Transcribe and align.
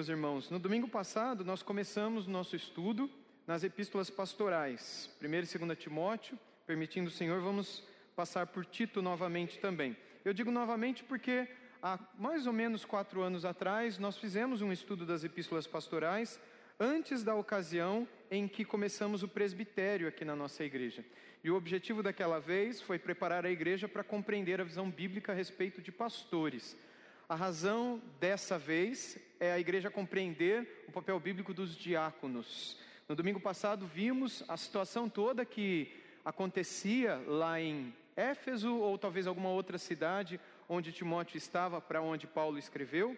Meus 0.00 0.08
irmãos, 0.08 0.48
no 0.48 0.58
domingo 0.58 0.88
passado 0.88 1.44
nós 1.44 1.62
começamos 1.62 2.26
o 2.26 2.30
nosso 2.30 2.56
estudo 2.56 3.10
nas 3.46 3.62
epístolas 3.62 4.08
pastorais, 4.08 5.10
1 5.22 5.26
e 5.26 5.58
2 5.58 5.78
Timóteo, 5.78 6.38
permitindo 6.66 7.10
o 7.10 7.12
Senhor, 7.12 7.38
vamos 7.42 7.84
passar 8.16 8.46
por 8.46 8.64
Tito 8.64 9.02
novamente 9.02 9.58
também. 9.58 9.94
Eu 10.24 10.32
digo 10.32 10.50
novamente 10.50 11.04
porque 11.04 11.46
há 11.82 11.98
mais 12.18 12.46
ou 12.46 12.52
menos 12.54 12.82
quatro 12.82 13.20
anos 13.20 13.44
atrás 13.44 13.98
nós 13.98 14.16
fizemos 14.16 14.62
um 14.62 14.72
estudo 14.72 15.04
das 15.04 15.22
epístolas 15.22 15.66
pastorais 15.66 16.40
antes 16.80 17.22
da 17.22 17.34
ocasião 17.34 18.08
em 18.30 18.48
que 18.48 18.64
começamos 18.64 19.22
o 19.22 19.28
presbitério 19.28 20.08
aqui 20.08 20.24
na 20.24 20.34
nossa 20.34 20.64
igreja. 20.64 21.04
E 21.44 21.50
o 21.50 21.56
objetivo 21.56 22.02
daquela 22.02 22.40
vez 22.40 22.80
foi 22.80 22.98
preparar 22.98 23.44
a 23.44 23.50
igreja 23.50 23.86
para 23.86 24.02
compreender 24.02 24.62
a 24.62 24.64
visão 24.64 24.90
bíblica 24.90 25.32
a 25.32 25.34
respeito 25.34 25.82
de 25.82 25.92
pastores. 25.92 26.74
A 27.30 27.36
razão 27.36 28.02
dessa 28.18 28.58
vez 28.58 29.16
é 29.38 29.52
a 29.52 29.58
igreja 29.60 29.88
compreender 29.88 30.84
o 30.88 30.90
papel 30.90 31.20
bíblico 31.20 31.54
dos 31.54 31.76
diáconos. 31.76 32.76
No 33.08 33.14
domingo 33.14 33.38
passado 33.38 33.86
vimos 33.86 34.42
a 34.48 34.56
situação 34.56 35.08
toda 35.08 35.44
que 35.44 35.96
acontecia 36.24 37.22
lá 37.28 37.60
em 37.60 37.94
Éfeso 38.16 38.74
ou 38.74 38.98
talvez 38.98 39.28
alguma 39.28 39.48
outra 39.48 39.78
cidade 39.78 40.40
onde 40.68 40.90
Timóteo 40.90 41.38
estava, 41.38 41.80
para 41.80 42.02
onde 42.02 42.26
Paulo 42.26 42.58
escreveu. 42.58 43.16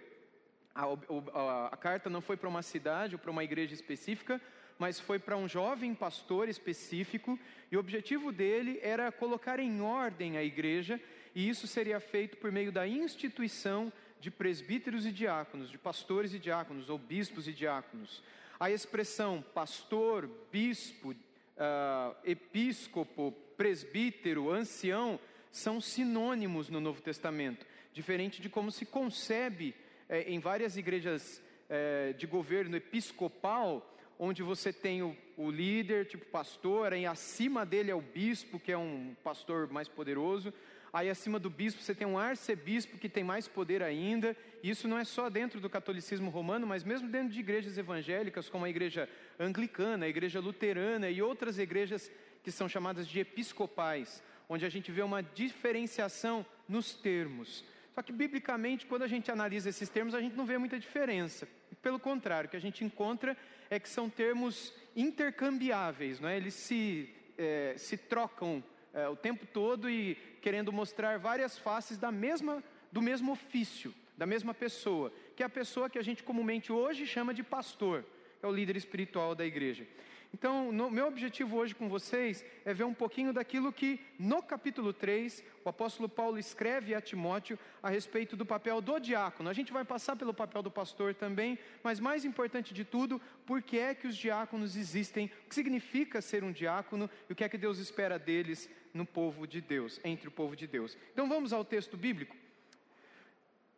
A, 0.74 0.84
a, 0.84 1.66
a 1.68 1.76
carta 1.78 2.10
não 2.10 2.20
foi 2.20 2.36
para 2.36 2.50
uma 2.50 2.60
cidade 2.60 3.14
ou 3.14 3.18
para 3.18 3.30
uma 3.30 3.42
igreja 3.42 3.72
específica, 3.72 4.38
mas 4.78 5.00
foi 5.00 5.18
para 5.18 5.38
um 5.38 5.48
jovem 5.48 5.94
pastor 5.94 6.50
específico, 6.50 7.38
e 7.70 7.78
o 7.78 7.80
objetivo 7.80 8.30
dele 8.30 8.78
era 8.82 9.10
colocar 9.10 9.58
em 9.58 9.80
ordem 9.80 10.36
a 10.36 10.44
igreja, 10.44 11.00
e 11.34 11.48
isso 11.48 11.66
seria 11.66 11.98
feito 11.98 12.36
por 12.36 12.52
meio 12.52 12.70
da 12.70 12.86
instituição 12.86 13.90
de 14.22 14.30
presbíteros 14.30 15.04
e 15.04 15.10
diáconos, 15.10 15.68
de 15.68 15.76
pastores 15.76 16.32
e 16.32 16.38
diáconos, 16.38 16.88
ou 16.88 16.96
bispos 16.96 17.48
e 17.48 17.52
diáconos. 17.52 18.22
A 18.58 18.70
expressão 18.70 19.44
pastor, 19.52 20.30
bispo, 20.52 21.10
uh, 21.10 22.16
episcopo, 22.24 23.32
presbítero, 23.56 24.52
ancião, 24.52 25.18
são 25.50 25.80
sinônimos 25.80 26.68
no 26.68 26.80
Novo 26.80 27.02
Testamento, 27.02 27.66
diferente 27.92 28.40
de 28.40 28.48
como 28.48 28.70
se 28.70 28.86
concebe 28.86 29.74
eh, 30.08 30.22
em 30.32 30.38
várias 30.38 30.76
igrejas 30.76 31.42
eh, 31.68 32.14
de 32.16 32.26
governo 32.26 32.76
episcopal, 32.76 33.94
onde 34.18 34.42
você 34.42 34.72
tem 34.72 35.02
o, 35.02 35.16
o 35.36 35.50
líder, 35.50 36.06
tipo 36.06 36.24
pastor, 36.26 36.92
e 36.92 37.04
acima 37.04 37.66
dele 37.66 37.90
é 37.90 37.94
o 37.94 38.00
bispo, 38.00 38.58
que 38.58 38.72
é 38.72 38.78
um 38.78 39.14
pastor 39.22 39.68
mais 39.68 39.88
poderoso. 39.88 40.54
Aí 40.92 41.08
acima 41.08 41.38
do 41.38 41.48
bispo 41.48 41.80
você 41.80 41.94
tem 41.94 42.06
um 42.06 42.18
arcebispo 42.18 42.98
que 42.98 43.08
tem 43.08 43.24
mais 43.24 43.48
poder 43.48 43.82
ainda. 43.82 44.36
Isso 44.62 44.86
não 44.86 44.98
é 44.98 45.04
só 45.04 45.30
dentro 45.30 45.58
do 45.58 45.70
catolicismo 45.70 46.30
romano, 46.30 46.66
mas 46.66 46.84
mesmo 46.84 47.08
dentro 47.08 47.30
de 47.30 47.40
igrejas 47.40 47.78
evangélicas, 47.78 48.50
como 48.50 48.66
a 48.66 48.70
igreja 48.70 49.08
anglicana, 49.40 50.04
a 50.04 50.08
igreja 50.08 50.38
luterana 50.38 51.08
e 51.08 51.22
outras 51.22 51.58
igrejas 51.58 52.10
que 52.42 52.50
são 52.50 52.68
chamadas 52.68 53.08
de 53.08 53.20
episcopais, 53.20 54.22
onde 54.48 54.66
a 54.66 54.68
gente 54.68 54.92
vê 54.92 55.00
uma 55.00 55.22
diferenciação 55.22 56.44
nos 56.68 56.92
termos. 56.94 57.64
Só 57.94 58.02
que 58.02 58.12
biblicamente, 58.12 58.84
quando 58.84 59.02
a 59.02 59.08
gente 59.08 59.30
analisa 59.30 59.70
esses 59.70 59.88
termos, 59.88 60.14
a 60.14 60.20
gente 60.20 60.36
não 60.36 60.44
vê 60.44 60.58
muita 60.58 60.78
diferença. 60.78 61.48
Pelo 61.80 61.98
contrário, 61.98 62.48
o 62.48 62.50
que 62.50 62.56
a 62.56 62.60
gente 62.60 62.84
encontra 62.84 63.34
é 63.70 63.78
que 63.78 63.88
são 63.88 64.10
termos 64.10 64.74
intercambiáveis, 64.94 66.20
não 66.20 66.28
é? 66.28 66.36
eles 66.36 66.54
se, 66.54 67.08
é, 67.38 67.74
se 67.78 67.96
trocam 67.96 68.62
é, 68.92 69.08
o 69.08 69.16
tempo 69.16 69.46
todo 69.46 69.88
e 69.88 70.16
querendo 70.40 70.72
mostrar 70.72 71.18
várias 71.18 71.58
faces 71.58 71.98
da 71.98 72.12
mesma, 72.12 72.62
do 72.90 73.00
mesmo 73.00 73.32
ofício, 73.32 73.94
da 74.16 74.26
mesma 74.26 74.52
pessoa, 74.52 75.12
que 75.34 75.42
é 75.42 75.46
a 75.46 75.50
pessoa 75.50 75.88
que 75.88 75.98
a 75.98 76.02
gente 76.02 76.22
comumente 76.22 76.70
hoje 76.72 77.06
chama 77.06 77.32
de 77.32 77.42
pastor, 77.42 78.04
é 78.42 78.46
o 78.46 78.52
líder 78.52 78.76
espiritual 78.76 79.34
da 79.34 79.44
igreja. 79.44 79.86
Então, 80.34 80.72
no, 80.72 80.90
meu 80.90 81.06
objetivo 81.08 81.58
hoje 81.58 81.74
com 81.74 81.90
vocês 81.90 82.42
é 82.64 82.72
ver 82.72 82.84
um 82.84 82.94
pouquinho 82.94 83.34
daquilo 83.34 83.70
que 83.70 84.00
no 84.18 84.42
capítulo 84.42 84.90
3 84.90 85.44
o 85.62 85.68
apóstolo 85.68 86.08
Paulo 86.08 86.38
escreve 86.38 86.94
a 86.94 87.02
Timóteo 87.02 87.58
a 87.82 87.90
respeito 87.90 88.34
do 88.34 88.46
papel 88.46 88.80
do 88.80 88.98
diácono. 88.98 89.50
A 89.50 89.52
gente 89.52 89.72
vai 89.72 89.84
passar 89.84 90.16
pelo 90.16 90.32
papel 90.32 90.62
do 90.62 90.70
pastor 90.70 91.14
também, 91.14 91.58
mas 91.82 92.00
mais 92.00 92.24
importante 92.24 92.72
de 92.72 92.82
tudo, 92.82 93.20
por 93.44 93.60
que 93.60 93.78
é 93.78 93.94
que 93.94 94.06
os 94.06 94.16
diáconos 94.16 94.74
existem, 94.74 95.30
o 95.44 95.48
que 95.50 95.54
significa 95.54 96.22
ser 96.22 96.42
um 96.42 96.50
diácono 96.50 97.10
e 97.28 97.32
o 97.34 97.36
que 97.36 97.44
é 97.44 97.48
que 97.48 97.58
Deus 97.58 97.78
espera 97.78 98.18
deles 98.18 98.70
no 98.92 99.06
povo 99.06 99.46
de 99.46 99.60
Deus, 99.60 100.00
entre 100.04 100.28
o 100.28 100.30
povo 100.30 100.54
de 100.54 100.66
Deus. 100.66 100.96
Então 101.12 101.28
vamos 101.28 101.52
ao 101.52 101.64
texto 101.64 101.96
bíblico. 101.96 102.36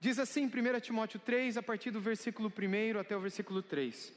Diz 0.00 0.19
assim, 0.19 0.47
1 0.47 0.80
Timóteo 0.80 1.19
3, 1.19 1.56
a 1.56 1.62
partir 1.62 1.91
do 1.91 2.00
versículo 2.00 2.52
1 2.52 2.98
até 2.98 3.16
o 3.16 3.20
versículo 3.20 3.62
3: 3.62 4.12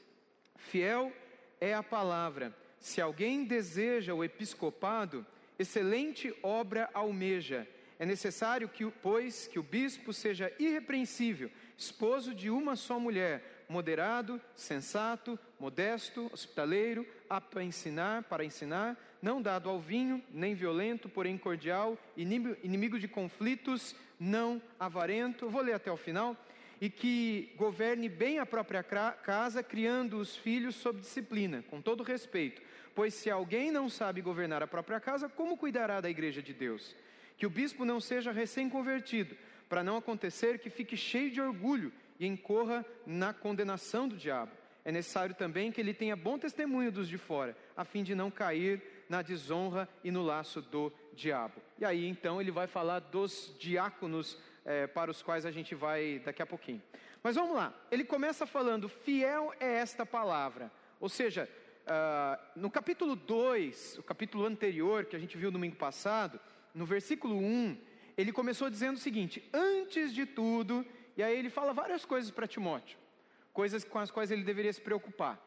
Fiel 0.56 1.14
é 1.62 1.74
a 1.74 1.84
palavra. 1.84 2.56
Se 2.80 3.02
alguém 3.02 3.46
deseja 3.46 4.14
o 4.14 4.24
episcopado, 4.24 5.26
excelente 5.58 6.34
obra 6.44 6.90
almeja. 6.94 7.68
É 8.00 8.06
necessário 8.06 8.70
que, 8.70 8.86
pois, 8.86 9.48
que 9.48 9.58
o 9.58 9.64
bispo 9.64 10.14
seja 10.14 10.54
irrepreensível, 10.60 11.50
esposo 11.76 12.34
de 12.34 12.50
uma 12.50 12.76
só 12.76 13.00
mulher, 13.00 13.66
moderado, 13.68 14.40
sensato, 14.56 15.38
modesto, 15.60 16.30
hospitaleiro, 16.32 17.08
apto 17.30 17.58
a 17.58 17.64
ensinar, 17.64 18.24
para 18.24 18.46
ensinar, 18.46 18.96
não 19.22 19.42
dado 19.42 19.70
ao 19.70 19.80
vinho, 19.80 20.24
nem 20.32 20.54
violento, 20.54 21.10
porém 21.10 21.38
cordial, 21.38 21.98
inimigo 22.16 23.00
de 23.00 23.08
conflitos, 23.08 23.96
não 24.20 24.62
avarento. 24.80 25.50
Vou 25.50 25.62
ler 25.62 25.74
até 25.74 25.92
o 25.92 25.98
final 25.98 26.36
e 26.80 26.90
que 26.90 27.52
governe 27.58 28.08
bem 28.08 28.40
a 28.40 28.46
própria 28.46 28.84
casa, 28.84 29.64
criando 29.64 30.18
os 30.18 30.36
filhos 30.36 30.76
sob 30.76 31.00
disciplina, 31.00 31.64
com 31.70 31.82
todo 31.82 32.04
respeito. 32.04 32.62
Pois 32.94 33.14
se 33.14 33.30
alguém 33.30 33.72
não 33.72 33.90
sabe 33.90 34.22
governar 34.22 34.62
a 34.62 34.68
própria 34.68 35.00
casa, 35.00 35.28
como 35.30 35.58
cuidará 35.58 36.02
da 36.02 36.10
igreja 36.10 36.42
de 36.42 36.54
Deus? 36.54 36.96
Que 37.38 37.46
o 37.46 37.50
bispo 37.50 37.86
não 37.86 38.00
seja 38.00 38.32
recém-convertido, 38.32 39.36
para 39.70 39.84
não 39.84 39.98
acontecer 39.98 40.60
que 40.60 40.70
fique 40.70 40.96
cheio 40.96 41.32
de 41.32 41.42
orgulho 41.42 41.92
e 42.20 42.26
incorra 42.26 42.86
na 43.06 43.34
condenação 43.34 44.08
do 44.08 44.16
diabo. 44.16 44.52
É 44.86 44.92
necessário 44.92 45.36
também 45.36 45.72
que 45.72 45.82
ele 45.82 45.94
tenha 45.94 46.16
bom 46.16 46.40
testemunho 46.40 46.92
dos 46.92 47.10
de 47.10 47.18
fora, 47.18 47.58
a 47.76 47.84
fim 47.84 48.04
de 48.04 48.16
não 48.16 48.32
cair 48.32 48.82
na 49.10 49.22
desonra 49.22 49.88
e 50.04 50.12
no 50.12 50.24
laço 50.24 50.62
do 50.62 50.92
diabo. 51.14 51.62
E 51.80 51.86
aí 51.86 52.08
então 52.08 52.40
ele 52.42 52.52
vai 52.52 52.68
falar 52.68 53.00
dos 53.00 53.56
diáconos 53.60 54.38
é, 54.66 54.88
para 54.88 55.10
os 55.10 55.22
quais 55.22 55.46
a 55.46 55.52
gente 55.52 55.74
vai 55.74 56.20
daqui 56.20 56.42
a 56.42 56.46
pouquinho. 56.46 56.82
Mas 57.24 57.36
vamos 57.36 57.56
lá, 57.56 57.74
ele 57.92 58.04
começa 58.04 58.46
falando: 58.46 58.88
fiel 58.88 59.54
é 59.60 59.78
esta 59.78 60.06
palavra. 60.06 60.72
Ou 61.00 61.10
seja, 61.10 61.50
uh, 61.86 62.60
no 62.60 62.70
capítulo 62.70 63.16
2, 63.16 64.00
o 64.00 64.04
capítulo 64.04 64.46
anterior 64.46 65.06
que 65.06 65.16
a 65.16 65.20
gente 65.20 65.38
viu 65.38 65.52
domingo 65.52 65.76
passado, 65.76 66.40
no 66.74 66.86
versículo 66.86 67.38
1, 67.38 67.78
ele 68.18 68.32
começou 68.32 68.70
dizendo 68.70 68.96
o 68.96 69.00
seguinte: 69.00 69.48
antes 69.54 70.14
de 70.14 70.26
tudo, 70.26 70.86
e 71.16 71.24
aí 71.24 71.38
ele 71.38 71.50
fala 71.50 71.74
várias 71.74 72.06
coisas 72.06 72.32
para 72.32 72.48
Timóteo, 72.48 72.98
coisas 73.54 73.84
com 73.84 74.00
as 74.00 74.12
quais 74.12 74.32
ele 74.32 74.44
deveria 74.44 74.74
se 74.74 74.82
preocupar. 74.82 75.42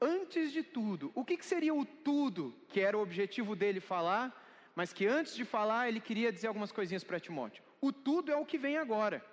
Antes 0.00 0.52
de 0.52 0.62
tudo, 0.62 1.10
o 1.14 1.24
que, 1.24 1.36
que 1.36 1.46
seria 1.46 1.74
o 1.74 1.84
tudo 1.84 2.54
que 2.68 2.80
era 2.80 2.96
o 2.96 3.02
objetivo 3.02 3.56
dele 3.56 3.80
falar? 3.80 4.42
mas 4.76 4.92
que 4.92 5.06
antes 5.06 5.34
de 5.34 5.44
falar 5.44 5.88
ele 5.88 5.98
queria 5.98 6.30
dizer 6.30 6.48
algumas 6.48 6.70
coisinhas 6.70 7.02
para 7.02 7.18
Timóteo. 7.18 7.64
O 7.80 7.90
tudo 7.90 8.30
é 8.30 8.36
o 8.36 8.44
que 8.44 8.58
vem 8.58 8.76
agora, 8.76 9.24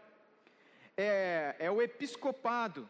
é, 0.95 1.55
é 1.59 1.69
o 1.69 1.81
episcopado, 1.81 2.89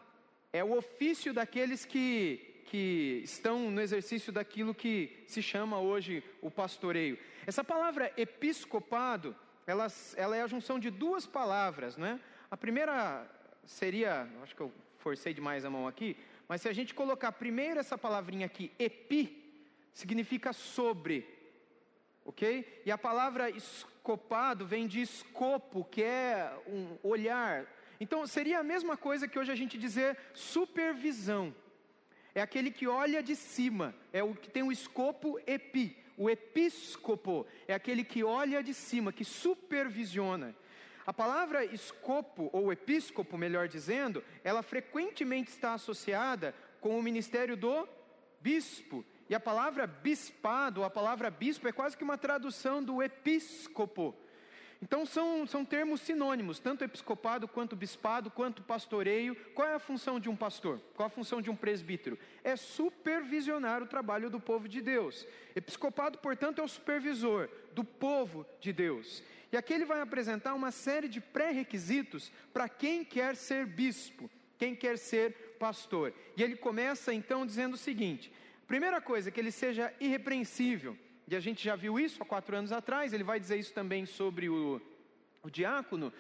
é 0.54 0.64
o 0.64 0.78
ofício 0.78 1.34
daqueles 1.34 1.84
que, 1.84 2.62
que 2.68 3.22
estão 3.24 3.72
no 3.72 3.82
exercício 3.82 4.32
daquilo 4.32 4.76
que 4.76 5.24
se 5.28 5.42
chama 5.42 5.80
hoje 5.80 6.24
o 6.42 6.52
pastoreio. 6.52 7.18
Essa 7.48 7.64
palavra 7.64 8.14
episcopado, 8.16 9.36
ela, 9.66 9.88
ela 10.16 10.38
é 10.38 10.44
a 10.44 10.48
junção 10.48 10.78
de 10.78 10.92
duas 10.92 11.26
palavras, 11.26 11.98
não 11.98 12.06
é? 12.06 12.20
A 12.52 12.56
primeira 12.56 13.28
seria, 13.66 14.30
acho 14.44 14.56
que 14.56 14.62
eu 14.62 14.72
forcei 15.00 15.34
demais 15.34 15.66
a 15.66 15.72
mão 15.72 15.88
aqui, 15.88 16.16
mas 16.48 16.62
se 16.62 16.70
a 16.70 16.74
gente 16.74 16.94
colocar 16.94 17.32
primeiro 17.32 17.80
essa 17.80 17.98
palavrinha 17.98 18.46
aqui, 18.46 18.72
epi, 18.78 19.44
significa 19.94 20.54
sobre, 20.54 21.28
ok? 22.26 22.82
E 22.86 22.92
a 22.92 22.98
palavra 22.98 23.50
escopado 23.50 24.66
vem 24.66 24.88
de 24.88 25.02
escopo, 25.02 25.86
que 25.86 26.04
é 26.04 26.52
um 26.68 26.98
olhar. 27.04 27.66
Então 28.00 28.26
seria 28.28 28.60
a 28.60 28.64
mesma 28.64 28.98
coisa 28.98 29.28
que 29.28 29.40
hoje 29.40 29.52
a 29.52 29.56
gente 29.56 29.78
dizer 29.78 30.18
supervisão. 30.34 31.56
É 32.36 32.42
aquele 32.42 32.72
que 32.72 32.88
olha 32.88 33.22
de 33.22 33.36
cima, 33.36 33.94
é 34.12 34.24
o 34.24 34.34
que 34.34 34.50
tem 34.50 34.64
o 34.64 34.72
escopo 34.72 35.40
epi. 35.46 35.98
O 36.18 36.30
episcopo 36.30 37.46
é 37.68 37.74
aquele 37.74 38.04
que 38.04 38.24
olha 38.24 38.62
de 38.62 38.74
cima, 38.74 39.12
que 39.12 39.26
supervisiona. 39.26 40.56
A 41.06 41.14
palavra 41.14 41.66
escopo, 41.66 42.50
ou 42.54 42.72
episcopo, 42.72 43.38
melhor 43.38 43.68
dizendo, 43.68 44.24
ela 44.44 44.64
frequentemente 44.64 45.50
está 45.50 45.74
associada 45.74 46.56
com 46.80 46.98
o 46.98 47.04
ministério 47.04 47.58
do 47.58 47.88
bispo. 48.40 49.06
E 49.30 49.36
a 49.36 49.40
palavra 49.40 49.88
bispado, 49.88 50.84
a 50.84 50.90
palavra 50.90 51.30
bispo, 51.30 51.68
é 51.68 51.72
quase 51.72 51.98
que 51.98 52.04
uma 52.04 52.18
tradução 52.18 52.84
do 52.84 53.02
episcopo. 53.02 54.16
Então 54.82 55.06
são, 55.06 55.48
são 55.48 55.64
termos 55.64 56.02
sinônimos, 56.02 56.60
tanto 56.60 56.84
episcopado 56.84 57.48
quanto 57.48 57.74
bispado, 57.74 58.30
quanto 58.30 58.62
pastoreio. 58.62 59.34
Qual 59.56 59.66
é 59.66 59.76
a 59.76 59.80
função 59.80 60.20
de 60.20 60.30
um 60.30 60.36
pastor? 60.36 60.82
Qual 60.94 61.08
a 61.08 61.10
função 61.10 61.42
de 61.42 61.50
um 61.50 61.56
presbítero? 61.56 62.20
É 62.44 62.58
supervisionar 62.58 63.82
o 63.82 63.88
trabalho 63.88 64.30
do 64.30 64.42
povo 64.42 64.68
de 64.68 64.82
Deus. 64.82 65.26
Episcopado, 65.56 66.18
portanto, 66.18 66.60
é 66.60 66.64
o 66.64 66.68
supervisor 66.68 67.50
do 67.74 67.86
povo 67.86 68.46
de 68.60 68.74
Deus. 68.74 69.24
E 69.54 69.58
aqui 69.58 69.72
ele 69.72 69.86
vai 69.86 70.02
apresentar 70.02 70.56
uma 70.56 70.72
série 70.72 71.08
de 71.08 71.22
pré-requisitos 71.22 72.32
para 72.52 72.68
quem 72.68 73.06
quer 73.06 73.36
ser 73.36 73.68
bispo, 73.68 74.28
quem 74.58 74.76
quer 74.76 74.98
ser 74.98 75.56
pastor. 75.60 76.12
E 76.36 76.42
ele 76.42 76.56
começa 76.56 77.14
então 77.14 77.46
dizendo 77.46 77.76
o 77.76 77.78
seguinte: 77.78 78.34
primeira 78.68 79.00
coisa, 79.00 79.30
que 79.30 79.40
ele 79.40 79.52
seja 79.52 79.94
irrepreensível 80.00 80.98
e 81.28 81.36
a 81.36 81.40
gente 81.40 81.64
já 81.64 81.76
viu 81.76 82.00
isso 82.00 82.22
há 82.22 82.26
quatro 82.26 82.56
anos 82.56 82.72
atrás, 82.72 83.14
ele 83.14 83.24
vai 83.24 83.40
dizer 83.40 83.58
isso 83.58 83.74
também 83.74 84.08
sobre 84.08 84.50
o, 84.50 84.82
o 85.44 85.50
diácono. 85.52 86.12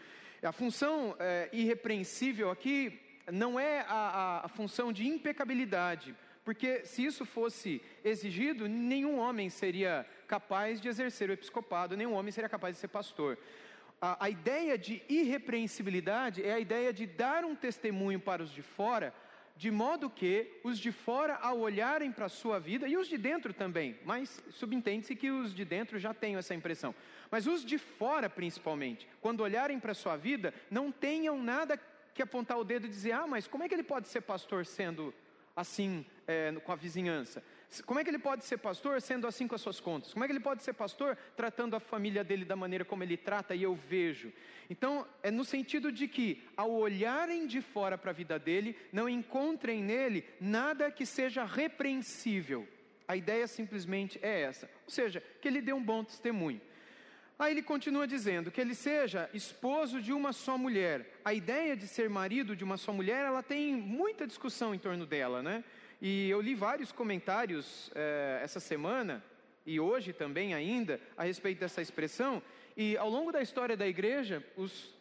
A 0.44 0.52
função 0.52 1.16
é, 1.20 1.50
irrepreensível 1.52 2.52
aqui 2.52 3.00
não 3.32 3.60
é 3.60 3.82
a, 3.82 3.86
a, 4.42 4.46
a 4.46 4.48
função 4.48 4.94
de 4.94 5.08
impecabilidade, 5.08 6.16
porque 6.44 6.86
se 6.86 7.06
isso 7.06 7.25
fosse 7.25 7.81
exigido, 8.04 8.68
nenhum 8.68 9.18
homem 9.18 9.50
seria 9.50 10.06
capaz 10.28 10.81
de 10.81 10.88
exercer 10.88 11.30
o 11.30 11.34
episcopado, 11.34 11.95
nenhum 11.95 12.13
homem 12.13 12.31
seria 12.31 12.50
capaz 12.50 12.75
de 12.75 12.81
ser 12.81 12.90
pastor. 12.90 13.38
A, 14.01 14.25
a, 14.25 14.30
ideia 14.30 14.78
de 14.78 15.01
irrepreensibilidade 15.07 16.44
é 16.44 16.54
a 16.54 16.60
ideia 16.60 16.92
de 16.92 17.06
dar 17.06 17.45
um 17.45 17.56
testemunho 17.56 18.19
para 18.19 18.44
os 18.44 18.51
de 18.51 18.62
fora 18.62 19.13
de 19.56 19.69
modo 19.69 20.10
que 20.10 20.60
os 20.63 20.80
de 20.80 20.92
fora, 20.92 21.36
ao 21.36 21.60
olharem 21.60 22.12
para 22.12 22.25
a 22.25 22.30
sua 22.30 22.60
vida, 22.60 22.88
e 22.88 22.98
os 22.98 23.07
de 23.07 23.18
dentro 23.18 23.54
também, 23.54 23.98
mas 24.04 24.44
subentende-se 24.50 25.16
que 25.16 25.30
os 25.30 25.54
de 25.54 25.63
dentro 25.63 26.00
já 26.00 26.13
tenham 26.13 26.39
essa 26.39 26.56
impressão, 26.56 26.94
mas 27.30 27.46
os 27.46 27.63
de 27.63 27.78
fora 27.78 28.30
principalmente, 28.30 29.07
quando 29.22 29.42
olharem 29.42 29.80
para 29.80 29.92
a 29.92 29.96
sua 29.96 30.18
vida, 30.18 30.54
não 30.72 30.92
tenham 30.92 31.42
nada 31.42 31.80
que 32.13 32.22
apontar 32.22 32.57
o 32.57 32.63
dedo 32.63 32.88
e 32.88 32.89
dizer: 32.89 33.12
ah, 33.12 33.28
mas 33.28 33.48
como 33.48 33.63
é 33.63 33.69
que 33.69 33.75
ele 33.75 33.84
pode 33.84 34.07
ser 34.07 34.22
pastor 34.22 34.66
sendo 34.66 35.13
assim 35.56 36.06
é, 36.28 36.52
com 36.64 36.72
a 36.72 36.76
vizinhança? 36.76 37.44
Como 37.86 38.00
é 38.00 38.04
que 38.04 38.10
ele 38.10 38.20
pode 38.20 38.46
ser 38.46 38.58
pastor 38.58 39.02
sendo 39.02 39.26
assim 39.26 39.48
com 39.48 39.56
as 39.56 39.62
suas 39.62 39.80
contas? 39.80 40.14
Como 40.14 40.24
é 40.24 40.28
que 40.28 40.34
ele 40.34 40.40
pode 40.40 40.62
ser 40.62 40.74
pastor 40.74 41.18
tratando 41.36 41.76
a 41.76 41.80
família 41.80 42.24
dele 42.24 42.46
da 42.46 42.56
maneira 42.56 42.86
como 42.86 43.02
ele 43.02 43.18
trata 43.18 43.56
e 43.56 43.64
eu 43.64 43.74
vejo? 43.74 44.32
Então, 44.70 45.08
é 45.24 45.32
no 45.32 45.44
sentido 45.44 45.92
de 45.92 46.08
que, 46.08 46.44
ao 46.56 46.72
olharem 46.72 47.48
de 47.48 47.62
fora 47.62 47.98
para 47.98 48.12
a 48.12 48.14
vida 48.14 48.38
dele, 48.38 48.78
não 48.92 49.10
encontrem 49.10 49.84
nele 49.84 50.24
nada 50.40 50.92
que 50.92 51.06
seja 51.06 51.44
repreensível. 51.44 52.68
A 53.08 53.16
ideia 53.16 53.48
simplesmente 53.48 54.20
é 54.22 54.42
essa. 54.42 54.70
Ou 54.86 54.92
seja, 54.92 55.22
que 55.42 55.48
ele 55.48 55.62
dê 55.62 55.74
um 55.74 55.84
bom 55.84 56.04
testemunho. 56.04 56.62
Aí 57.38 57.52
ele 57.52 57.64
continua 57.64 58.08
dizendo 58.08 58.52
que 58.52 58.62
ele 58.62 58.76
seja 58.76 59.30
esposo 59.34 60.02
de 60.02 60.14
uma 60.14 60.32
só 60.32 60.58
mulher. 60.58 61.20
A 61.26 61.34
ideia 61.34 61.76
de 61.76 61.88
ser 61.88 62.10
marido 62.10 62.56
de 62.56 62.64
uma 62.64 62.78
só 62.78 62.94
mulher, 62.94 63.26
ela 63.26 63.42
tem 63.42 63.76
muita 63.76 64.28
discussão 64.28 64.74
em 64.74 64.80
torno 64.80 65.06
dela, 65.06 65.42
né? 65.42 65.64
E 66.02 66.30
eu 66.30 66.40
li 66.42 66.54
vários 66.54 66.92
comentários 66.92 67.90
eh, 67.96 68.40
essa 68.44 68.60
semana, 68.60 69.24
e 69.66 69.80
hoje 69.80 70.14
também 70.14 70.54
ainda, 70.54 71.00
a 71.18 71.24
respeito 71.24 71.60
dessa 71.60 71.82
expressão, 71.82 72.42
e 72.76 72.98
ao 72.98 73.10
longo 73.10 73.32
da 73.32 73.42
história 73.42 73.78
da 73.78 73.88
igreja, 73.88 74.46
os, 74.56 74.94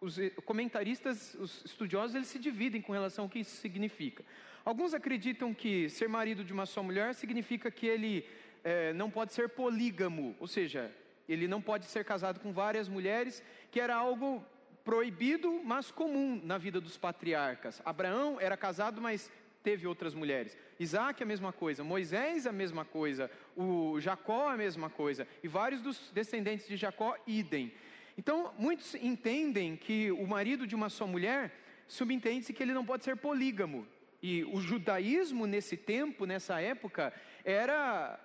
os 0.00 0.16
comentaristas, 0.44 1.34
os 1.34 1.64
estudiosos, 1.64 2.14
eles 2.14 2.28
se 2.28 2.38
dividem 2.38 2.82
com 2.82 2.92
relação 2.92 3.24
ao 3.24 3.28
que 3.30 3.40
isso 3.40 3.56
significa. 3.56 4.24
Alguns 4.64 4.92
acreditam 4.92 5.54
que 5.54 5.88
ser 5.88 6.08
marido 6.08 6.44
de 6.44 6.52
uma 6.52 6.66
só 6.66 6.82
mulher 6.82 7.14
significa 7.14 7.70
que 7.70 7.86
ele 7.86 8.26
eh, 8.62 8.92
não 8.92 9.10
pode 9.10 9.32
ser 9.32 9.48
polígamo, 9.48 10.36
ou 10.38 10.46
seja, 10.46 10.94
ele 11.28 11.46
não 11.46 11.60
pode 11.60 11.86
ser 11.86 12.04
casado 12.04 12.40
com 12.40 12.52
várias 12.52 12.88
mulheres, 12.88 13.42
que 13.70 13.80
era 13.80 13.94
algo 13.94 14.44
proibido, 14.84 15.60
mas 15.64 15.90
comum 15.90 16.40
na 16.42 16.58
vida 16.58 16.80
dos 16.80 16.96
patriarcas. 16.96 17.80
Abraão 17.84 18.38
era 18.40 18.56
casado, 18.56 19.00
mas 19.00 19.30
teve 19.62 19.86
outras 19.86 20.14
mulheres. 20.14 20.56
Isaac 20.78 21.22
a 21.22 21.26
mesma 21.26 21.52
coisa, 21.52 21.84
Moisés 21.84 22.46
a 22.46 22.52
mesma 22.52 22.84
coisa, 22.84 23.30
o 23.56 24.00
Jacó 24.00 24.48
a 24.48 24.56
mesma 24.56 24.88
coisa, 24.88 25.28
e 25.42 25.48
vários 25.48 25.82
dos 25.82 26.10
descendentes 26.12 26.66
de 26.66 26.76
Jacó, 26.76 27.16
idem. 27.26 27.72
Então, 28.16 28.52
muitos 28.58 28.94
entendem 28.94 29.76
que 29.76 30.10
o 30.10 30.26
marido 30.26 30.66
de 30.66 30.74
uma 30.74 30.88
só 30.88 31.06
mulher, 31.06 31.52
subentende-se 31.86 32.52
que 32.52 32.62
ele 32.62 32.72
não 32.72 32.84
pode 32.84 33.04
ser 33.04 33.16
polígamo. 33.16 33.86
E 34.22 34.44
o 34.44 34.60
judaísmo 34.60 35.46
nesse 35.46 35.76
tempo, 35.76 36.26
nessa 36.26 36.60
época, 36.60 37.12
era 37.44 38.18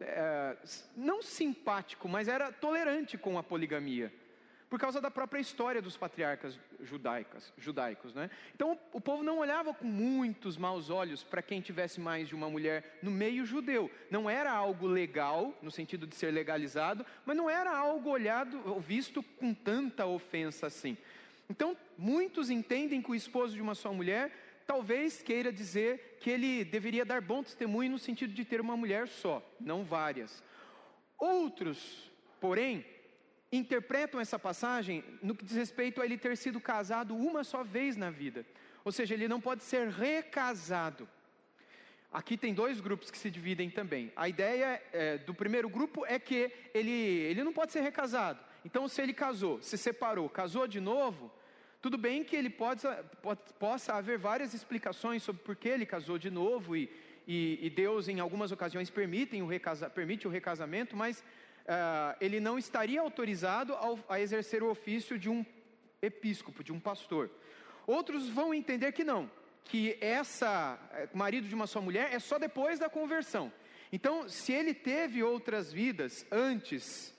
é, 0.00 0.56
não 0.96 1.22
simpático, 1.22 2.08
mas 2.08 2.28
era 2.28 2.52
tolerante 2.52 3.18
com 3.18 3.38
a 3.38 3.42
poligamia 3.42 4.12
por 4.68 4.78
causa 4.78 5.00
da 5.00 5.10
própria 5.10 5.40
história 5.40 5.80
dos 5.80 5.96
patriarcas 5.96 6.58
judaicas, 6.82 7.52
judaicos. 7.56 8.12
Né? 8.14 8.30
Então 8.54 8.78
o 8.92 9.00
povo 9.00 9.22
não 9.22 9.38
olhava 9.38 9.72
com 9.72 9.86
muitos 9.86 10.56
maus 10.56 10.90
olhos 10.90 11.22
para 11.22 11.42
quem 11.42 11.60
tivesse 11.60 12.00
mais 12.00 12.28
de 12.28 12.34
uma 12.34 12.50
mulher 12.50 12.98
no 13.02 13.10
meio 13.10 13.46
judeu. 13.46 13.90
Não 14.10 14.28
era 14.28 14.52
algo 14.52 14.86
legal, 14.86 15.56
no 15.62 15.70
sentido 15.70 16.06
de 16.06 16.14
ser 16.14 16.30
legalizado, 16.30 17.04
mas 17.24 17.36
não 17.36 17.48
era 17.48 17.74
algo 17.74 18.10
olhado 18.10 18.60
ou 18.66 18.80
visto 18.80 19.22
com 19.22 19.54
tanta 19.54 20.06
ofensa 20.06 20.66
assim. 20.66 20.96
Então 21.48 21.76
muitos 21.96 22.50
entendem 22.50 23.00
que 23.00 23.10
o 23.10 23.14
esposo 23.14 23.54
de 23.54 23.62
uma 23.62 23.74
só 23.74 23.92
mulher 23.92 24.30
talvez 24.68 25.22
queira 25.22 25.50
dizer 25.50 26.18
que 26.20 26.28
ele 26.28 26.62
deveria 26.62 27.02
dar 27.02 27.22
bom 27.22 27.42
testemunho 27.42 27.92
no 27.92 27.98
sentido 27.98 28.34
de 28.34 28.44
ter 28.44 28.60
uma 28.60 28.76
mulher 28.76 29.08
só, 29.08 29.42
não 29.58 29.82
várias. 29.82 30.44
Outros, 31.18 32.12
porém, 32.38 32.84
interpretam 33.50 34.20
essa 34.20 34.38
passagem 34.38 35.02
no 35.22 35.34
que 35.34 35.46
diz 35.46 35.56
respeito 35.56 36.02
a 36.02 36.04
ele 36.04 36.18
ter 36.18 36.36
sido 36.36 36.60
casado 36.60 37.16
uma 37.16 37.42
só 37.44 37.64
vez 37.64 37.96
na 37.96 38.10
vida. 38.10 38.44
Ou 38.84 38.92
seja, 38.92 39.14
ele 39.14 39.26
não 39.26 39.40
pode 39.40 39.64
ser 39.64 39.88
recasado. 39.88 41.08
Aqui 42.12 42.36
tem 42.36 42.52
dois 42.52 42.78
grupos 42.78 43.10
que 43.10 43.16
se 43.16 43.30
dividem 43.30 43.70
também. 43.70 44.12
A 44.14 44.28
ideia 44.28 44.82
é, 44.92 45.16
do 45.16 45.32
primeiro 45.32 45.70
grupo 45.70 46.04
é 46.04 46.18
que 46.18 46.52
ele, 46.74 46.90
ele 46.90 47.42
não 47.42 47.54
pode 47.54 47.72
ser 47.72 47.80
recasado. 47.80 48.38
Então, 48.66 48.86
se 48.86 49.00
ele 49.00 49.14
casou, 49.14 49.62
se 49.62 49.78
separou, 49.78 50.28
casou 50.28 50.66
de 50.68 50.78
novo, 50.78 51.32
tudo 51.80 51.96
bem 51.96 52.24
que 52.24 52.34
ele 52.34 52.50
possa 52.50 53.94
haver 53.94 54.18
várias 54.18 54.52
explicações 54.52 55.22
sobre 55.22 55.42
por 55.42 55.54
que 55.54 55.68
ele 55.68 55.86
casou 55.86 56.18
de 56.18 56.30
novo 56.30 56.74
e, 56.74 56.90
e, 57.26 57.58
e 57.62 57.70
Deus, 57.70 58.08
em 58.08 58.18
algumas 58.18 58.50
ocasiões, 58.50 58.90
permite 58.90 59.40
o, 59.40 59.46
recasa, 59.46 59.88
permite 59.88 60.26
o 60.26 60.30
recasamento, 60.30 60.96
mas 60.96 61.20
uh, 61.20 62.16
ele 62.20 62.40
não 62.40 62.58
estaria 62.58 63.00
autorizado 63.00 63.74
ao, 63.74 63.98
a 64.08 64.20
exercer 64.20 64.62
o 64.62 64.70
ofício 64.70 65.16
de 65.16 65.30
um 65.30 65.46
episcopo, 66.02 66.64
de 66.64 66.72
um 66.72 66.80
pastor. 66.80 67.30
Outros 67.86 68.28
vão 68.28 68.52
entender 68.52 68.90
que 68.92 69.04
não, 69.04 69.30
que 69.64 69.96
essa 70.00 70.78
eh, 70.92 71.08
marido 71.14 71.48
de 71.48 71.54
uma 71.54 71.66
só 71.66 71.80
mulher 71.80 72.12
é 72.12 72.18
só 72.18 72.38
depois 72.38 72.78
da 72.78 72.88
conversão. 72.88 73.52
Então, 73.92 74.28
se 74.28 74.52
ele 74.52 74.74
teve 74.74 75.22
outras 75.22 75.72
vidas 75.72 76.26
antes, 76.30 77.14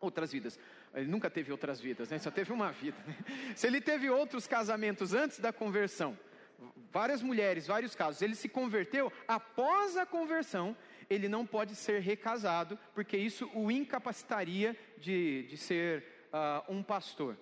outras 0.00 0.32
vidas, 0.32 0.58
ele 0.98 1.10
nunca 1.10 1.30
teve 1.30 1.52
outras 1.52 1.80
vidas, 1.80 2.10
né? 2.10 2.18
só 2.18 2.30
teve 2.30 2.52
uma 2.52 2.70
vida. 2.70 2.96
Se 3.54 3.66
ele 3.66 3.80
teve 3.80 4.10
outros 4.10 4.46
casamentos 4.46 5.14
antes 5.14 5.38
da 5.38 5.52
conversão, 5.52 6.18
várias 6.90 7.22
mulheres, 7.22 7.66
vários 7.66 7.94
casos, 7.94 8.22
ele 8.22 8.34
se 8.34 8.48
converteu 8.48 9.12
após 9.26 9.96
a 9.96 10.04
conversão, 10.04 10.76
ele 11.08 11.28
não 11.28 11.46
pode 11.46 11.74
ser 11.74 12.00
recasado, 12.00 12.78
porque 12.94 13.16
isso 13.16 13.50
o 13.54 13.70
incapacitaria 13.70 14.76
de, 14.98 15.44
de 15.44 15.56
ser 15.56 16.04
uh, 16.32 16.72
um 16.72 16.82
pastor. 16.82 17.36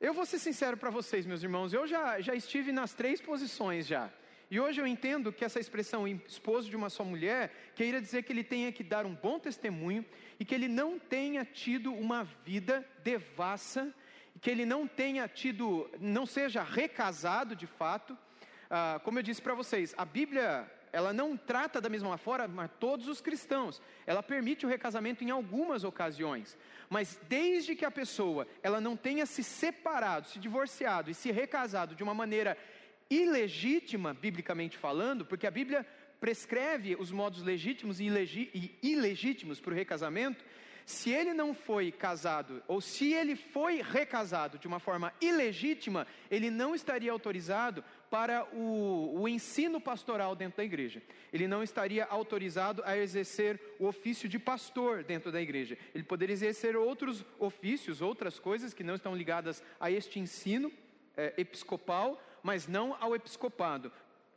Eu 0.00 0.12
vou 0.12 0.26
ser 0.26 0.38
sincero 0.38 0.76
para 0.76 0.90
vocês, 0.90 1.24
meus 1.26 1.42
irmãos, 1.42 1.72
eu 1.72 1.86
já, 1.86 2.20
já 2.20 2.34
estive 2.34 2.72
nas 2.72 2.92
três 2.92 3.20
posições 3.20 3.86
já. 3.86 4.10
E 4.54 4.60
hoje 4.60 4.80
eu 4.80 4.86
entendo 4.86 5.32
que 5.32 5.44
essa 5.44 5.58
expressão 5.58 6.06
esposo 6.06 6.70
de 6.70 6.76
uma 6.76 6.88
só 6.88 7.02
mulher 7.02 7.72
queira 7.74 8.00
dizer 8.00 8.22
que 8.22 8.32
ele 8.32 8.44
tenha 8.44 8.70
que 8.70 8.84
dar 8.84 9.04
um 9.04 9.12
bom 9.12 9.36
testemunho 9.36 10.06
e 10.38 10.44
que 10.44 10.54
ele 10.54 10.68
não 10.68 10.96
tenha 10.96 11.44
tido 11.44 11.92
uma 11.92 12.22
vida 12.44 12.88
devassa, 13.02 13.92
que 14.40 14.48
ele 14.48 14.64
não 14.64 14.86
tenha 14.86 15.26
tido, 15.26 15.90
não 15.98 16.24
seja 16.24 16.62
recasado 16.62 17.56
de 17.56 17.66
fato. 17.66 18.16
Ah, 18.70 19.00
como 19.02 19.18
eu 19.18 19.24
disse 19.24 19.42
para 19.42 19.54
vocês, 19.54 19.92
a 19.98 20.04
Bíblia 20.04 20.70
ela 20.92 21.12
não 21.12 21.36
trata 21.36 21.80
da 21.80 21.88
mesma 21.88 22.16
forma 22.16 22.68
todos 22.68 23.08
os 23.08 23.20
cristãos. 23.20 23.82
Ela 24.06 24.22
permite 24.22 24.64
o 24.64 24.68
recasamento 24.68 25.24
em 25.24 25.30
algumas 25.30 25.82
ocasiões, 25.82 26.56
mas 26.88 27.18
desde 27.28 27.74
que 27.74 27.84
a 27.84 27.90
pessoa 27.90 28.46
ela 28.62 28.80
não 28.80 28.96
tenha 28.96 29.26
se 29.26 29.42
separado, 29.42 30.28
se 30.28 30.38
divorciado 30.38 31.10
e 31.10 31.14
se 31.14 31.32
recasado 31.32 31.96
de 31.96 32.04
uma 32.04 32.14
maneira 32.14 32.56
ilegítima, 33.10 34.14
biblicamente 34.14 34.76
falando, 34.76 35.24
porque 35.24 35.46
a 35.46 35.50
Bíblia 35.50 35.86
prescreve 36.20 36.96
os 36.96 37.10
modos 37.10 37.42
legítimos 37.42 38.00
e 38.00 38.06
ilegítimos 38.82 39.60
para 39.60 39.72
o 39.72 39.76
recasamento, 39.76 40.44
se 40.86 41.10
ele 41.10 41.32
não 41.32 41.54
foi 41.54 41.90
casado, 41.90 42.62
ou 42.68 42.80
se 42.80 43.12
ele 43.12 43.36
foi 43.36 43.80
recasado 43.80 44.58
de 44.58 44.66
uma 44.66 44.78
forma 44.78 45.12
ilegítima, 45.20 46.06
ele 46.30 46.50
não 46.50 46.74
estaria 46.74 47.10
autorizado 47.10 47.82
para 48.10 48.46
o, 48.52 49.20
o, 49.20 49.28
ensino 49.28 49.80
pastoral 49.80 50.36
dentro 50.36 50.58
da 50.58 50.64
igreja. 50.64 51.02
Ele 51.32 51.48
não 51.48 51.62
estaria 51.62 52.04
autorizado 52.04 52.82
a 52.84 52.96
exercer 52.96 53.58
o 53.78 53.86
ofício 53.86 54.28
de 54.28 54.38
pastor 54.38 55.02
dentro 55.02 55.32
da 55.32 55.40
igreja. 55.40 55.76
Ele 55.94 56.04
poderia 56.04 56.34
exercer 56.34 56.76
outros 56.76 57.24
ofícios, 57.38 58.02
outras 58.02 58.38
coisas 58.38 58.74
que 58.74 58.84
não 58.84 58.94
estão 58.94 59.16
ligadas 59.16 59.62
a 59.80 59.90
este 59.90 60.20
ensino 60.20 60.70
é, 61.16 61.32
episcopal, 61.38 62.22
mas 62.44 62.68
não 62.68 62.94
ao 63.00 63.16
episcopado. 63.16 63.90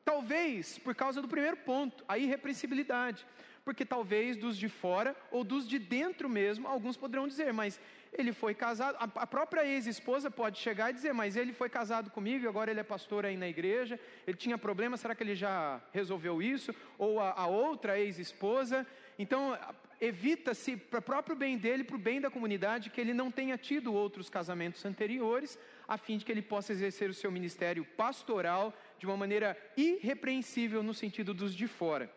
Talvez 0.06 0.80
por 0.80 0.96
causa 0.96 1.22
do 1.22 1.28
primeiro 1.28 1.58
ponto, 1.58 2.06
a 2.08 2.18
irrepreensibilidade. 2.18 3.28
Porque 3.66 3.84
talvez 3.84 4.38
dos 4.38 4.58
de 4.58 4.70
fora 4.70 5.14
ou 5.30 5.44
dos 5.44 5.68
de 5.68 5.78
dentro 5.78 6.30
mesmo, 6.30 6.70
alguns 6.70 6.96
poderão 6.96 7.28
dizer, 7.28 7.52
mas 7.52 7.78
ele 8.14 8.32
foi 8.32 8.56
casado, 8.56 8.96
a 8.98 9.28
própria 9.28 9.66
ex-esposa 9.66 10.32
pode 10.32 10.58
chegar 10.58 10.90
e 10.90 10.94
dizer, 10.94 11.14
mas 11.14 11.36
ele 11.36 11.52
foi 11.52 11.68
casado 11.70 12.10
comigo 12.10 12.46
e 12.46 12.48
agora 12.48 12.72
ele 12.72 12.80
é 12.80 12.84
pastor 12.84 13.26
aí 13.26 13.36
na 13.36 13.50
igreja, 13.50 14.00
ele 14.26 14.38
tinha 14.38 14.58
problema, 14.58 14.96
será 14.96 15.14
que 15.14 15.22
ele 15.22 15.36
já 15.36 15.82
resolveu 15.92 16.42
isso? 16.42 16.74
Ou 16.98 17.20
a, 17.20 17.32
a 17.32 17.48
outra 17.48 18.00
ex-esposa. 18.00 18.88
Então, 19.20 19.60
evita-se, 20.00 20.78
para 20.78 21.00
o 21.00 21.02
próprio 21.02 21.36
bem 21.36 21.58
dele, 21.58 21.84
para 21.84 21.98
o 21.98 22.00
bem 22.00 22.22
da 22.22 22.32
comunidade, 22.32 22.90
que 22.90 23.02
ele 23.02 23.14
não 23.14 23.30
tenha 23.30 23.58
tido 23.58 23.94
outros 23.94 24.30
casamentos 24.30 24.86
anteriores, 24.86 25.60
a 25.88 25.98
fim 25.98 26.18
de 26.18 26.26
que 26.26 26.32
ele 26.32 26.42
possa 26.42 26.74
exercer 26.74 27.10
o 27.10 27.14
seu 27.14 27.32
ministério 27.32 27.86
pastoral 27.86 28.74
de 29.00 29.06
uma 29.06 29.16
maneira 29.16 29.58
irrepreensível 29.78 30.84
no 30.84 30.94
sentido 30.94 31.34
dos 31.34 31.56
de 31.56 31.68
fora. 31.68 32.12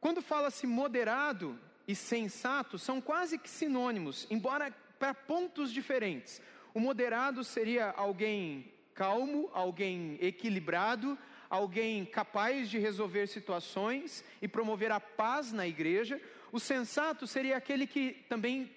Quando 0.00 0.22
fala-se 0.22 0.66
moderado 0.66 1.58
e 1.86 1.94
sensato, 1.94 2.78
são 2.78 3.00
quase 3.00 3.38
que 3.38 3.50
sinônimos, 3.50 4.26
embora 4.30 4.74
para 4.98 5.12
pontos 5.12 5.72
diferentes. 5.72 6.40
O 6.74 6.80
moderado 6.80 7.44
seria 7.44 7.90
alguém 7.90 8.72
calmo, 8.94 9.50
alguém 9.52 10.18
equilibrado, 10.20 11.18
alguém 11.50 12.04
capaz 12.04 12.70
de 12.70 12.78
resolver 12.78 13.26
situações 13.26 14.24
e 14.40 14.48
promover 14.48 14.90
a 14.90 14.98
paz 14.98 15.52
na 15.52 15.66
igreja. 15.66 16.20
O 16.52 16.60
sensato 16.60 17.26
seria 17.26 17.56
aquele 17.56 17.86
que 17.86 18.24
também 18.28 18.70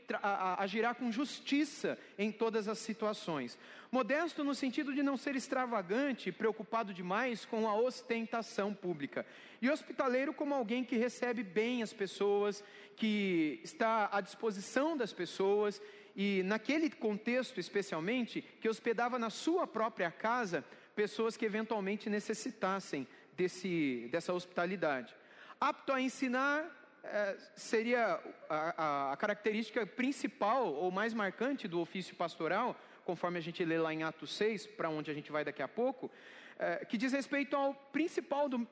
agirá 0.57 0.95
com 0.95 1.11
justiça 1.11 1.99
em 2.17 2.31
todas 2.31 2.69
as 2.69 2.79
situações. 2.79 3.57
Modesto 3.91 4.45
no 4.45 4.55
sentido 4.55 4.93
de 4.93 5.03
não 5.03 5.17
ser 5.17 5.35
extravagante, 5.35 6.31
preocupado 6.31 6.93
demais 6.93 7.43
com 7.43 7.67
a 7.67 7.75
ostentação 7.75 8.73
pública. 8.73 9.25
E 9.61 9.69
hospitaleiro 9.69 10.33
como 10.33 10.53
alguém 10.55 10.85
que 10.85 10.95
recebe 10.95 11.43
bem 11.43 11.83
as 11.83 11.91
pessoas, 11.91 12.63
que 12.95 13.59
está 13.61 14.07
à 14.09 14.21
disposição 14.21 14.95
das 14.95 15.11
pessoas 15.11 15.81
e 16.15 16.43
naquele 16.43 16.89
contexto 16.89 17.59
especialmente, 17.59 18.41
que 18.61 18.69
hospedava 18.69 19.19
na 19.19 19.29
sua 19.29 19.67
própria 19.67 20.09
casa 20.09 20.63
pessoas 20.95 21.35
que 21.35 21.43
eventualmente 21.43 22.09
necessitassem 22.09 23.05
desse, 23.35 24.07
dessa 24.09 24.31
hospitalidade. 24.31 25.13
Apto 25.59 25.91
a 25.91 25.99
ensinar 25.99 26.84
é, 27.11 27.37
seria 27.55 28.19
a, 28.49 29.11
a, 29.11 29.17
característica 29.17 29.85
principal 29.85 30.73
ou 30.73 30.91
mais 30.91 31.13
marcante 31.13 31.67
do 31.67 31.79
ofício 31.79 32.15
pastoral, 32.15 32.75
conforme 33.03 33.37
a 33.37 33.41
gente 33.41 33.63
lê 33.63 33.77
lá 33.77 33.93
em 33.93 34.03
Atos 34.03 34.35
6, 34.35 34.67
para 34.67 34.89
onde 34.89 35.11
a 35.11 35.13
gente 35.13 35.31
vai 35.31 35.43
daqui 35.43 35.61
a 35.61 35.67
pouco, 35.67 36.11
é, 36.57 36.85
que 36.85 36.97
diz 36.97 37.13
respeito 37.13 37.55
ao 37.55 37.73
principal 37.73 38.49
do, 38.49 38.67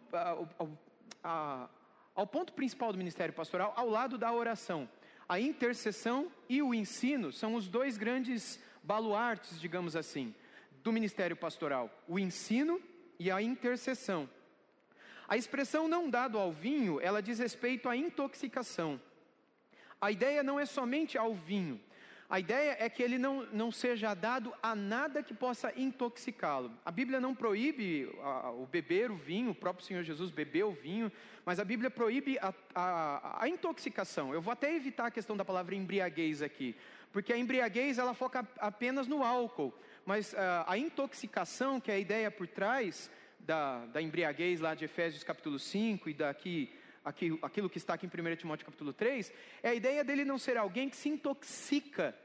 ao 2.16 2.28
ponto 2.28 2.54
principal 2.54 2.92
do 2.92 2.98
ministério 2.98 3.34
pastoral, 3.34 3.74
ao 3.76 3.90
lado 3.90 4.18
da 4.18 4.32
oração. 4.32 4.90
A 5.28 5.40
intercessão 5.40 6.32
e 6.50 6.62
o 6.62 6.74
ensino 6.74 7.32
são 7.32 7.56
os 7.56 7.68
dois 7.68 7.98
grandes 7.98 8.60
baluartes, 8.84 9.60
digamos 9.60 9.96
assim 9.96 10.34
do 10.84 10.92
ministério 10.92 11.36
pastoral: 11.36 11.90
o 12.08 12.20
ensino 12.20 12.80
e 13.18 13.32
a 13.32 13.42
intercessão. 13.42 14.30
A 15.34 15.36
expressão 15.36 15.88
não 15.88 16.12
dado 16.12 16.38
ao 16.38 16.52
vinho, 16.52 17.02
ela 17.02 17.20
diz 17.20 17.40
respeito 17.40 17.90
à 17.90 17.98
intoxicação. 17.98 19.02
A 20.00 20.12
ideia 20.12 20.44
não 20.44 20.60
é 20.60 20.66
somente 20.68 21.18
ao 21.18 21.34
vinho, 21.34 21.82
a 22.30 22.40
ideia 22.40 22.78
é 22.80 22.88
que 22.88 23.02
ele 23.02 23.18
não, 23.18 23.44
não 23.52 23.72
seja 23.72 24.14
dado 24.14 24.54
a 24.62 24.76
nada 24.76 25.24
que 25.24 25.34
possa 25.34 25.74
intoxicá-lo. 25.76 26.72
A 26.86 26.92
Bíblia 26.92 27.20
não 27.20 27.34
proíbe 27.34 28.16
a, 28.22 28.52
o 28.52 28.68
beber 28.68 29.10
o 29.10 29.16
vinho, 29.16 29.50
o 29.50 29.56
próprio 29.56 29.84
Senhor 29.84 30.04
Jesus 30.04 30.30
bebeu 30.30 30.70
o 30.70 30.74
vinho, 30.74 31.12
mas 31.44 31.60
a 31.60 31.66
Bíblia 31.66 31.90
proíbe 31.90 32.38
a, 32.38 32.54
a, 32.76 33.44
a 33.44 33.50
intoxicação. 33.50 34.36
Eu 34.36 34.42
vou 34.42 34.52
até 34.52 34.76
evitar 34.76 35.08
a 35.08 35.12
questão 35.12 35.36
da 35.36 35.44
palavra 35.44 35.74
embriaguez 35.74 36.44
aqui, 36.44 36.76
porque 37.12 37.34
a 37.34 37.38
embriaguez 37.40 37.98
ela 37.98 38.14
foca 38.14 38.48
apenas 38.60 39.08
no 39.08 39.24
álcool 39.24 39.74
mas 40.06 40.34
uh, 40.34 40.38
a 40.68 40.78
intoxicação, 40.78 41.80
que 41.80 41.92
é 41.92 41.96
a 41.96 42.00
ideia 42.00 42.30
por 42.30 42.48
trás 42.48 43.10
da, 43.46 43.86
da 43.88 44.02
embriaguez 44.02 44.60
lá 44.60 44.74
de 44.74 44.86
Efésios 44.86 45.24
capítulo 45.24 45.60
5 45.60 46.10
e 46.10 46.14
daqui 46.14 46.74
aqui, 47.04 47.38
aquilo 47.42 47.70
que 47.70 47.78
está 47.78 47.94
aqui 47.94 48.06
em 48.06 48.10
1 48.10 48.36
Timóteo 48.38 48.66
capítulo 48.66 48.94
3, 48.94 49.32
é 49.62 49.70
a 49.70 49.74
ideia 49.74 50.04
dele 50.04 50.24
não 50.24 50.38
ser 50.38 50.58
alguém 50.58 50.90
que 50.90 50.96
se 50.96 51.10
intoxica 51.10 52.16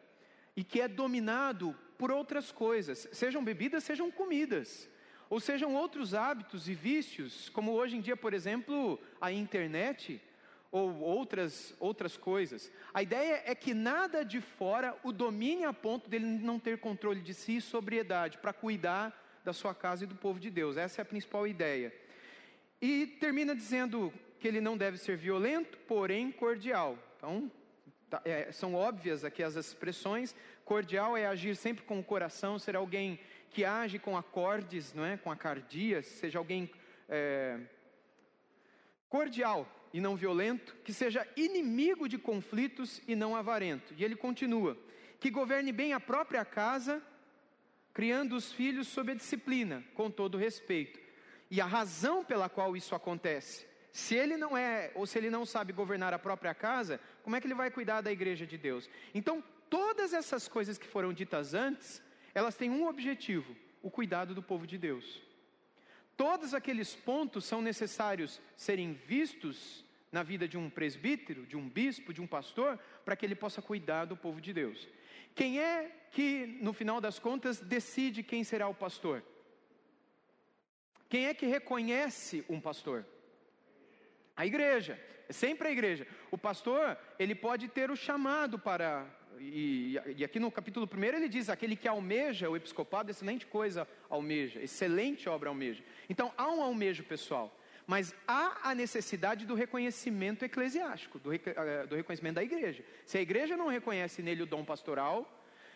e 0.57 0.63
que 0.63 0.81
é 0.81 0.89
dominado 0.89 1.75
por 1.99 2.13
outras 2.13 2.53
coisas, 2.53 3.09
sejam 3.13 3.43
bebidas, 3.43 3.83
sejam 3.83 4.11
comidas, 4.11 4.89
ou 5.29 5.41
sejam 5.41 5.75
outros 5.75 6.15
hábitos 6.15 6.69
e 6.69 6.75
vícios, 6.75 7.49
como 7.51 7.73
hoje 7.73 7.97
em 7.97 8.01
dia, 8.01 8.17
por 8.17 8.33
exemplo, 8.33 9.01
a 9.21 9.33
internet, 9.33 10.23
ou 10.71 11.01
outras, 11.01 11.75
outras 11.81 12.17
coisas. 12.17 12.71
A 12.95 13.03
ideia 13.03 13.43
é 13.45 13.55
que 13.55 13.75
nada 13.75 14.25
de 14.25 14.41
fora 14.41 14.97
o 15.03 15.13
domine 15.13 15.65
a 15.65 15.73
ponto 15.73 16.09
dele 16.09 16.25
não 16.25 16.59
ter 16.59 16.79
controle 16.79 17.21
de 17.21 17.35
si 17.35 17.57
e 17.57 17.61
sobriedade 17.61 18.39
para 18.39 18.53
cuidar 18.53 19.28
da 19.45 19.53
sua 19.53 19.75
casa 19.75 20.05
e 20.05 20.07
do 20.07 20.15
povo 20.15 20.39
de 20.39 20.51
Deus. 20.51 20.77
Essa 20.77 21.01
é 21.01 21.03
a 21.03 21.07
principal 21.07 21.47
ideia. 21.47 21.93
E 22.81 23.07
termina 23.21 23.55
dizendo 23.55 24.13
que 24.39 24.47
ele 24.47 24.61
não 24.61 24.77
deve 24.77 24.99
ser 24.99 25.17
violento, 25.17 25.79
porém 25.79 26.31
cordial. 26.31 26.99
Então, 27.17 27.51
tá, 28.09 28.23
é, 28.25 28.53
são 28.53 28.75
óbvias 28.75 29.25
aqui 29.25 29.43
as 29.43 29.57
expressões. 29.57 30.35
Cordial 30.65 31.17
é 31.17 31.27
agir 31.27 31.57
sempre 31.57 31.85
com 31.85 31.99
o 31.99 32.05
coração, 32.05 32.59
ser 32.59 32.77
alguém 32.77 33.19
que 33.51 33.65
age 33.65 33.99
com 33.99 34.17
acordes, 34.17 34.93
não 34.93 35.05
é? 35.05 35.17
com 35.17 35.31
acardias, 35.31 36.07
seja 36.07 36.39
alguém 36.39 36.71
é, 37.09 37.59
cordial 39.09 39.67
e 39.93 40.01
não 40.01 40.17
violento, 40.17 40.77
que 40.85 40.93
seja 40.93 41.27
inimigo 41.37 42.09
de 42.09 42.19
conflitos 42.19 43.01
e 43.09 43.17
não 43.17 43.35
avarento. 43.35 43.95
E 43.97 44.05
ele 44.05 44.15
continua: 44.15 44.77
que 45.19 45.31
governe 45.31 45.73
bem 45.73 45.93
a 45.93 46.01
própria 46.01 46.45
casa, 46.45 47.03
criando 47.99 48.37
os 48.37 48.53
filhos 48.53 48.87
sob 48.87 49.11
a 49.11 49.15
disciplina, 49.17 49.83
com 49.93 50.09
todo 50.09 50.39
respeito. 50.39 51.01
E 51.51 51.61
a 51.61 51.67
razão 51.67 52.25
pela 52.25 52.49
qual 52.49 52.77
isso 52.77 52.95
acontece, 52.95 53.67
se 53.91 54.15
ele 54.15 54.37
não 54.37 54.57
é, 54.57 54.93
ou 54.95 55.05
se 55.05 55.19
ele 55.19 55.29
não 55.29 55.45
sabe 55.45 55.73
governar 55.73 56.15
a 56.15 56.19
própria 56.19 56.55
casa, 56.55 57.01
como 57.25 57.35
é 57.35 57.41
que 57.41 57.49
ele 57.49 57.57
vai 57.57 57.73
cuidar 57.73 58.01
da 58.01 58.13
igreja 58.13 58.47
de 58.47 58.57
Deus? 58.57 58.89
Então, 59.13 59.43
todas 59.69 60.13
essas 60.15 60.47
coisas 60.47 60.79
que 60.79 60.87
foram 60.87 61.13
ditas 61.13 61.55
antes, 61.55 62.01
elas 62.33 62.55
têm 62.55 62.71
um 62.71 62.87
objetivo: 62.87 63.57
o 63.83 63.91
cuidado 63.91 64.33
do 64.33 64.45
povo 64.45 64.65
de 64.65 64.79
Deus. 64.79 65.21
Todos 66.17 66.55
aqueles 66.55 66.95
pontos 66.95 67.47
são 67.47 67.61
necessários 67.61 68.41
serem 68.57 68.93
vistos 68.93 69.85
na 70.13 70.23
vida 70.23 70.47
de 70.47 70.57
um 70.57 70.71
presbítero, 70.71 71.45
de 71.47 71.57
um 71.57 71.69
bispo, 71.69 72.15
de 72.15 72.23
um 72.23 72.29
pastor, 72.29 72.79
para 73.05 73.17
que 73.17 73.27
ele 73.27 73.35
possa 73.35 73.61
cuidar 73.61 74.05
do 74.05 74.17
povo 74.17 74.41
de 74.41 74.53
Deus. 74.53 74.87
Quem 75.35 75.61
é 75.61 75.91
que, 76.11 76.47
no 76.61 76.73
final 76.73 77.01
das 77.01 77.19
contas, 77.19 77.61
decide 77.61 78.23
quem 78.23 78.43
será 78.45 78.69
o 78.69 78.75
pastor? 78.75 79.23
Quem 81.09 81.27
é 81.27 81.35
que 81.35 81.47
reconhece 81.47 82.45
um 82.49 82.61
pastor? 82.61 83.07
A 84.37 84.47
igreja, 84.47 85.01
é 85.29 85.33
sempre 85.33 85.69
a 85.69 85.71
igreja. 85.71 86.07
O 86.31 86.39
pastor, 86.39 86.99
ele 87.19 87.35
pode 87.35 87.69
ter 87.69 87.91
o 87.91 87.97
chamado 87.97 88.59
para 88.59 89.07
e, 89.41 89.99
e, 90.17 90.25
aqui 90.25 90.41
no 90.41 90.51
capítulo 90.51 90.89
1 90.93 91.05
ele 91.05 91.29
diz: 91.29 91.49
aquele 91.49 91.77
que 91.77 91.89
almeja 91.89 92.49
o 92.49 92.57
episcopado, 92.57 93.11
excelente 93.11 93.47
coisa 93.47 93.87
almeja, 94.09 94.61
excelente 94.61 95.29
obra 95.29 95.49
almeja. 95.49 95.83
Então 96.09 96.33
há 96.37 96.51
um 96.51 96.63
almejo 96.63 97.05
pessoal, 97.05 97.57
mas 97.89 98.15
há 98.27 98.71
a 98.71 98.75
necessidade 98.75 99.47
do 99.47 99.55
reconhecimento 99.55 100.45
eclesiástico, 100.45 101.19
do, 101.19 101.33
eh, 101.33 101.87
do 101.89 101.97
reconhecimento 101.97 102.35
da 102.35 102.45
igreja. 102.45 102.85
Se 103.07 103.17
a 103.17 103.23
igreja 103.23 103.57
não 103.57 103.69
reconhece 103.69 104.21
nele 104.21 104.43
o 104.43 104.47
dom 104.47 104.63
pastoral, 104.63 105.27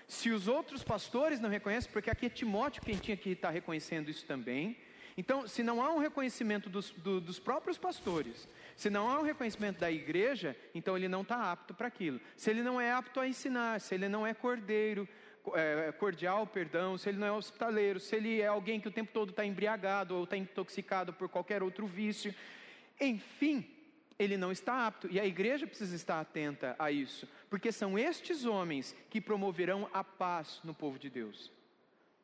se 0.07 0.28
os 0.28 0.47
outros 0.47 0.85
pastores 0.85 1.40
não 1.40 1.49
reconhecem, 1.49 1.90
porque 1.90 2.11
aqui 2.11 2.26
é 2.26 2.28
Timóteo 2.28 2.83
quem 2.83 2.99
tinha 2.99 3.16
que 3.16 3.31
estar 3.31 3.49
reconhecendo 3.49 4.11
isso 4.11 4.26
também. 4.26 4.76
Então, 5.16 5.49
se 5.49 5.62
não 5.62 5.83
há 5.83 5.90
um 5.90 5.99
reconhecimento 5.99 6.69
dos, 6.69 6.90
do, 6.90 7.19
dos 7.19 7.38
próprios 7.38 7.78
pastores, 7.78 8.47
se 8.76 8.90
não 8.90 9.09
há 9.09 9.19
um 9.19 9.23
reconhecimento 9.23 9.81
da 9.81 9.90
igreja, 9.90 10.54
então 10.75 10.95
ele 10.95 11.09
não 11.09 11.23
está 11.23 11.50
apto 11.50 11.73
para 11.73 11.88
aquilo. 11.88 12.21
Se 12.37 12.50
ele 12.50 12.62
não 12.62 12.78
é 12.78 12.92
apto 12.92 13.21
a 13.21 13.26
ensinar, 13.26 13.81
se 13.81 13.95
ele 13.95 14.07
não 14.07 14.26
é 14.26 14.35
cordeiro, 14.35 15.09
é, 15.55 15.93
cordial, 15.93 16.47
perdão, 16.47 16.97
se 16.97 17.09
ele 17.09 17.19
não 17.19 17.27
é 17.27 17.33
hospitaleiro, 17.33 17.99
se 17.99 18.15
ele 18.15 18.41
é 18.41 18.47
alguém 18.47 18.81
que 18.81 18.89
o 18.89 18.93
tempo 18.93 19.11
todo 19.13 19.31
está 19.31 19.45
embriagado 19.45 20.15
ou 20.15 20.25
está 20.25 20.37
intoxicado 20.37 21.13
por 21.13 21.29
qualquer 21.29 21.63
outro 21.63 21.87
vício, 21.87 22.35
enfim, 23.01 23.69
ele 24.19 24.37
não 24.37 24.53
está 24.53 24.87
apto. 24.87 25.09
E 25.11 25.19
a 25.19 25.27
igreja 25.27 25.67
precisa 25.67 25.97
estar 25.97 26.21
atenta 26.21 26.77
a 26.79 26.91
isso, 26.91 27.29
porque 27.51 27.73
são 27.73 27.99
estes 27.99 28.45
homens 28.45 28.95
que 29.11 29.21
promoverão 29.21 29.89
a 29.93 30.05
paz 30.05 30.61
no 30.63 30.75
povo 30.75 30.99
de 30.99 31.11
Deus: 31.11 31.51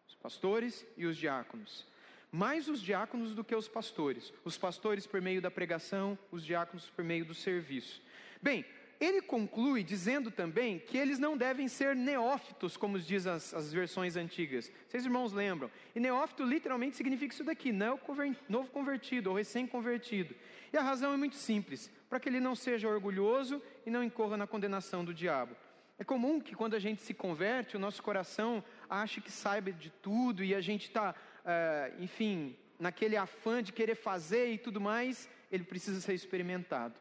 os 0.06 0.14
pastores 0.14 0.86
e 0.96 1.06
os 1.06 1.16
diáconos. 1.16 1.86
Mais 2.30 2.68
os 2.68 2.82
diáconos 2.82 3.34
do 3.34 3.42
que 3.42 3.54
os 3.54 3.68
pastores. 3.68 4.32
Os 4.44 4.58
pastores 4.58 5.06
por 5.06 5.20
meio 5.20 5.40
da 5.40 5.50
pregação, 5.50 6.18
os 6.30 6.44
diáconos 6.44 6.86
por 6.90 7.02
meio 7.02 7.24
do 7.24 7.34
serviço. 7.34 8.02
Bem, 8.42 8.66
ele 9.00 9.22
conclui 9.22 9.84
dizendo 9.84 10.30
também 10.30 10.78
que 10.78 10.98
eles 10.98 11.18
não 11.18 11.36
devem 11.36 11.68
ser 11.68 11.94
neófitos, 11.94 12.76
como 12.76 12.98
diz 12.98 13.26
as, 13.26 13.54
as 13.54 13.72
versões 13.72 14.16
antigas. 14.16 14.72
Vocês 14.88 15.04
irmãos 15.04 15.32
lembram? 15.32 15.70
E 15.94 16.00
neófito 16.00 16.42
literalmente 16.44 16.96
significa 16.96 17.32
isso 17.32 17.44
daqui, 17.44 17.70
novo 17.72 18.70
convertido 18.72 19.30
ou 19.30 19.36
recém-convertido. 19.36 20.34
E 20.72 20.76
a 20.76 20.82
razão 20.82 21.12
é 21.12 21.16
muito 21.16 21.36
simples: 21.36 21.90
para 22.10 22.18
que 22.18 22.28
ele 22.28 22.40
não 22.40 22.56
seja 22.56 22.88
orgulhoso 22.88 23.62
e 23.86 23.90
não 23.90 24.02
incorra 24.02 24.36
na 24.36 24.46
condenação 24.46 25.04
do 25.04 25.14
diabo. 25.14 25.54
É 25.96 26.04
comum 26.04 26.40
que 26.40 26.54
quando 26.54 26.74
a 26.74 26.78
gente 26.78 27.02
se 27.02 27.14
converte, 27.14 27.76
o 27.76 27.80
nosso 27.80 28.02
coração 28.02 28.62
ache 28.88 29.20
que 29.20 29.30
saiba 29.30 29.72
de 29.72 29.90
tudo 29.90 30.42
e 30.42 30.54
a 30.54 30.60
gente 30.60 30.86
está, 30.86 31.14
é, 31.44 31.92
enfim, 31.98 32.56
naquele 32.78 33.16
afã 33.16 33.62
de 33.62 33.72
querer 33.72 33.96
fazer 33.96 34.52
e 34.52 34.58
tudo 34.58 34.80
mais, 34.80 35.28
ele 35.50 35.64
precisa 35.64 36.00
ser 36.00 36.14
experimentado 36.14 36.94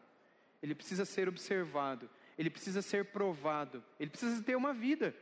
ele 0.62 0.76
precisa 0.76 1.06
ser 1.06 1.28
observado, 1.28 2.10
ele 2.38 2.50
precisa 2.50 2.82
ser 2.82 3.06
provado, 3.06 3.84
ele 4.00 4.10
precisa 4.10 4.42
ter 4.44 4.56
uma 4.56 4.74
vida. 4.74 5.16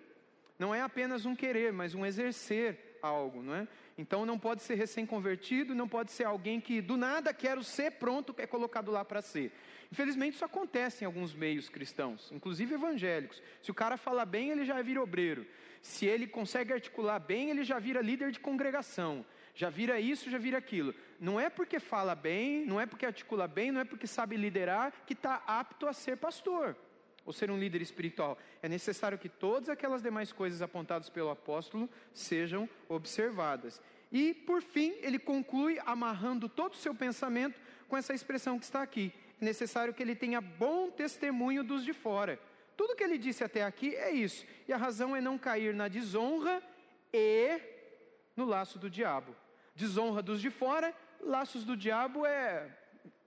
Não 0.57 0.73
é 0.73 0.81
apenas 0.81 1.25
um 1.25 1.35
querer, 1.35 1.73
mas 1.73 1.93
um 1.93 2.05
exercer 2.05 2.97
algo, 3.01 3.43
não 3.43 3.55
é? 3.55 3.67
Então 3.97 4.25
não 4.25 4.39
pode 4.39 4.63
ser 4.63 4.75
recém-convertido, 4.75 5.75
não 5.75 5.87
pode 5.87 6.11
ser 6.11 6.23
alguém 6.23 6.59
que 6.59 6.81
do 6.81 6.97
nada 6.97 7.33
quero 7.33 7.63
ser 7.63 7.91
pronto, 7.91 8.33
é 8.37 8.47
colocado 8.47 8.91
lá 8.91 9.03
para 9.03 9.21
ser. 9.21 9.51
Infelizmente 9.91 10.35
isso 10.35 10.45
acontece 10.45 11.03
em 11.03 11.07
alguns 11.07 11.33
meios 11.33 11.69
cristãos, 11.69 12.31
inclusive 12.31 12.73
evangélicos. 12.73 13.41
Se 13.61 13.71
o 13.71 13.73
cara 13.73 13.97
fala 13.97 14.25
bem, 14.25 14.49
ele 14.49 14.65
já 14.65 14.81
vira 14.81 15.01
obreiro. 15.01 15.45
Se 15.81 16.05
ele 16.05 16.25
consegue 16.25 16.73
articular 16.73 17.19
bem, 17.19 17.49
ele 17.49 17.63
já 17.63 17.77
vira 17.77 18.01
líder 18.01 18.31
de 18.31 18.39
congregação 18.39 19.25
já 19.55 19.69
vira 19.69 19.99
isso, 19.99 20.29
já 20.29 20.37
vira 20.37 20.57
aquilo. 20.57 20.93
Não 21.17 21.39
é 21.39 21.49
porque 21.49 21.79
fala 21.79 22.13
bem, 22.13 22.65
não 22.65 22.79
é 22.79 22.85
porque 22.85 23.05
articula 23.05 23.47
bem, 23.47 23.71
não 23.71 23.79
é 23.79 23.85
porque 23.85 24.05
sabe 24.05 24.35
liderar 24.35 24.91
que 25.07 25.13
está 25.13 25.41
apto 25.47 25.87
a 25.87 25.93
ser 25.93 26.17
pastor 26.17 26.75
ou 27.25 27.31
ser 27.31 27.49
um 27.49 27.57
líder 27.57 27.81
espiritual. 27.81 28.37
É 28.61 28.67
necessário 28.67 29.17
que 29.17 29.29
todas 29.29 29.69
aquelas 29.69 30.03
demais 30.03 30.33
coisas 30.33 30.61
apontadas 30.61 31.09
pelo 31.09 31.29
apóstolo 31.29 31.89
sejam 32.13 32.69
observadas. 32.89 33.81
E, 34.11 34.33
por 34.33 34.61
fim, 34.61 34.93
ele 35.01 35.17
conclui 35.17 35.79
amarrando 35.85 36.49
todo 36.49 36.73
o 36.73 36.77
seu 36.77 36.93
pensamento 36.93 37.59
com 37.87 37.95
essa 37.95 38.13
expressão 38.13 38.59
que 38.59 38.65
está 38.65 38.81
aqui. 38.81 39.13
É 39.41 39.45
necessário 39.45 39.93
que 39.93 40.03
ele 40.03 40.15
tenha 40.15 40.41
bom 40.41 40.91
testemunho 40.91 41.63
dos 41.63 41.83
de 41.85 41.93
fora. 41.93 42.37
Tudo 42.75 42.95
que 42.95 43.03
ele 43.03 43.17
disse 43.17 43.43
até 43.43 43.63
aqui 43.63 43.95
é 43.95 44.11
isso. 44.11 44.45
E 44.67 44.73
a 44.73 44.77
razão 44.77 45.15
é 45.15 45.21
não 45.21 45.37
cair 45.37 45.73
na 45.73 45.87
desonra 45.87 46.61
e 47.13 47.59
no 48.35 48.43
laço 48.43 48.77
do 48.77 48.89
diabo 48.89 49.33
desonra 49.75 50.21
dos 50.21 50.41
de 50.41 50.49
fora, 50.49 50.93
laços 51.19 51.63
do 51.63 51.75
diabo 51.75 52.25
é 52.25 52.69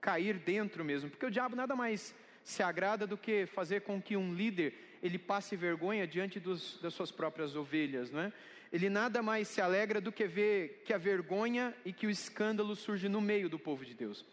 cair 0.01 0.39
dentro 0.39 0.83
mesmo, 0.83 1.09
porque 1.09 1.25
o 1.25 1.31
diabo 1.31 1.55
nada 1.55 1.75
mais 1.75 2.15
se 2.43 2.63
agrada 2.63 3.05
do 3.05 3.17
que 3.17 3.45
fazer 3.45 3.81
com 3.81 4.01
que 4.01 4.17
um 4.17 4.33
líder 4.33 4.73
ele 5.03 5.17
passe 5.17 5.55
vergonha 5.55 6.07
diante 6.07 6.39
dos, 6.39 6.79
das 6.81 6.93
suas 6.93 7.11
próprias 7.11 7.55
ovelhas, 7.55 8.11
não 8.11 8.21
é? 8.21 8.33
Ele 8.71 8.89
nada 8.89 9.21
mais 9.21 9.47
se 9.47 9.61
alegra 9.61 9.99
do 9.99 10.11
que 10.11 10.27
ver 10.27 10.83
que 10.85 10.93
a 10.93 10.97
vergonha 10.97 11.75
e 11.83 11.91
que 11.91 12.05
o 12.05 12.09
escândalo 12.09 12.75
surge 12.75 13.09
no 13.09 13.19
meio 13.19 13.49
do 13.49 13.57
povo 13.57 13.83
de 13.83 13.93
Deus. 13.93 14.25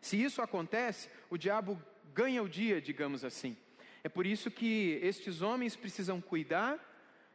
Se 0.00 0.20
isso 0.20 0.42
acontece, 0.42 1.08
o 1.30 1.38
diabo 1.38 1.80
ganha 2.12 2.42
o 2.42 2.48
dia, 2.48 2.80
digamos 2.80 3.24
assim. 3.24 3.56
É 4.02 4.08
por 4.08 4.26
isso 4.26 4.50
que 4.50 4.98
estes 5.02 5.40
homens 5.40 5.76
precisam 5.76 6.20
cuidar 6.20 6.78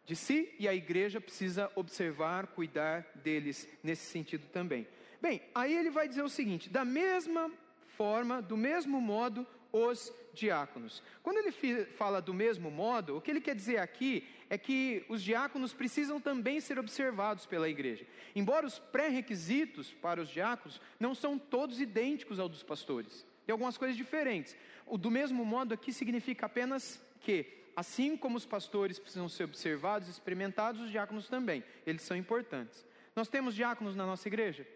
de 0.10 0.16
si 0.16 0.52
e 0.58 0.68
a 0.68 0.74
igreja 0.74 1.22
precisa 1.22 1.72
observar, 1.76 2.48
cuidar 2.48 3.06
deles 3.14 3.70
nesse 3.84 4.08
sentido 4.08 4.48
também. 4.52 4.88
Bem, 5.22 5.40
aí 5.54 5.72
ele 5.78 5.92
vai 5.92 6.08
dizer 6.08 6.24
o 6.24 6.30
seguinte: 6.30 6.68
da 6.68 6.84
mesma 6.84 7.52
forma, 7.96 8.42
do 8.42 8.58
mesmo 8.58 9.00
modo, 9.00 9.46
os 9.72 10.12
diáconos. 10.34 11.04
Quando 11.22 11.38
ele 11.38 11.86
fala 11.86 12.20
do 12.20 12.34
mesmo 12.34 12.72
modo, 12.72 13.18
o 13.18 13.22
que 13.22 13.30
ele 13.30 13.40
quer 13.40 13.54
dizer 13.54 13.78
aqui 13.78 14.28
é 14.50 14.58
que 14.58 15.06
os 15.08 15.22
diáconos 15.22 15.76
precisam 15.76 16.20
também 16.20 16.60
ser 16.60 16.80
observados 16.80 17.46
pela 17.46 17.70
igreja. 17.70 18.04
Embora 18.36 18.66
os 18.66 18.80
pré-requisitos 18.80 19.94
para 19.94 20.20
os 20.20 20.30
diáconos 20.30 20.82
não 21.00 21.14
são 21.14 21.38
todos 21.38 21.80
idênticos 21.80 22.40
ao 22.40 22.50
dos 22.50 22.64
pastores, 22.64 23.28
tem 23.46 23.54
algumas 23.54 23.78
coisas 23.78 23.96
diferentes. 23.96 24.58
O 24.88 24.98
do 24.98 25.12
mesmo 25.12 25.46
modo 25.46 25.72
aqui 25.72 25.94
significa 25.94 26.48
apenas 26.48 27.00
que 27.22 27.59
Assim 27.80 28.18
como 28.18 28.36
os 28.36 28.46
pastores 28.46 29.00
precisam 29.00 29.30
ser 29.30 29.46
observados 29.46 30.10
experimentados, 30.10 30.82
os 30.82 30.92
diáconos 30.92 31.30
também. 31.30 31.64
Eles 31.86 32.02
são 32.02 32.18
importantes. 32.18 32.86
Nós 33.16 33.30
temos 33.30 33.56
diáconos 33.56 33.96
na 33.96 34.06
nossa 34.06 34.28
igreja? 34.28 34.68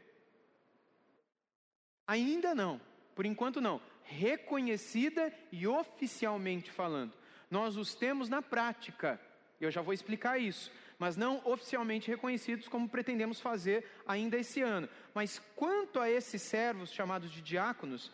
Ainda 2.08 2.56
não. 2.56 2.80
Por 3.14 3.26
enquanto 3.26 3.60
não. 3.60 3.82
Reconhecida 4.04 5.34
e 5.52 5.68
oficialmente 5.68 6.72
falando. 6.72 7.12
Nós 7.52 7.76
os 7.76 7.94
temos 7.94 8.30
na 8.30 8.42
prática. 8.42 9.20
Eu 9.60 9.70
já 9.70 9.82
vou 9.82 9.94
explicar 9.94 10.40
isso. 10.40 10.72
Mas 10.98 11.18
não 11.18 11.42
oficialmente 11.44 12.10
reconhecidos 12.10 12.70
como 12.70 12.88
pretendemos 12.88 13.42
fazer 13.42 13.86
ainda 14.08 14.38
esse 14.38 14.62
ano. 14.62 14.88
Mas 15.14 15.42
quanto 15.58 16.00
a 16.00 16.10
esses 16.10 16.42
servos 16.42 16.90
chamados 16.90 17.30
de 17.30 17.42
diáconos, 17.42 18.08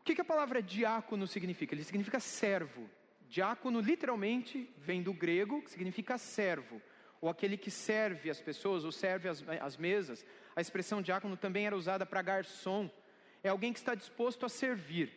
o 0.00 0.04
que, 0.04 0.12
que 0.12 0.22
a 0.22 0.24
palavra 0.24 0.60
diácono 0.60 1.24
significa? 1.24 1.72
Ele 1.72 1.84
significa 1.84 2.18
servo. 2.18 2.90
Diácono 3.34 3.80
literalmente 3.80 4.72
vem 4.78 5.02
do 5.02 5.12
grego, 5.12 5.60
que 5.60 5.68
significa 5.68 6.16
servo, 6.16 6.80
ou 7.20 7.28
aquele 7.28 7.56
que 7.56 7.68
serve 7.68 8.30
as 8.30 8.40
pessoas, 8.40 8.84
ou 8.84 8.92
serve 8.92 9.28
as, 9.28 9.44
as 9.60 9.76
mesas. 9.76 10.24
A 10.54 10.60
expressão 10.60 11.02
diácono 11.02 11.36
também 11.36 11.66
era 11.66 11.76
usada 11.76 12.06
para 12.06 12.22
garçom. 12.22 12.88
É 13.42 13.48
alguém 13.48 13.72
que 13.72 13.80
está 13.80 13.96
disposto 13.96 14.46
a 14.46 14.48
servir, 14.48 15.12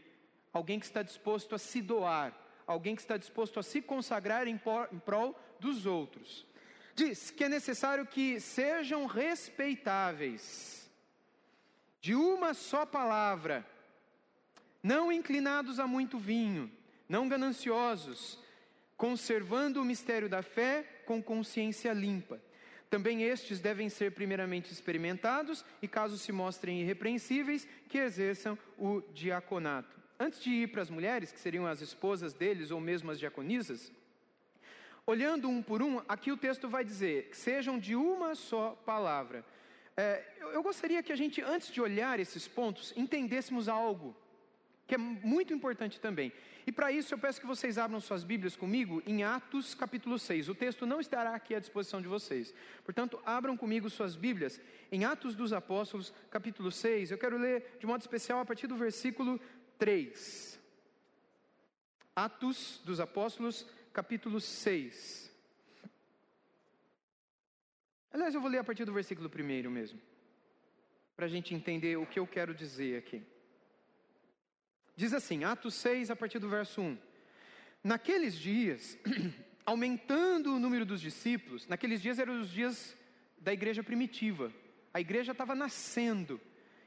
alguém 0.51 0.79
que 0.79 0.87
está 0.87 1.03
disposto 1.03 1.53
a 1.53 1.59
se 1.59 1.79
doar, 1.79 2.33
alguém 2.65 2.95
que 2.95 3.03
está 3.03 3.17
disposto 3.17 3.59
a 3.59 3.63
se 3.63 3.83
consagrar 3.83 4.47
em, 4.47 4.57
por, 4.57 4.89
em 4.91 4.97
prol 4.97 5.39
dos 5.59 5.85
outros. 5.85 6.43
Diz 6.95 7.29
que 7.29 7.43
é 7.43 7.49
necessário 7.49 8.03
que 8.03 8.39
sejam 8.39 9.05
respeitáveis, 9.05 10.91
de 12.01 12.15
uma 12.15 12.55
só 12.55 12.83
palavra, 12.83 13.63
não 14.81 15.11
inclinados 15.11 15.79
a 15.79 15.85
muito 15.85 16.17
vinho 16.17 16.75
não 17.07 17.27
gananciosos, 17.27 18.39
conservando 18.95 19.81
o 19.81 19.85
mistério 19.85 20.27
da 20.27 20.41
fé 20.41 20.83
com 21.05 21.21
consciência 21.21 21.93
limpa. 21.93 22.41
Também 22.89 23.23
estes 23.23 23.59
devem 23.59 23.89
ser 23.89 24.13
primeiramente 24.13 24.71
experimentados 24.71 25.63
e, 25.81 25.87
caso 25.87 26.17
se 26.17 26.31
mostrem 26.31 26.81
irrepreensíveis, 26.81 27.67
que 27.89 27.97
exerçam 27.97 28.57
o 28.77 29.01
diaconato. 29.13 29.97
Antes 30.19 30.41
de 30.41 30.49
ir 30.49 30.67
para 30.71 30.81
as 30.81 30.89
mulheres, 30.89 31.31
que 31.31 31.39
seriam 31.39 31.67
as 31.67 31.81
esposas 31.81 32.33
deles 32.33 32.71
ou 32.71 32.79
mesmo 32.79 33.11
as 33.11 33.19
diaconisas, 33.19 33.91
olhando 35.05 35.49
um 35.49 35.61
por 35.61 35.81
um, 35.81 36.01
aqui 36.07 36.31
o 36.31 36.37
texto 36.37 36.67
vai 36.67 36.83
dizer 36.83 37.29
que 37.29 37.37
sejam 37.37 37.77
de 37.77 37.95
uma 37.95 38.35
só 38.35 38.71
palavra. 38.85 39.45
É, 39.95 40.23
eu, 40.39 40.49
eu 40.53 40.63
gostaria 40.63 41.03
que 41.03 41.11
a 41.11 41.15
gente, 41.15 41.41
antes 41.41 41.71
de 41.71 41.81
olhar 41.81 42.19
esses 42.19 42.47
pontos, 42.47 42.93
entendêssemos 42.95 43.67
algo 43.67 44.15
que 44.87 44.95
é 44.95 44.97
muito 44.97 45.53
importante 45.53 45.99
também. 45.99 46.31
E 46.67 46.71
para 46.71 46.91
isso 46.91 47.13
eu 47.13 47.17
peço 47.17 47.39
que 47.39 47.47
vocês 47.47 47.77
abram 47.77 48.01
suas 48.01 48.25
Bíblias 48.25 48.53
comigo 48.53 49.01
em 49.05 49.23
Atos 49.23 49.73
capítulo 49.73 50.19
6. 50.19 50.49
O 50.49 50.53
texto 50.53 50.85
não 50.85 50.99
estará 50.99 51.33
aqui 51.33 51.55
à 51.55 51.59
disposição 51.61 52.01
de 52.01 52.09
vocês. 52.09 52.53
Portanto, 52.83 53.17
abram 53.25 53.55
comigo 53.55 53.89
suas 53.89 54.17
Bíblias 54.17 54.59
em 54.91 55.05
Atos 55.05 55.33
dos 55.33 55.53
Apóstolos, 55.53 56.13
capítulo 56.29 56.69
6. 56.69 57.11
Eu 57.11 57.17
quero 57.17 57.37
ler 57.37 57.77
de 57.79 57.85
modo 57.85 58.01
especial 58.01 58.41
a 58.41 58.45
partir 58.45 58.67
do 58.67 58.75
versículo 58.75 59.39
3. 59.77 60.59
Atos 62.13 62.81
dos 62.83 62.99
Apóstolos, 62.99 63.65
capítulo 63.93 64.41
6. 64.41 65.31
Aliás, 68.11 68.35
eu 68.35 68.41
vou 68.41 68.49
ler 68.49 68.57
a 68.57 68.63
partir 68.65 68.83
do 68.83 68.91
versículo 68.91 69.31
1 69.33 69.69
mesmo, 69.69 70.01
para 71.15 71.27
a 71.27 71.29
gente 71.29 71.55
entender 71.55 71.95
o 71.95 72.05
que 72.05 72.19
eu 72.19 72.27
quero 72.27 72.53
dizer 72.53 72.97
aqui. 72.97 73.23
Diz 74.97 75.13
assim, 75.13 75.43
Atos 75.43 75.75
6, 75.75 76.09
a 76.09 76.15
partir 76.15 76.39
do 76.39 76.49
verso 76.49 76.81
1. 76.81 76.97
Naqueles 77.83 78.33
dias, 78.33 78.97
aumentando 79.63 80.55
o 80.55 80.59
número 80.59 80.87
dos 80.87 80.99
discípulos, 80.99 81.67
naqueles 81.67 82.01
dias 82.01 82.17
eram 82.17 82.41
os 82.41 82.49
dias 82.49 82.97
da 83.37 83.53
igreja 83.53 83.83
primitiva, 83.83 84.51
a 84.91 84.99
igreja 84.99 85.33
estava 85.33 85.53
nascendo, 85.53 86.41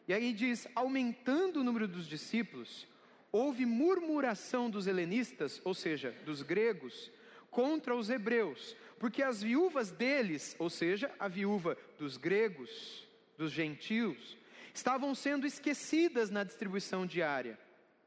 e 0.08 0.12
aí 0.12 0.32
diz: 0.32 0.66
aumentando 0.74 1.60
o 1.60 1.64
número 1.64 1.86
dos 1.86 2.08
discípulos, 2.08 2.84
houve 3.30 3.64
murmuração 3.64 4.68
dos 4.68 4.88
helenistas, 4.88 5.60
ou 5.64 5.72
seja, 5.72 6.10
dos 6.24 6.42
gregos, 6.42 7.12
contra 7.48 7.94
os 7.94 8.10
hebreus, 8.10 8.76
porque 8.98 9.22
as 9.22 9.40
viúvas 9.40 9.92
deles, 9.92 10.56
ou 10.58 10.68
seja, 10.68 11.14
a 11.16 11.28
viúva 11.28 11.78
dos 11.96 12.16
gregos, 12.16 13.08
dos 13.38 13.52
gentios, 13.52 14.36
estavam 14.74 15.14
sendo 15.14 15.46
esquecidas 15.46 16.28
na 16.28 16.42
distribuição 16.42 17.06
diária 17.06 17.56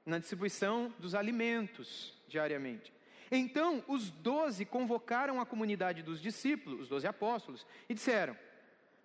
na 0.05 0.17
distribuição 0.19 0.93
dos 0.99 1.15
alimentos 1.15 2.13
diariamente. 2.27 2.93
Então, 3.31 3.83
os 3.87 4.11
doze 4.11 4.65
convocaram 4.65 5.41
a 5.41 5.45
comunidade 5.45 6.03
dos 6.03 6.21
discípulos, 6.21 6.81
os 6.81 6.87
doze 6.87 7.07
apóstolos, 7.07 7.65
e 7.89 7.93
disseram: 7.93 8.37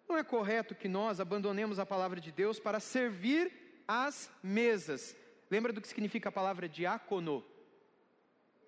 Não 0.09 0.17
é 0.17 0.25
correto 0.25 0.75
que 0.75 0.89
nós 0.89 1.21
abandonemos 1.21 1.79
a 1.79 1.87
palavra 1.87 2.21
de 2.21 2.31
Deus 2.31 2.59
para 2.59 2.81
servir 2.81 3.83
as 3.87 4.31
mesas. 4.43 5.17
Lembra 5.51 5.73
do 5.73 5.81
que 5.81 5.89
significa 5.89 6.29
a 6.29 6.33
palavra 6.33 6.69
diácono? 6.69 7.45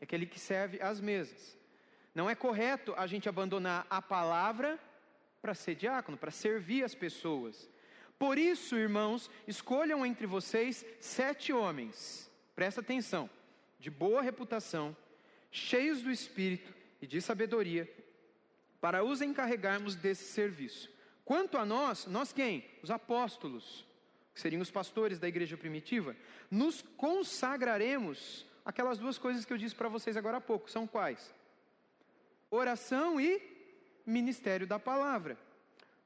É 0.01 0.05
aquele 0.05 0.25
que 0.25 0.41
serve 0.41 0.81
as 0.81 1.01
mesas. 1.01 1.59
Não 2.15 2.29
é 2.29 2.35
correto 2.35 2.95
a 2.97 3.07
gente 3.07 3.29
abandonar 3.29 3.87
a 3.91 4.01
palavra 4.01 4.79
para 5.43 5.55
ser 5.55 5.75
diácono, 5.75 6.17
para 6.17 6.31
servir 6.31 6.85
as 6.85 6.95
pessoas. 6.95 7.69
Por 8.21 8.37
isso, 8.37 8.77
irmãos, 8.77 9.31
escolham 9.49 10.05
entre 10.05 10.27
vocês 10.27 10.85
sete 11.01 11.55
homens, 11.55 12.31
presta 12.55 12.83
atenção, 12.83 13.31
de 13.79 13.91
boa 13.91 14.21
reputação, 14.21 14.95
cheios 15.51 16.03
do 16.03 16.11
espírito 16.11 16.71
e 17.01 17.07
de 17.07 17.19
sabedoria, 17.23 17.91
para 18.79 19.03
os 19.03 19.23
encarregarmos 19.23 19.95
desse 19.97 20.25
serviço. 20.25 20.91
Quanto 21.25 21.57
a 21.57 21.65
nós, 21.65 22.05
nós 22.05 22.31
quem? 22.31 22.63
Os 22.83 22.91
apóstolos, 22.91 23.87
que 24.35 24.41
seriam 24.43 24.61
os 24.61 24.71
pastores 24.71 25.19
da 25.19 25.27
igreja 25.27 25.57
primitiva, 25.57 26.15
nos 26.51 26.83
consagraremos 26.99 28.45
aquelas 28.67 28.99
duas 28.99 29.17
coisas 29.17 29.47
que 29.47 29.53
eu 29.55 29.57
disse 29.57 29.75
para 29.75 29.89
vocês 29.89 30.15
agora 30.15 30.37
há 30.37 30.43
pouco, 30.43 30.71
são 30.71 30.87
quais? 30.87 31.35
Oração 32.51 33.19
e 33.19 33.41
ministério 34.05 34.67
da 34.67 34.79
palavra. 34.79 35.39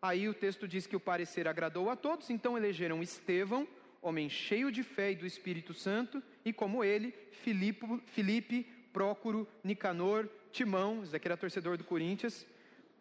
Aí 0.05 0.29
o 0.29 0.35
texto 0.35 0.69
diz 0.69 0.87
que 0.87 0.95
o 0.95 1.01
parecer 1.01 1.49
agradou 1.49 1.89
a 1.89 1.97
todos, 1.97 2.29
então 2.29 2.59
elegeram 2.59 3.03
Estevão, 3.03 3.67
homem 4.03 4.29
cheio 4.29 4.71
de 4.71 4.83
fé 4.83 5.13
e 5.13 5.17
do 5.17 5.25
Espírito 5.25 5.73
Santo, 5.73 6.23
e 6.45 6.53
como 6.53 6.85
ele, 6.85 7.15
Filipe, 7.31 7.87
Filipe 8.09 8.65
Prócoro, 8.93 9.49
Nicanor, 9.65 10.29
Timão, 10.53 11.03
esse 11.03 11.13
daqui 11.13 11.27
era 11.27 11.39
torcedor 11.39 11.79
do 11.79 11.85
Corinthians, 11.85 12.47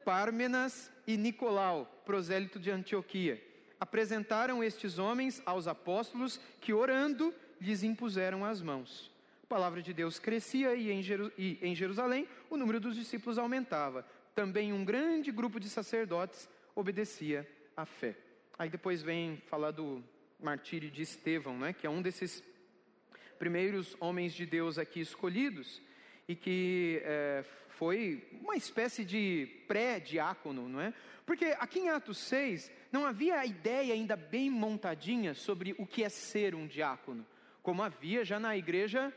Pármenas 0.06 0.90
e 1.06 1.18
Nicolau, 1.18 2.04
prosélito 2.06 2.58
de 2.58 2.72
Antioquia. 2.72 3.44
Apresentaram 3.82 4.64
estes 4.64 4.98
homens 4.98 5.42
aos 5.46 5.68
apóstolos 5.68 6.40
que, 6.62 6.72
orando, 6.72 7.34
lhes 7.60 7.84
impuseram 7.84 8.46
as 8.46 8.62
mãos. 8.62 9.12
A 9.44 9.48
palavra 9.48 9.82
de 9.82 9.92
Deus 9.92 10.20
crescia 10.20 10.74
e 10.74 10.90
em 10.90 11.76
Jerusalém 11.76 12.30
o 12.50 12.56
número 12.56 12.80
dos 12.80 12.96
discípulos 12.96 13.38
aumentava. 13.38 14.08
Também 14.34 14.72
um 14.72 14.86
grande 14.86 15.34
grupo 15.34 15.60
de 15.60 15.68
sacerdotes 15.68 16.48
obedecia 16.76 17.48
à 17.76 17.86
fé. 17.86 18.16
Aí 18.58 18.70
depois 18.70 19.02
vem 19.02 19.38
falar 19.48 19.72
do 19.72 20.04
martírio 20.40 20.90
de 20.92 21.02
Estevão, 21.02 21.58
né, 21.58 21.74
que 21.74 21.88
é 21.88 21.90
um 21.90 22.02
desses 22.02 22.44
primeiros 23.40 23.96
homens 24.00 24.34
de 24.34 24.46
Deus 24.46 24.78
aqui 24.78 25.00
escolhidos 25.00 25.82
e 26.28 26.36
que 26.36 27.02
é, 27.04 27.44
foi 27.70 28.26
uma 28.42 28.56
espécie 28.56 29.04
de 29.04 29.48
pré-diácono, 29.68 30.70
não 30.70 30.80
é? 30.80 30.94
Porque 31.26 31.46
aqui 31.60 31.80
em 31.80 31.90
Atos 31.90 32.18
6 32.20 32.72
não 32.92 33.06
havia 33.06 33.40
a 33.40 33.46
ideia 33.46 33.94
ainda 33.94 34.16
bem 34.16 34.50
montadinha 34.50 35.34
sobre 35.34 35.76
o 35.78 35.86
que 35.86 36.04
é 36.04 36.10
ser 36.10 36.54
um 36.54 36.68
diácono, 36.68 37.26
como 37.62 37.82
havia 37.82 38.24
já 38.24 38.40
na 38.40 38.56
igreja 38.56 39.14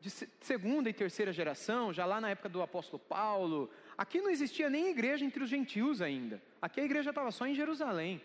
de 0.00 0.10
segunda 0.40 0.88
e 0.88 0.94
terceira 0.94 1.32
geração, 1.32 1.92
já 1.92 2.06
lá 2.06 2.20
na 2.20 2.30
época 2.30 2.48
do 2.48 2.62
apóstolo 2.62 2.98
Paulo. 2.98 3.70
Aqui 4.00 4.18
não 4.22 4.30
existia 4.30 4.70
nem 4.70 4.88
igreja 4.88 5.26
entre 5.26 5.44
os 5.44 5.50
gentios 5.50 6.00
ainda. 6.00 6.40
Aqui 6.62 6.80
a 6.80 6.84
igreja 6.86 7.10
estava 7.10 7.30
só 7.30 7.46
em 7.46 7.54
Jerusalém. 7.54 8.18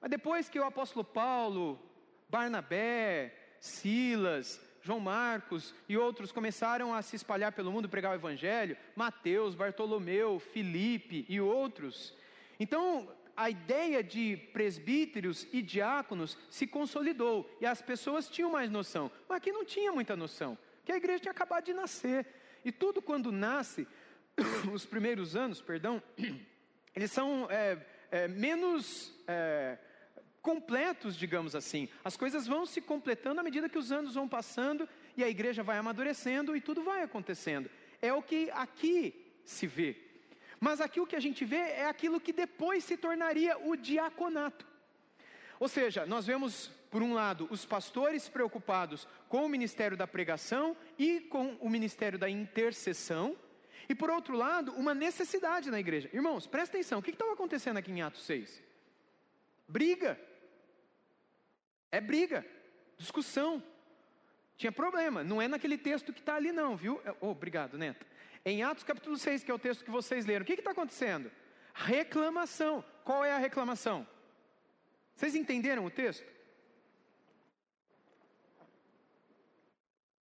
Mas 0.00 0.10
depois 0.10 0.48
que 0.48 0.58
o 0.58 0.64
apóstolo 0.64 1.04
Paulo, 1.04 1.78
Barnabé, 2.26 3.34
Silas, 3.60 4.58
João 4.80 4.98
Marcos 4.98 5.74
e 5.90 5.94
outros 5.98 6.32
começaram 6.32 6.94
a 6.94 7.02
se 7.02 7.16
espalhar 7.16 7.52
pelo 7.52 7.70
mundo 7.70 7.86
pregar 7.86 8.12
o 8.12 8.14
evangelho, 8.14 8.78
Mateus, 8.96 9.54
Bartolomeu, 9.54 10.38
Filipe 10.38 11.26
e 11.28 11.38
outros. 11.38 12.14
Então, 12.58 13.14
a 13.36 13.50
ideia 13.50 14.02
de 14.02 14.38
presbíteros 14.54 15.46
e 15.52 15.60
diáconos 15.60 16.38
se 16.48 16.66
consolidou 16.66 17.46
e 17.60 17.66
as 17.66 17.82
pessoas 17.82 18.26
tinham 18.26 18.52
mais 18.52 18.70
noção. 18.70 19.12
Mas 19.28 19.36
aqui 19.36 19.52
não 19.52 19.66
tinha 19.66 19.92
muita 19.92 20.16
noção 20.16 20.56
que 20.82 20.92
a 20.92 20.96
igreja 20.96 21.20
tinha 21.20 21.32
acabado 21.32 21.66
de 21.66 21.74
nascer. 21.74 22.26
E 22.64 22.72
tudo 22.72 23.00
quando 23.02 23.30
nasce, 23.30 23.86
os 24.72 24.84
primeiros 24.84 25.36
anos, 25.36 25.60
perdão, 25.60 26.02
eles 26.94 27.10
são 27.10 27.46
é, 27.50 27.78
é, 28.10 28.28
menos 28.28 29.12
é, 29.26 29.78
completos, 30.40 31.16
digamos 31.16 31.54
assim. 31.54 31.88
As 32.04 32.16
coisas 32.16 32.46
vão 32.46 32.66
se 32.66 32.80
completando 32.80 33.40
à 33.40 33.42
medida 33.42 33.68
que 33.68 33.78
os 33.78 33.92
anos 33.92 34.14
vão 34.14 34.28
passando 34.28 34.88
e 35.16 35.24
a 35.24 35.28
igreja 35.28 35.62
vai 35.62 35.78
amadurecendo 35.78 36.56
e 36.56 36.60
tudo 36.60 36.82
vai 36.82 37.02
acontecendo. 37.02 37.70
É 38.00 38.12
o 38.12 38.22
que 38.22 38.50
aqui 38.50 39.32
se 39.44 39.66
vê. 39.66 39.96
Mas 40.60 40.80
aqui 40.80 41.00
o 41.00 41.06
que 41.06 41.16
a 41.16 41.20
gente 41.20 41.44
vê 41.44 41.56
é 41.56 41.86
aquilo 41.86 42.20
que 42.20 42.32
depois 42.32 42.84
se 42.84 42.96
tornaria 42.96 43.56
o 43.58 43.76
diaconato. 43.76 44.66
Ou 45.60 45.68
seja, 45.68 46.06
nós 46.06 46.26
vemos 46.26 46.70
por 46.90 47.02
um 47.02 47.12
lado, 47.12 47.46
os 47.50 47.64
pastores 47.64 48.28
preocupados 48.28 49.06
com 49.28 49.44
o 49.44 49.48
ministério 49.48 49.96
da 49.96 50.06
pregação 50.06 50.76
e 50.98 51.20
com 51.20 51.56
o 51.60 51.68
ministério 51.68 52.18
da 52.18 52.30
intercessão, 52.30 53.36
e 53.88 53.94
por 53.94 54.10
outro 54.10 54.36
lado, 54.36 54.72
uma 54.74 54.94
necessidade 54.94 55.70
na 55.70 55.80
igreja. 55.80 56.10
Irmãos, 56.12 56.46
presta 56.46 56.76
atenção, 56.76 56.98
o 56.98 57.02
que 57.02 57.10
estava 57.10 57.32
acontecendo 57.32 57.78
aqui 57.78 57.90
em 57.90 58.02
Atos 58.02 58.22
6? 58.24 58.62
Briga. 59.66 60.20
É 61.90 62.00
briga, 62.00 62.44
discussão. 62.98 63.62
Tinha 64.56 64.70
problema, 64.70 65.24
não 65.24 65.40
é 65.40 65.48
naquele 65.48 65.78
texto 65.78 66.12
que 66.12 66.20
está 66.20 66.34
ali, 66.34 66.52
não, 66.52 66.76
viu? 66.76 67.00
Oh, 67.20 67.28
obrigado, 67.28 67.78
Neto. 67.78 68.04
Em 68.44 68.62
Atos 68.62 68.84
capítulo 68.84 69.16
6, 69.16 69.42
que 69.42 69.50
é 69.50 69.54
o 69.54 69.58
texto 69.58 69.84
que 69.84 69.90
vocês 69.90 70.26
leram, 70.26 70.42
o 70.42 70.46
que 70.46 70.52
está 70.52 70.72
acontecendo? 70.72 71.30
Reclamação. 71.72 72.84
Qual 73.04 73.24
é 73.24 73.32
a 73.32 73.38
reclamação? 73.38 74.06
Vocês 75.14 75.34
entenderam 75.34 75.84
o 75.84 75.90
texto? 75.90 76.26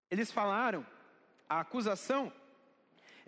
Eles 0.10 0.32
falaram, 0.32 0.86
a 1.50 1.60
acusação 1.60 2.32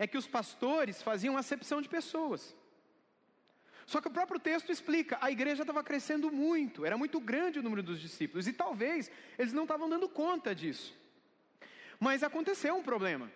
é 0.00 0.06
que 0.06 0.16
os 0.16 0.26
pastores 0.26 1.02
faziam 1.02 1.36
acepção 1.36 1.82
de 1.82 1.88
pessoas. 1.88 2.56
Só 3.84 4.00
que 4.00 4.08
o 4.08 4.10
próprio 4.10 4.40
texto 4.40 4.72
explica, 4.72 5.18
a 5.20 5.30
igreja 5.30 5.62
estava 5.62 5.84
crescendo 5.84 6.32
muito, 6.32 6.86
era 6.86 6.96
muito 6.96 7.20
grande 7.20 7.58
o 7.58 7.62
número 7.62 7.82
dos 7.82 8.00
discípulos, 8.00 8.48
e 8.48 8.52
talvez 8.54 9.10
eles 9.38 9.52
não 9.52 9.64
estavam 9.64 9.90
dando 9.90 10.08
conta 10.08 10.54
disso. 10.54 10.98
Mas 11.98 12.22
aconteceu 12.22 12.74
um 12.76 12.82
problema, 12.82 13.30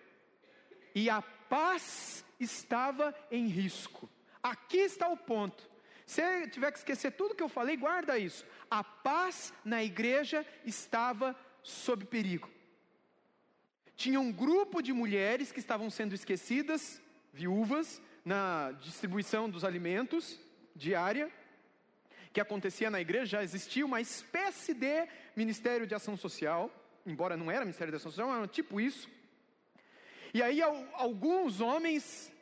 e 0.95 1.11
a 1.11 1.21
paz 1.21 2.25
estava 2.41 3.15
em 3.31 3.47
risco. 3.47 4.09
Aqui 4.43 4.79
está 4.79 5.07
o 5.09 5.19
ponto. 5.19 5.69
Se 6.07 6.49
tiver 6.49 6.73
que 6.73 6.79
esquecer 6.79 7.11
tudo 7.11 7.35
que 7.35 7.43
eu 7.43 7.49
falei, 7.49 7.77
guarda 7.77 8.19
isso. 8.19 8.47
A 8.71 8.83
paz 8.83 9.53
na 9.63 9.85
igreja 9.85 10.47
estava 10.65 11.37
sob 11.63 12.07
perigo. 12.07 12.49
Tinha 13.97 14.21
um 14.21 14.33
grupo 14.33 14.83
de 14.83 14.93
mulheres 14.93 15.53
que 15.53 15.61
estavam 15.61 15.89
sendo 15.91 16.15
esquecidas, 16.15 17.01
viúvas, 17.33 18.03
na 18.25 18.73
distribuição 18.81 19.49
dos 19.49 19.65
alimentos 19.65 20.41
diária, 20.75 21.31
que 22.33 22.41
acontecia 22.41 22.91
na 22.91 23.01
igreja, 23.01 23.27
já 23.27 23.43
existia 23.45 23.87
uma 23.87 24.01
espécie 24.01 24.75
de 24.75 25.07
ministério 25.37 25.87
de 25.87 25.95
ação 25.95 26.17
social, 26.17 26.71
embora 27.07 27.37
não 27.37 27.51
era 27.51 27.65
ministério 27.65 27.93
de 27.93 27.97
ação 27.97 28.11
social, 28.11 28.35
era 28.35 28.49
tipo 28.49 28.81
isso. 28.81 29.09
E 30.33 30.43
aí 30.43 30.61
alguns 30.95 31.61
homens 31.61 32.33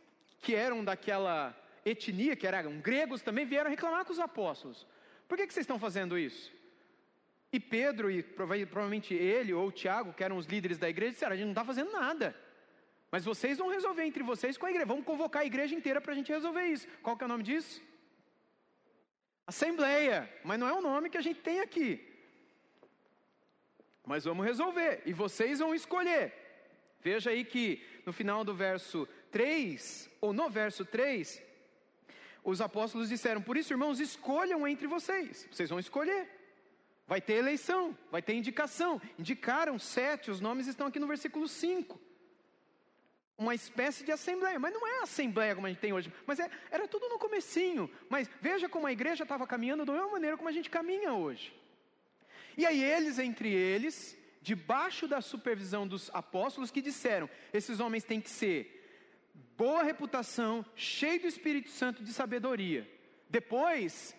que 0.41 0.55
eram 0.55 0.83
daquela 0.83 1.55
etnia, 1.85 2.35
que 2.35 2.47
eram 2.47 2.81
gregos, 2.81 3.21
também 3.21 3.45
vieram 3.45 3.71
reclamar 3.71 4.05
com 4.05 4.13
os 4.13 4.19
apóstolos. 4.19 4.87
Por 5.29 5.37
que, 5.37 5.47
que 5.47 5.53
vocês 5.53 5.65
estão 5.65 5.79
fazendo 5.79 6.19
isso? 6.19 6.51
E 7.53 7.61
Pedro, 7.61 8.11
e 8.11 8.23
provavelmente 8.23 9.13
ele 9.13 9.53
ou 9.53 9.71
Tiago, 9.71 10.15
que 10.15 10.25
eram 10.25 10.39
os 10.39 10.47
líderes 10.47 10.79
da 10.79 10.89
igreja, 10.89 11.13
disseram: 11.13 11.35
a 11.35 11.37
gente 11.37 11.45
não 11.45 11.53
está 11.53 11.65
fazendo 11.65 11.93
nada. 11.93 12.35
Mas 13.11 13.27
vocês 13.27 13.59
vão 13.59 13.69
resolver 13.69 14.05
entre 14.05 14.23
vocês 14.23 14.57
com 14.57 14.65
a 14.65 14.71
igreja. 14.71 14.87
Vamos 14.87 15.05
convocar 15.05 15.43
a 15.43 15.45
igreja 15.45 15.75
inteira 15.75 16.01
para 16.01 16.13
a 16.13 16.15
gente 16.15 16.33
resolver 16.33 16.65
isso. 16.65 16.89
Qual 17.03 17.15
que 17.15 17.23
é 17.23 17.27
o 17.27 17.29
nome 17.29 17.45
disso? 17.45 17.83
Assembleia. 19.47 20.33
Mas 20.43 20.59
não 20.59 20.67
é 20.67 20.73
o 20.73 20.81
nome 20.81 21.11
que 21.11 21.19
a 21.19 21.21
gente 21.21 21.41
tem 21.41 21.61
aqui. 21.61 21.91
Mas 24.07 24.25
vamos 24.25 24.47
resolver. 24.47 25.03
E 25.05 25.13
vocês 25.13 25.59
vão 25.59 25.75
escolher. 25.75 26.33
Veja 27.03 27.31
aí 27.31 27.45
que 27.45 27.85
no 28.07 28.15
final 28.15 28.45
do 28.45 28.55
verso 28.55 29.07
3, 29.31 30.09
ou 30.19 30.33
no 30.33 30.49
verso 30.49 30.87
3, 30.87 31.43
os 32.43 32.63
apóstolos 32.63 33.11
disseram: 33.11 33.43
Por 33.43 33.59
isso, 33.59 33.75
irmãos, 33.75 34.01
escolham 34.01 34.67
entre 34.67 34.87
vocês. 34.87 35.47
Vocês 35.51 35.69
vão 35.69 35.79
escolher. 35.79 36.42
Vai 37.07 37.21
ter 37.21 37.35
eleição, 37.35 37.97
vai 38.11 38.23
ter 38.23 38.35
indicação. 38.35 39.01
Indicaram 39.19 39.79
sete, 39.79 40.31
os 40.31 40.41
nomes 40.41 40.67
estão 40.67 40.87
aqui 40.87 40.99
no 40.99 41.07
versículo 41.07 41.49
5. 41.49 42.01
Uma 43.37 43.55
espécie 43.55 44.05
de 44.05 44.13
assembleia, 44.13 44.59
mas 44.59 44.73
não 44.73 44.87
é 44.87 45.03
assembleia 45.03 45.55
como 45.55 45.67
a 45.67 45.71
gente 45.71 45.81
tem 45.81 45.93
hoje, 45.93 46.13
mas 46.27 46.39
é, 46.39 46.49
era 46.71 46.87
tudo 46.87 47.09
no 47.09 47.19
comecinho. 47.19 47.91
Mas 48.09 48.31
veja 48.41 48.69
como 48.69 48.87
a 48.87 48.93
igreja 48.93 49.25
estava 49.25 49.47
caminhando 49.47 49.85
da 49.85 49.93
mesma 49.93 50.11
maneira 50.11 50.37
como 50.37 50.49
a 50.49 50.53
gente 50.53 50.71
caminha 50.71 51.13
hoje. 51.13 51.53
E 52.57 52.67
aí 52.67 52.83
eles, 52.83 53.19
entre 53.19 53.53
eles, 53.53 54.17
debaixo 54.41 55.09
da 55.09 55.21
supervisão 55.21 55.87
dos 55.87 56.11
apóstolos, 56.15 56.71
que 56.71 56.83
disseram: 56.83 57.29
esses 57.53 57.81
homens 57.81 58.05
têm 58.05 58.21
que 58.21 58.31
ser 58.31 58.81
boa 59.57 59.83
reputação, 59.83 60.65
cheio 60.75 61.21
do 61.21 61.27
Espírito 61.27 61.71
Santo 61.71 62.03
de 62.03 62.13
sabedoria. 62.13 62.89
Depois, 63.29 64.15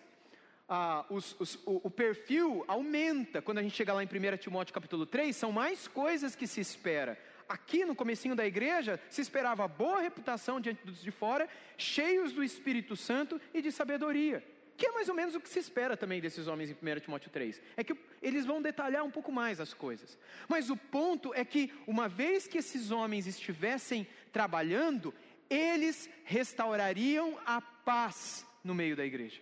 ah, 0.74 1.06
os, 1.08 1.36
os, 1.38 1.54
o, 1.64 1.82
o, 1.84 1.90
perfil 1.90 2.64
aumenta. 2.66 3.40
Quando 3.40 3.58
a 3.58 3.62
gente 3.62 3.76
chega 3.76 3.92
lá 3.92 4.02
em 4.02 4.06
1 4.06 4.36
Timóteo 4.38 4.74
capítulo 4.74 5.06
3, 5.06 5.34
são 5.36 5.52
mais 5.52 5.86
coisas 5.86 6.34
que 6.34 6.48
se 6.48 6.60
espera. 6.60 7.16
Aqui 7.48 7.84
no 7.84 7.94
comecinho 7.94 8.34
da 8.34 8.44
igreja, 8.44 9.00
se 9.08 9.20
esperava 9.20 9.68
boa 9.68 10.00
reputação 10.00 10.60
diante 10.60 10.84
dos 10.84 11.00
de 11.00 11.12
fora, 11.12 11.48
cheios 11.78 12.32
do 12.32 12.42
Espírito 12.42 12.96
Santo 12.96 13.40
e 13.52 13.62
de 13.62 13.70
sabedoria. 13.70 14.42
Que 14.76 14.86
é 14.86 14.90
mais 14.90 15.08
ou 15.08 15.14
menos 15.14 15.36
o 15.36 15.40
que 15.40 15.48
se 15.48 15.60
espera 15.60 15.96
também 15.96 16.20
desses 16.20 16.48
homens 16.48 16.70
em 16.70 16.74
1 16.74 17.00
Timóteo 17.00 17.30
3. 17.30 17.62
É 17.76 17.84
que 17.84 17.96
eles 18.20 18.44
vão 18.44 18.60
detalhar 18.60 19.04
um 19.04 19.12
pouco 19.12 19.30
mais 19.30 19.60
as 19.60 19.72
coisas. 19.72 20.18
Mas 20.48 20.70
o 20.70 20.76
ponto 20.76 21.32
é 21.34 21.44
que, 21.44 21.72
uma 21.86 22.08
vez 22.08 22.48
que 22.48 22.58
esses 22.58 22.90
homens 22.90 23.28
estivessem 23.28 24.08
trabalhando, 24.32 25.14
eles 25.48 26.10
restaurariam 26.24 27.38
a 27.46 27.60
paz 27.60 28.44
no 28.64 28.74
meio 28.74 28.96
da 28.96 29.06
igreja. 29.06 29.40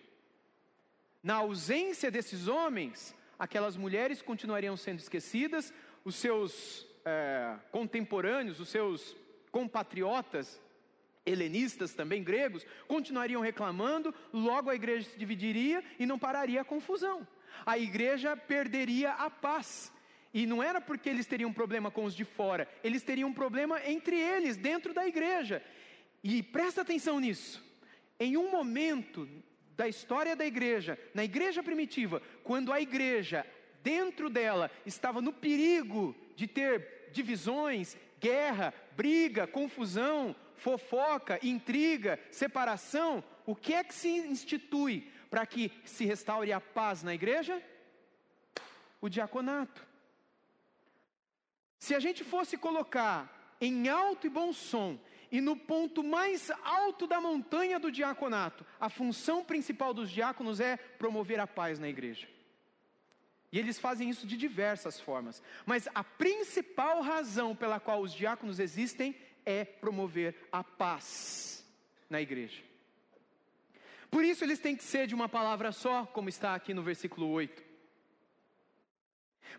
Na 1.23 1.37
ausência 1.37 2.11
desses 2.11 2.49
homens, 2.49 3.15
aquelas 3.39 3.77
mulheres 3.77 4.21
continuariam 4.21 4.77
sendo 4.77 4.99
esquecidas, 4.99 5.73
os 6.05 6.17
seus 6.17 6.87
é, 7.05 7.57
contemporâneos, 7.71 8.59
os 8.59 8.69
seus 8.69 9.17
compatriotas 9.51 10.61
helenistas 11.25 11.95
também 11.95 12.23
gregos 12.23 12.67
continuariam 12.89 13.41
reclamando, 13.41 14.15
logo 14.33 14.71
a 14.71 14.75
igreja 14.75 15.09
se 15.09 15.19
dividiria 15.19 15.83
e 15.99 16.07
não 16.07 16.19
pararia 16.19 16.61
a 16.61 16.65
confusão. 16.65 17.27
A 17.65 17.79
igreja 17.79 18.37
perderia 18.37 19.13
a 19.13 19.31
paz. 19.31 19.93
E 20.35 20.47
não 20.47 20.63
era 20.63 20.81
porque 20.81 21.09
eles 21.09 21.27
teriam 21.27 21.51
um 21.51 21.53
problema 21.53 21.91
com 21.91 22.05
os 22.05 22.15
de 22.15 22.25
fora, 22.25 22.67
eles 22.83 23.03
teriam 23.03 23.29
um 23.29 23.35
problema 23.35 23.81
entre 23.87 24.19
eles, 24.19 24.57
dentro 24.57 24.95
da 24.95 25.07
igreja. 25.07 25.63
E 26.25 26.43
presta 26.43 26.81
atenção 26.81 27.21
nisso. 27.21 27.63
Em 28.19 28.37
um 28.37 28.51
momento 28.51 29.29
da 29.77 29.89
história 29.89 30.37
da 30.37 30.45
igreja, 30.45 30.99
na 31.15 31.25
igreja 31.25 31.63
primitiva, 31.63 32.23
quando 32.45 32.73
a 32.73 32.81
igreja, 32.81 33.47
dentro 33.83 34.29
dela, 34.29 34.71
estava 34.85 35.21
no 35.21 35.33
perigo 35.33 36.15
de 36.37 36.47
ter 36.47 37.11
divisões, 37.13 37.97
guerra, 38.21 38.73
briga, 38.97 39.47
confusão, 39.47 40.35
fofoca, 40.57 41.39
intriga, 41.43 42.19
separação, 42.31 43.25
o 43.45 43.55
que 43.55 43.75
é 43.75 43.83
que 43.83 43.95
se 43.95 44.09
institui 44.09 45.11
para 45.29 45.45
que 45.45 45.73
se 45.85 46.05
restaure 46.05 46.53
a 46.53 46.61
paz 46.61 47.03
na 47.03 47.15
igreja? 47.15 47.61
O 49.01 49.09
diaconato. 49.09 49.85
Se 51.79 51.95
a 51.95 52.01
gente 52.01 52.23
fosse 52.23 52.57
colocar 52.57 53.57
em 53.61 53.89
alto 53.89 54.27
e 54.27 54.31
bom 54.31 54.53
som 54.53 54.99
e 55.33 55.41
no 55.41 55.57
ponto 55.57 56.05
mais 56.05 56.51
alto 56.63 57.07
da 57.07 57.19
montanha 57.19 57.81
do 57.81 57.91
diaconato, 57.91 58.67
a 58.79 58.91
função 58.91 59.43
principal 59.43 59.95
dos 59.95 60.11
diáconos 60.11 60.61
é 60.61 60.77
promover 60.77 61.41
a 61.41 61.47
paz 61.47 61.79
na 61.79 61.89
igreja. 61.89 62.29
E 63.51 63.59
eles 63.59 63.79
fazem 63.79 64.11
isso 64.11 64.27
de 64.27 64.37
diversas 64.37 65.01
formas. 65.01 65.43
Mas 65.65 65.89
a 65.95 66.05
principal 66.05 67.01
razão 67.01 67.57
pela 67.57 67.81
qual 67.81 68.03
os 68.03 68.13
diáconos 68.13 68.61
existem 68.61 69.17
é 69.45 69.65
promover 69.65 70.37
a 70.53 70.63
paz 70.63 71.67
na 72.11 72.21
igreja. 72.21 72.63
Por 74.11 74.25
isso 74.27 74.45
eles 74.45 74.59
têm 74.59 74.77
que 74.77 74.85
ser 74.85 75.07
de 75.07 75.15
uma 75.15 75.31
palavra 75.31 75.73
só, 75.73 76.05
como 76.05 76.29
está 76.29 76.55
aqui 76.55 76.75
no 76.75 76.83
versículo 76.83 77.31
8. 77.31 77.73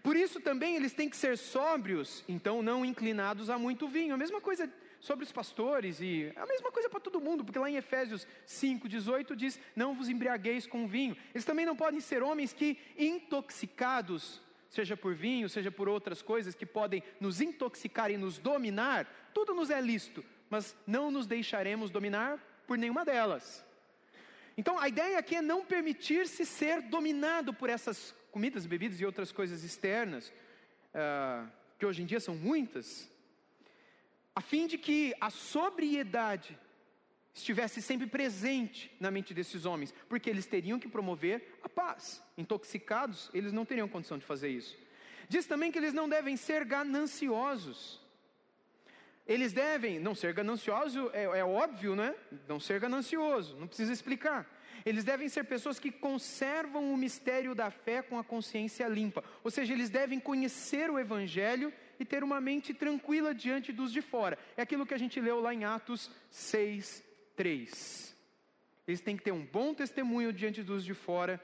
Por 0.03 0.15
isso 0.15 0.39
também 0.39 0.75
eles 0.75 0.93
têm 0.93 1.09
que 1.09 1.17
ser 1.17 1.37
sóbrios, 1.37 2.23
então 2.27 2.61
não 2.61 2.85
inclinados 2.85 3.49
a 3.49 3.57
muito 3.57 3.87
vinho. 3.87 4.13
A 4.13 4.17
mesma 4.17 4.39
coisa 4.39 4.71
sobre 5.03 5.25
os 5.25 5.33
pastores 5.33 5.99
e 5.99 6.31
a 6.33 6.45
mesma 6.45 6.71
coisa 6.71 6.89
para 6.89 7.01
todo 7.01 7.19
mundo, 7.19 7.43
porque 7.43 7.59
lá 7.59 7.69
em 7.69 7.75
Efésios 7.75 8.25
5:18 8.47 9.35
diz: 9.35 9.59
"Não 9.75 9.93
vos 9.93 10.07
embriagueis 10.07 10.65
com 10.65 10.87
vinho". 10.87 11.17
Eles 11.33 11.43
também 11.43 11.65
não 11.65 11.75
podem 11.75 11.99
ser 11.99 12.23
homens 12.23 12.53
que 12.53 12.77
intoxicados, 12.97 14.41
seja 14.69 14.95
por 14.95 15.13
vinho, 15.13 15.49
seja 15.49 15.69
por 15.69 15.89
outras 15.89 16.21
coisas 16.21 16.55
que 16.55 16.65
podem 16.65 17.03
nos 17.19 17.41
intoxicar 17.41 18.09
e 18.11 18.15
nos 18.15 18.37
dominar, 18.39 19.05
tudo 19.33 19.53
nos 19.53 19.69
é 19.69 19.81
lícito, 19.81 20.23
mas 20.49 20.73
não 20.87 21.11
nos 21.11 21.27
deixaremos 21.27 21.89
dominar 21.89 22.39
por 22.65 22.77
nenhuma 22.77 23.03
delas. 23.03 23.65
Então 24.57 24.79
a 24.79 24.87
ideia 24.87 25.19
aqui 25.19 25.35
é 25.35 25.41
não 25.41 25.65
permitir-se 25.65 26.45
ser 26.45 26.81
dominado 26.81 27.53
por 27.53 27.69
essas 27.69 28.15
comidas, 28.31 28.65
bebidas 28.65 29.01
e 29.01 29.05
outras 29.05 29.33
coisas 29.33 29.65
externas, 29.65 30.31
uh, 30.95 31.51
que 31.77 31.85
hoje 31.85 32.03
em 32.03 32.05
dia 32.05 32.21
são 32.21 32.37
muitas, 32.37 33.11
a 34.35 34.41
fim 34.41 34.67
de 34.67 34.77
que 34.77 35.13
a 35.21 35.29
sobriedade 35.29 36.57
estivesse 37.33 37.81
sempre 37.81 38.07
presente 38.07 38.91
na 38.99 39.09
mente 39.09 39.33
desses 39.33 39.65
homens, 39.65 39.93
porque 40.07 40.29
eles 40.29 40.45
teriam 40.45 40.79
que 40.79 40.87
promover 40.87 41.57
a 41.63 41.69
paz. 41.69 42.21
Intoxicados, 42.37 43.29
eles 43.33 43.51
não 43.51 43.65
teriam 43.65 43.87
condição 43.87 44.17
de 44.17 44.25
fazer 44.25 44.49
isso. 44.49 44.77
Diz 45.27 45.45
também 45.45 45.71
que 45.71 45.77
eles 45.77 45.93
não 45.93 46.07
devem 46.07 46.37
ser 46.37 46.63
gananciosos. 46.63 47.99
Eles 49.25 49.53
devem 49.53 49.99
não 49.99 50.13
ser 50.13 50.33
gananciosos, 50.33 51.09
é, 51.13 51.23
é 51.23 51.45
óbvio, 51.45 51.95
né? 51.95 52.13
Não 52.47 52.59
ser 52.59 52.79
ganancioso, 52.79 53.55
não 53.57 53.67
precisa 53.67 53.93
explicar. 53.93 54.47
Eles 54.85 55.05
devem 55.05 55.29
ser 55.29 55.45
pessoas 55.45 55.79
que 55.79 55.91
conservam 55.91 56.93
o 56.93 56.97
mistério 56.97 57.55
da 57.55 57.71
fé 57.71 58.01
com 58.01 58.19
a 58.19 58.23
consciência 58.23 58.85
limpa. 58.87 59.23
Ou 59.43 59.49
seja, 59.49 59.71
eles 59.71 59.89
devem 59.89 60.19
conhecer 60.19 60.89
o 60.91 60.99
Evangelho 60.99 61.71
e 62.03 62.05
ter 62.05 62.21
uma 62.21 62.41
mente 62.41 62.73
tranquila 62.73 63.33
diante 63.33 63.71
dos 63.71 63.91
de 63.91 64.01
fora. 64.01 64.37
É 64.57 64.61
aquilo 64.61 64.85
que 64.85 64.93
a 64.93 64.97
gente 64.97 65.19
leu 65.21 65.39
lá 65.39 65.53
em 65.53 65.63
Atos 65.63 66.11
6, 66.29 67.01
3. 67.35 68.15
Eles 68.85 68.99
têm 68.99 69.15
que 69.15 69.23
ter 69.23 69.31
um 69.31 69.45
bom 69.45 69.73
testemunho 69.73 70.33
diante 70.33 70.61
dos 70.61 70.83
de 70.83 70.93
fora 70.93 71.41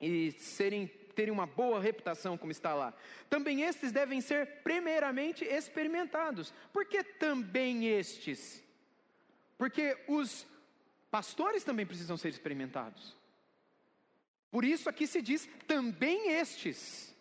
e 0.00 0.32
serem 0.32 0.86
terem 1.14 1.32
uma 1.32 1.44
boa 1.44 1.80
reputação, 1.80 2.38
como 2.38 2.52
está 2.52 2.72
lá. 2.72 2.94
Também 3.28 3.62
estes 3.62 3.90
devem 3.90 4.20
ser 4.20 4.62
primeiramente 4.62 5.44
experimentados. 5.44 6.54
Por 6.72 6.86
que 6.86 7.02
também 7.02 7.88
estes? 7.88 8.62
Porque 9.58 9.98
os 10.06 10.46
pastores 11.10 11.64
também 11.64 11.84
precisam 11.84 12.16
ser 12.16 12.28
experimentados. 12.28 13.16
Por 14.50 14.64
isso 14.64 14.88
aqui 14.88 15.06
se 15.06 15.20
diz 15.20 15.48
também 15.66 16.30
estes 16.30 17.14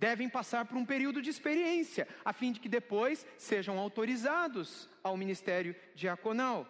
devem 0.00 0.30
passar 0.30 0.64
por 0.64 0.78
um 0.78 0.84
período 0.84 1.20
de 1.20 1.28
experiência, 1.28 2.08
a 2.24 2.32
fim 2.32 2.52
de 2.52 2.58
que 2.58 2.70
depois 2.70 3.26
sejam 3.36 3.78
autorizados 3.78 4.88
ao 5.04 5.14
ministério 5.14 5.76
diaconal. 5.94 6.66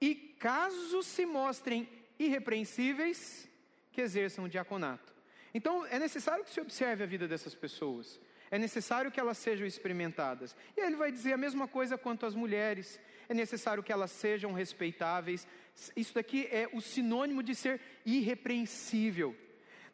E 0.00 0.14
caso 0.14 1.00
se 1.04 1.24
mostrem 1.24 1.88
irrepreensíveis, 2.18 3.48
que 3.92 4.00
exerçam 4.00 4.44
o 4.44 4.48
diaconato. 4.48 5.14
Então, 5.54 5.86
é 5.86 6.00
necessário 6.00 6.44
que 6.44 6.50
se 6.50 6.60
observe 6.60 7.04
a 7.04 7.06
vida 7.06 7.28
dessas 7.28 7.54
pessoas. 7.54 8.20
É 8.50 8.58
necessário 8.58 9.10
que 9.10 9.20
elas 9.20 9.38
sejam 9.38 9.64
experimentadas. 9.64 10.56
E 10.76 10.80
aí 10.80 10.88
ele 10.88 10.96
vai 10.96 11.12
dizer 11.12 11.32
a 11.32 11.36
mesma 11.36 11.68
coisa 11.68 11.96
quanto 11.96 12.26
às 12.26 12.34
mulheres. 12.34 13.00
É 13.28 13.34
necessário 13.34 13.84
que 13.84 13.92
elas 13.92 14.10
sejam 14.10 14.52
respeitáveis. 14.52 15.46
Isso 15.94 16.12
daqui 16.12 16.48
é 16.50 16.68
o 16.72 16.80
sinônimo 16.80 17.40
de 17.40 17.54
ser 17.54 17.80
irrepreensível. 18.04 19.36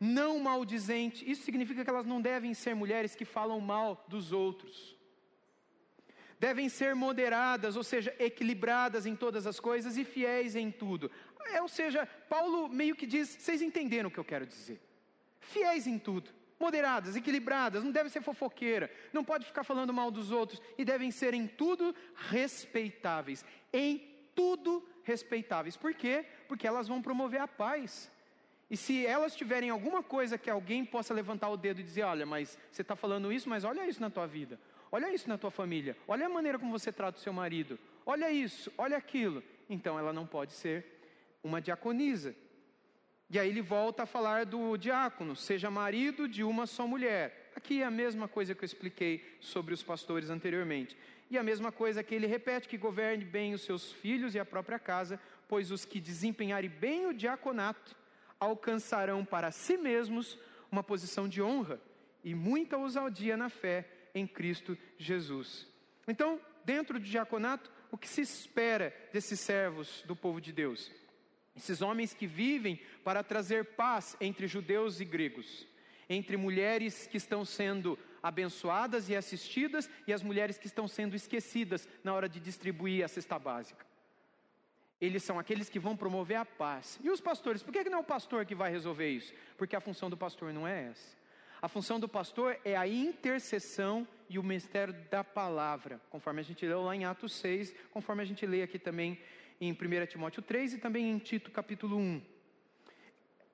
Não 0.01 0.39
maldizente. 0.39 1.31
Isso 1.31 1.43
significa 1.43 1.85
que 1.85 1.91
elas 1.91 2.07
não 2.07 2.21
devem 2.21 2.55
ser 2.55 2.75
mulheres 2.75 3.15
que 3.15 3.25
falam 3.25 3.61
mal 3.61 4.05
dos 4.09 4.33
outros. 4.33 4.97
Devem 6.39 6.71
ser 6.71 6.95
moderadas, 6.95 7.77
ou 7.77 7.85
seja, 7.85 8.17
equilibradas 8.19 9.05
em 9.05 9.15
todas 9.15 9.47
as 9.47 9.61
coisas 9.61 9.99
e 9.99 10.05
fiéis 10.05 10.57
em 10.57 10.71
tudo. 10.71 11.11
É, 11.53 11.61
ou 11.61 11.69
seja, 11.69 12.07
Paulo 12.07 12.67
meio 12.69 12.97
que 12.97 13.07
diz: 13.07 13.29
vocês 13.29 13.61
entenderam 13.61 14.09
o 14.09 14.13
que 14.13 14.19
eu 14.19 14.25
quero 14.25 14.47
dizer 14.47 14.81
fiéis 15.41 15.87
em 15.87 15.99
tudo, 15.99 16.31
moderadas, 16.59 17.17
equilibradas, 17.17 17.83
não 17.83 17.91
devem 17.91 18.11
ser 18.11 18.23
fofoqueira, 18.23 18.91
não 19.13 19.25
pode 19.25 19.47
ficar 19.47 19.65
falando 19.65 19.93
mal 19.93 20.11
dos 20.11 20.31
outros 20.31 20.61
e 20.79 20.85
devem 20.85 21.11
ser 21.11 21.35
em 21.35 21.47
tudo 21.47 21.95
respeitáveis, 22.15 23.45
em 23.73 23.99
tudo 24.35 24.87
respeitáveis. 25.03 25.77
Por 25.77 25.95
quê? 25.95 26.25
Porque 26.47 26.67
elas 26.67 26.87
vão 26.87 27.03
promover 27.03 27.41
a 27.41 27.49
paz. 27.49 28.11
E 28.71 28.77
se 28.77 29.05
elas 29.05 29.35
tiverem 29.35 29.69
alguma 29.69 30.01
coisa 30.01 30.39
que 30.39 30.49
alguém 30.49 30.85
possa 30.85 31.13
levantar 31.13 31.49
o 31.49 31.57
dedo 31.57 31.81
e 31.81 31.83
dizer: 31.83 32.03
olha, 32.03 32.25
mas 32.25 32.57
você 32.71 32.83
está 32.83 32.95
falando 32.95 33.33
isso, 33.33 33.49
mas 33.49 33.65
olha 33.65 33.85
isso 33.87 34.01
na 34.01 34.09
tua 34.09 34.29
vida, 34.29 34.61
olha 34.93 35.13
isso 35.13 35.29
na 35.29 35.37
tua 35.37 35.51
família, 35.51 35.97
olha 36.07 36.27
a 36.27 36.29
maneira 36.29 36.57
como 36.57 36.71
você 36.71 36.93
trata 36.93 37.19
o 37.19 37.21
seu 37.21 37.33
marido, 37.33 37.77
olha 38.07 38.31
isso, 38.31 38.73
olha 38.79 38.97
aquilo. 38.97 39.43
Então 39.69 39.99
ela 39.99 40.13
não 40.13 40.25
pode 40.25 40.53
ser 40.53 40.87
uma 41.43 41.61
diaconisa, 41.61 42.35
e 43.29 43.41
aí 43.41 43.49
ele 43.49 43.61
volta 43.61 44.05
a 44.05 44.07
falar 44.07 44.47
do 44.47 44.77
diácono, 44.77 45.35
seja 45.35 45.69
marido 45.69 46.29
de 46.29 46.45
uma 46.45 46.65
só 46.65 46.87
mulher. 46.87 47.51
Aqui 47.57 47.83
é 47.83 47.85
a 47.85 47.91
mesma 47.91 48.29
coisa 48.29 48.55
que 48.55 48.63
eu 48.63 48.67
expliquei 48.67 49.25
sobre 49.41 49.75
os 49.75 49.83
pastores 49.83 50.31
anteriormente. 50.31 50.97
E 51.29 51.37
a 51.37 51.43
mesma 51.43 51.73
coisa 51.73 52.05
que 52.05 52.15
ele 52.15 52.29
repete: 52.29 52.69
que 52.69 52.77
governe 52.77 53.25
bem 53.25 53.53
os 53.53 53.63
seus 53.63 53.91
filhos 53.91 54.37
e 54.37 54.39
a 54.39 54.45
própria 54.45 54.79
casa, 54.79 55.19
pois 55.49 55.73
os 55.73 55.85
que 55.85 55.99
desempenharem 55.99 56.71
bem 56.71 57.07
o 57.07 57.13
diaconato 57.13 57.99
alcançarão 58.41 59.25
para 59.25 59.53
si 59.53 59.77
mesmos 59.77 60.39
uma 60.73 60.83
posição 60.83 61.29
de 61.29 61.43
honra 61.43 61.81
e 62.25 62.35
muita 62.35 62.79
ousadia 62.79 63.37
na 63.37 63.49
fé 63.49 63.87
em 64.15 64.27
Cristo 64.27 64.77
Jesus. 64.99 65.69
Então, 66.09 66.41
dentro 66.65 66.99
do 66.99 67.05
diaconato, 67.05 67.71
o 67.91 67.99
que 67.99 68.09
se 68.09 68.23
espera 68.23 68.95
desses 69.13 69.39
servos 69.39 70.03
do 70.07 70.17
povo 70.17 70.41
de 70.41 70.53
Deus? 70.53 70.91
Esses 71.57 71.83
homens 71.83 72.15
que 72.15 72.27
vivem 72.27 72.81
para 73.05 73.23
trazer 73.23 73.65
paz 73.77 74.17
entre 74.21 74.47
judeus 74.47 75.01
e 75.01 75.05
gregos, 75.05 75.67
entre 76.09 76.37
mulheres 76.37 77.07
que 77.07 77.17
estão 77.17 77.45
sendo 77.45 77.99
abençoadas 78.23 79.09
e 79.09 79.17
assistidas 79.17 79.91
e 80.07 80.13
as 80.13 80.23
mulheres 80.23 80.59
que 80.59 80.67
estão 80.67 80.87
sendo 80.87 81.17
esquecidas 81.17 81.89
na 82.05 82.15
hora 82.15 82.29
de 82.29 82.39
distribuir 82.41 83.05
a 83.05 83.09
cesta 83.09 83.39
básica. 83.39 83.90
Eles 85.01 85.23
são 85.23 85.39
aqueles 85.39 85.69
que 85.69 85.79
vão 85.79 85.97
promover 85.97 86.37
a 86.37 86.45
paz. 86.45 86.99
E 87.03 87.09
os 87.09 87.21
pastores, 87.21 87.63
por 87.63 87.73
que 87.73 87.89
não 87.89 87.99
é 87.99 88.01
o 88.01 88.05
pastor 88.05 88.45
que 88.45 88.55
vai 88.55 88.71
resolver 88.71 89.09
isso? 89.09 89.33
Porque 89.57 89.75
a 89.75 89.81
função 89.81 90.11
do 90.11 90.17
pastor 90.17 90.53
não 90.53 90.69
é 90.69 90.89
essa. 90.91 91.17
A 91.63 91.69
função 91.69 92.01
do 92.01 92.09
pastor 92.09 92.59
é 92.65 92.77
a 92.77 92.87
intercessão 92.87 94.07
e 94.29 94.39
o 94.39 94.43
mistério 94.43 94.95
da 95.11 95.23
palavra, 95.23 96.01
conforme 96.09 96.41
a 96.41 96.45
gente 96.45 96.65
leu 96.65 96.83
lá 96.83 96.97
em 96.97 97.05
Atos 97.05 97.35
6, 97.35 97.75
conforme 97.91 98.23
a 98.23 98.25
gente 98.25 98.47
lê 98.47 98.63
aqui 98.63 98.79
também 98.79 99.19
em 99.61 99.73
1 99.73 100.07
Timóteo 100.07 100.41
3 100.41 100.75
e 100.75 100.79
também 100.79 101.11
em 101.11 101.19
Tito 101.19 101.51
capítulo 101.51 101.99
1. 101.99 102.23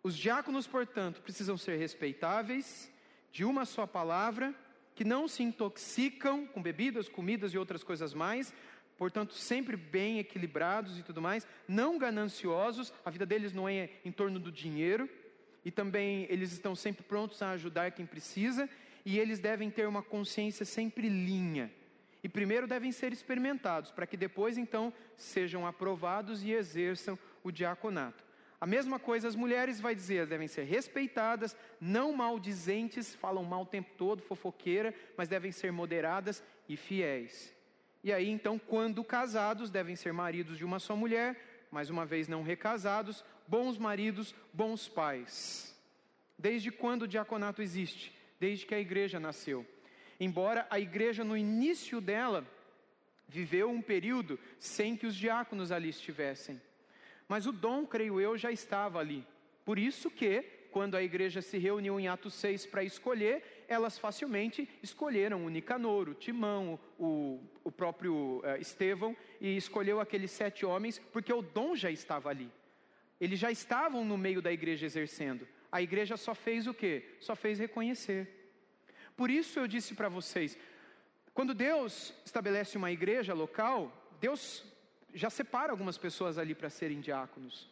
Os 0.05 0.17
diáconos, 0.17 0.69
portanto, 0.69 1.21
precisam 1.21 1.59
ser 1.59 1.77
respeitáveis, 1.79 2.93
de 3.33 3.45
uma 3.45 3.65
só 3.65 3.87
palavra, 3.89 4.55
que 4.95 5.05
não 5.05 5.27
se 5.27 5.43
intoxicam 5.43 6.47
com 6.47 6.63
bebidas, 6.63 7.09
comidas 7.09 7.53
e 7.53 7.59
outras 7.59 7.83
coisas 7.83 8.15
mais, 8.15 8.55
portanto, 8.97 9.35
sempre 9.35 9.77
bem 9.77 10.19
equilibrados 10.19 10.99
e 10.99 11.03
tudo 11.03 11.21
mais, 11.21 11.47
não 11.69 11.99
gananciosos, 11.99 12.93
a 13.05 13.11
vida 13.11 13.27
deles 13.27 13.53
não 13.53 13.69
é 13.69 13.91
em 14.05 14.13
torno 14.13 14.39
do 14.39 14.51
dinheiro, 14.51 15.09
e 15.65 15.71
também 15.71 16.27
eles 16.31 16.53
estão 16.53 16.75
sempre 16.77 17.03
prontos 17.03 17.43
a 17.43 17.51
ajudar 17.51 17.91
quem 17.91 18.07
precisa, 18.07 18.69
e 19.05 19.19
eles 19.19 19.39
devem 19.39 19.71
ter 19.71 19.87
uma 19.87 20.03
consciência 20.03 20.65
sempre 20.65 21.09
linha. 21.09 21.71
E 22.23 22.29
primeiro 22.29 22.67
devem 22.67 22.91
ser 22.91 23.13
experimentados, 23.13 23.91
para 23.91 24.07
que 24.07 24.17
depois 24.17 24.59
então 24.59 24.93
sejam 25.17 25.67
aprovados 25.67 26.43
e 26.43 26.53
exerçam 26.53 27.19
o 27.43 27.53
diaconato. 27.53 28.25
A 28.61 28.67
mesma 28.67 28.99
coisa 28.99 29.29
as 29.29 29.37
mulheres 29.37 29.81
vai 29.81 29.95
dizer, 29.95 30.27
devem 30.27 30.49
ser 30.49 30.65
respeitadas, 30.65 31.57
não 31.81 32.13
maldizentes, 32.13 33.15
falam 33.15 33.45
mal 33.45 33.63
o 33.63 33.67
tempo 33.67 33.91
todo, 33.99 34.23
fofoqueira, 34.23 34.95
mas 35.17 35.29
devem 35.29 35.53
ser 35.53 35.71
moderadas 35.71 36.43
e 36.69 36.77
fiéis. 36.77 37.56
E 38.07 38.13
aí 38.13 38.31
então, 38.31 38.57
quando 38.57 39.03
casados, 39.03 39.69
devem 39.69 39.97
ser 39.97 40.13
maridos 40.13 40.57
de 40.57 40.65
uma 40.65 40.79
só 40.79 40.95
mulher, 40.95 41.67
mais 41.73 41.91
uma 41.91 42.07
vez 42.07 42.29
não 42.29 42.45
recasados, 42.45 43.25
bons 43.49 43.77
maridos, 43.77 44.33
bons 44.53 44.87
pais. 44.87 45.77
Desde 46.39 46.71
quando 46.71 47.03
o 47.03 47.09
diaconato 47.09 47.63
existe? 47.63 48.17
Desde 48.39 48.65
que 48.65 48.77
a 48.77 48.79
igreja 48.79 49.19
nasceu. 49.19 49.67
Embora 50.21 50.69
a 50.71 50.79
igreja 50.79 51.25
no 51.25 51.37
início 51.37 52.01
dela 52.01 52.47
viveu 53.27 53.69
um 53.69 53.83
período 53.83 54.39
sem 54.57 54.97
que 54.97 55.05
os 55.09 55.17
diáconos 55.17 55.73
ali 55.73 55.89
estivessem. 55.89 56.63
Mas 57.27 57.45
o 57.45 57.51
dom, 57.51 57.85
creio 57.85 58.21
eu, 58.21 58.39
já 58.39 58.53
estava 58.53 59.01
ali. 59.01 59.27
Por 59.65 59.81
isso 59.81 60.09
que, 60.13 60.43
quando 60.71 60.97
a 60.97 61.03
igreja 61.03 61.43
se 61.43 61.59
reuniu 61.59 61.99
em 61.99 62.07
Atos 62.07 62.35
6 62.35 62.67
para 62.67 62.85
escolher, 62.85 63.56
elas 63.69 63.99
facilmente 63.99 64.69
escolheram 64.83 65.45
o 65.45 65.49
Nicanor, 65.49 66.09
o 66.09 66.15
Timão, 66.15 66.79
o, 66.99 67.41
o 67.65 67.73
próprio 67.73 68.43
uh, 68.45 68.61
Estevão, 68.61 69.17
e 69.41 69.57
escolheu 69.57 70.01
aqueles 70.01 70.31
sete 70.31 70.65
homens, 70.65 70.99
porque 71.13 71.33
o 71.33 71.43
dom 71.43 71.75
já 71.75 71.91
estava 71.91 72.29
ali. 72.29 72.51
Eles 73.21 73.39
já 73.39 73.51
estavam 73.51 74.05
no 74.05 74.17
meio 74.17 74.43
da 74.43 74.53
igreja 74.53 74.87
exercendo. 74.87 75.47
A 75.71 75.83
igreja 75.83 76.17
só 76.17 76.35
fez 76.35 76.67
o 76.67 76.75
quê? 76.75 77.05
Só 77.21 77.35
fez 77.35 77.59
reconhecer. 77.59 78.53
Por 79.17 79.31
isso 79.31 79.59
eu 79.59 79.67
disse 79.67 79.95
para 79.95 80.09
vocês, 80.09 80.59
quando 81.33 81.55
Deus 81.55 82.15
estabelece 82.25 82.77
uma 82.77 82.93
igreja 82.93 83.35
local, 83.35 83.93
Deus 84.21 84.65
já 85.15 85.31
separa 85.31 85.73
algumas 85.73 85.97
pessoas 85.97 86.39
ali 86.39 86.55
para 86.55 86.71
serem 86.71 87.01
diáconos. 87.01 87.69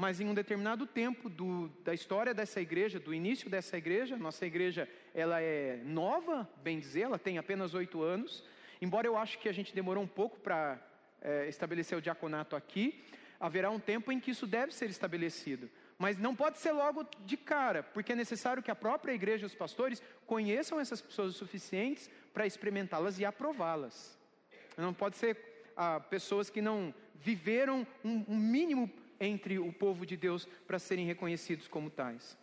Mas 0.00 0.18
em 0.18 0.24
um 0.24 0.32
determinado 0.32 0.86
tempo 0.86 1.28
do, 1.28 1.68
da 1.84 1.92
história 1.92 2.32
dessa 2.32 2.58
igreja, 2.58 2.98
do 2.98 3.12
início 3.12 3.50
dessa 3.50 3.76
igreja, 3.76 4.16
nossa 4.16 4.46
igreja 4.46 4.88
ela 5.14 5.42
é 5.42 5.78
nova, 5.84 6.48
bem 6.62 6.80
dizer, 6.80 7.02
ela 7.02 7.18
tem 7.18 7.36
apenas 7.36 7.74
oito 7.74 8.00
anos. 8.02 8.42
Embora 8.80 9.06
eu 9.06 9.14
acho 9.14 9.38
que 9.38 9.46
a 9.46 9.52
gente 9.52 9.74
demorou 9.74 10.02
um 10.02 10.06
pouco 10.06 10.40
para 10.40 10.80
é, 11.20 11.46
estabelecer 11.50 11.98
o 11.98 12.00
diaconato 12.00 12.56
aqui, 12.56 13.04
haverá 13.38 13.68
um 13.68 13.78
tempo 13.78 14.10
em 14.10 14.18
que 14.18 14.30
isso 14.30 14.46
deve 14.46 14.72
ser 14.72 14.88
estabelecido. 14.88 15.68
Mas 15.98 16.16
não 16.16 16.34
pode 16.34 16.56
ser 16.56 16.72
logo 16.72 17.06
de 17.26 17.36
cara, 17.36 17.82
porque 17.82 18.12
é 18.12 18.16
necessário 18.16 18.62
que 18.62 18.70
a 18.70 18.74
própria 18.74 19.12
igreja 19.12 19.44
e 19.44 19.48
os 19.48 19.54
pastores 19.54 20.02
conheçam 20.26 20.80
essas 20.80 21.02
pessoas 21.02 21.34
o 21.34 21.38
suficientes 21.38 22.08
para 22.32 22.46
experimentá-las 22.46 23.18
e 23.18 23.26
aprová-las. 23.26 24.18
Não 24.78 24.94
pode 24.94 25.18
ser 25.18 25.36
ah, 25.76 26.00
pessoas 26.00 26.48
que 26.48 26.62
não 26.62 26.94
viveram 27.16 27.86
um, 28.02 28.24
um 28.26 28.38
mínimo 28.38 28.90
entre 29.20 29.58
o 29.58 29.72
povo 29.72 30.06
de 30.06 30.16
Deus 30.16 30.46
para 30.66 30.78
serem 30.78 31.06
reconhecidos 31.06 31.68
como 31.68 31.90
tais. 31.90 32.36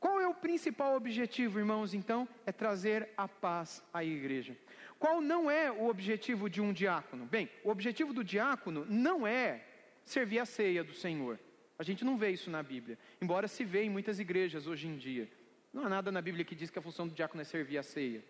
Qual 0.00 0.20
é 0.20 0.26
o 0.26 0.34
principal 0.34 0.96
objetivo, 0.96 1.58
irmãos, 1.58 1.94
então? 1.94 2.28
É 2.44 2.52
trazer 2.52 3.08
a 3.16 3.26
paz 3.26 3.82
à 3.92 4.04
igreja. 4.04 4.54
Qual 4.98 5.20
não 5.20 5.50
é 5.50 5.70
o 5.70 5.86
objetivo 5.88 6.50
de 6.50 6.60
um 6.60 6.72
diácono? 6.72 7.24
Bem, 7.24 7.48
o 7.62 7.70
objetivo 7.70 8.12
do 8.12 8.22
diácono 8.22 8.84
não 8.86 9.26
é 9.26 9.64
servir 10.04 10.40
a 10.40 10.44
ceia 10.44 10.84
do 10.84 10.92
Senhor. 10.92 11.38
A 11.78 11.82
gente 11.82 12.04
não 12.04 12.16
vê 12.16 12.30
isso 12.30 12.50
na 12.50 12.62
Bíblia, 12.62 12.98
embora 13.20 13.48
se 13.48 13.64
vê 13.64 13.84
em 13.84 13.90
muitas 13.90 14.20
igrejas 14.20 14.66
hoje 14.66 14.86
em 14.86 14.96
dia. 14.96 15.28
Não 15.72 15.84
há 15.84 15.88
nada 15.88 16.12
na 16.12 16.20
Bíblia 16.22 16.44
que 16.44 16.54
diz 16.54 16.70
que 16.70 16.78
a 16.78 16.82
função 16.82 17.08
do 17.08 17.14
diácono 17.14 17.40
é 17.40 17.44
servir 17.44 17.78
a 17.78 17.82
ceia. 17.82 18.22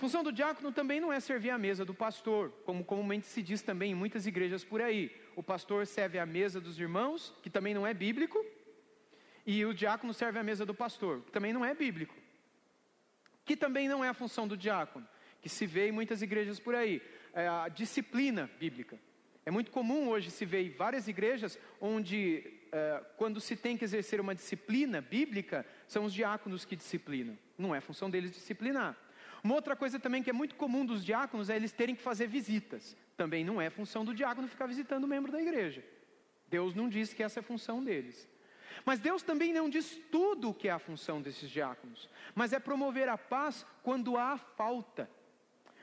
Função 0.00 0.24
do 0.24 0.32
diácono 0.32 0.72
também 0.72 0.98
não 0.98 1.12
é 1.12 1.20
servir 1.20 1.50
a 1.50 1.58
mesa 1.58 1.84
do 1.84 1.92
pastor, 1.92 2.50
como 2.64 2.82
comumente 2.82 3.26
se 3.26 3.42
diz 3.42 3.60
também 3.60 3.92
em 3.92 3.94
muitas 3.94 4.26
igrejas 4.26 4.64
por 4.64 4.80
aí. 4.80 5.14
O 5.36 5.42
pastor 5.42 5.86
serve 5.86 6.18
a 6.18 6.24
mesa 6.24 6.58
dos 6.58 6.80
irmãos, 6.80 7.34
que 7.42 7.50
também 7.50 7.74
não 7.74 7.86
é 7.86 7.92
bíblico, 7.92 8.42
e 9.44 9.62
o 9.62 9.74
diácono 9.74 10.14
serve 10.14 10.38
a 10.38 10.42
mesa 10.42 10.64
do 10.64 10.74
pastor, 10.74 11.20
que 11.20 11.30
também 11.30 11.52
não 11.52 11.62
é 11.62 11.74
bíblico. 11.74 12.14
Que 13.44 13.54
também 13.54 13.88
não 13.88 14.02
é 14.02 14.08
a 14.08 14.14
função 14.14 14.48
do 14.48 14.56
diácono, 14.56 15.06
que 15.42 15.50
se 15.50 15.66
vê 15.66 15.88
em 15.88 15.92
muitas 15.92 16.22
igrejas 16.22 16.58
por 16.58 16.74
aí. 16.74 17.02
É 17.34 17.46
a 17.46 17.68
disciplina 17.68 18.50
bíblica. 18.58 18.98
É 19.44 19.50
muito 19.50 19.70
comum 19.70 20.08
hoje 20.08 20.30
se 20.30 20.46
ver 20.46 20.64
em 20.64 20.70
várias 20.70 21.08
igrejas 21.08 21.58
onde, 21.78 22.42
é, 22.72 23.04
quando 23.18 23.38
se 23.38 23.54
tem 23.54 23.76
que 23.76 23.84
exercer 23.84 24.18
uma 24.18 24.34
disciplina 24.34 25.02
bíblica, 25.02 25.66
são 25.86 26.06
os 26.06 26.14
diáconos 26.14 26.64
que 26.64 26.74
disciplinam. 26.74 27.36
Não 27.58 27.74
é 27.74 27.82
função 27.82 28.08
deles 28.08 28.32
disciplinar. 28.32 28.96
Uma 29.42 29.54
outra 29.54 29.74
coisa 29.74 29.98
também 29.98 30.22
que 30.22 30.30
é 30.30 30.32
muito 30.32 30.54
comum 30.54 30.84
dos 30.84 31.04
diáconos 31.04 31.48
é 31.48 31.56
eles 31.56 31.72
terem 31.72 31.94
que 31.94 32.02
fazer 32.02 32.26
visitas. 32.26 32.96
Também 33.16 33.44
não 33.44 33.60
é 33.60 33.70
função 33.70 34.04
do 34.04 34.14
diácono 34.14 34.48
ficar 34.48 34.66
visitando 34.66 35.04
o 35.04 35.08
membro 35.08 35.32
da 35.32 35.40
igreja. 35.40 35.84
Deus 36.48 36.74
não 36.74 36.88
diz 36.88 37.14
que 37.14 37.22
essa 37.22 37.38
é 37.38 37.42
a 37.42 37.44
função 37.44 37.82
deles. 37.82 38.28
Mas 38.84 38.98
Deus 38.98 39.22
também 39.22 39.52
não 39.52 39.68
diz 39.68 40.00
tudo 40.10 40.50
o 40.50 40.54
que 40.54 40.68
é 40.68 40.72
a 40.72 40.78
função 40.78 41.20
desses 41.20 41.50
diáconos, 41.50 42.08
mas 42.34 42.52
é 42.52 42.58
promover 42.58 43.08
a 43.08 43.18
paz 43.18 43.66
quando 43.82 44.16
há 44.16 44.36
falta, 44.38 45.10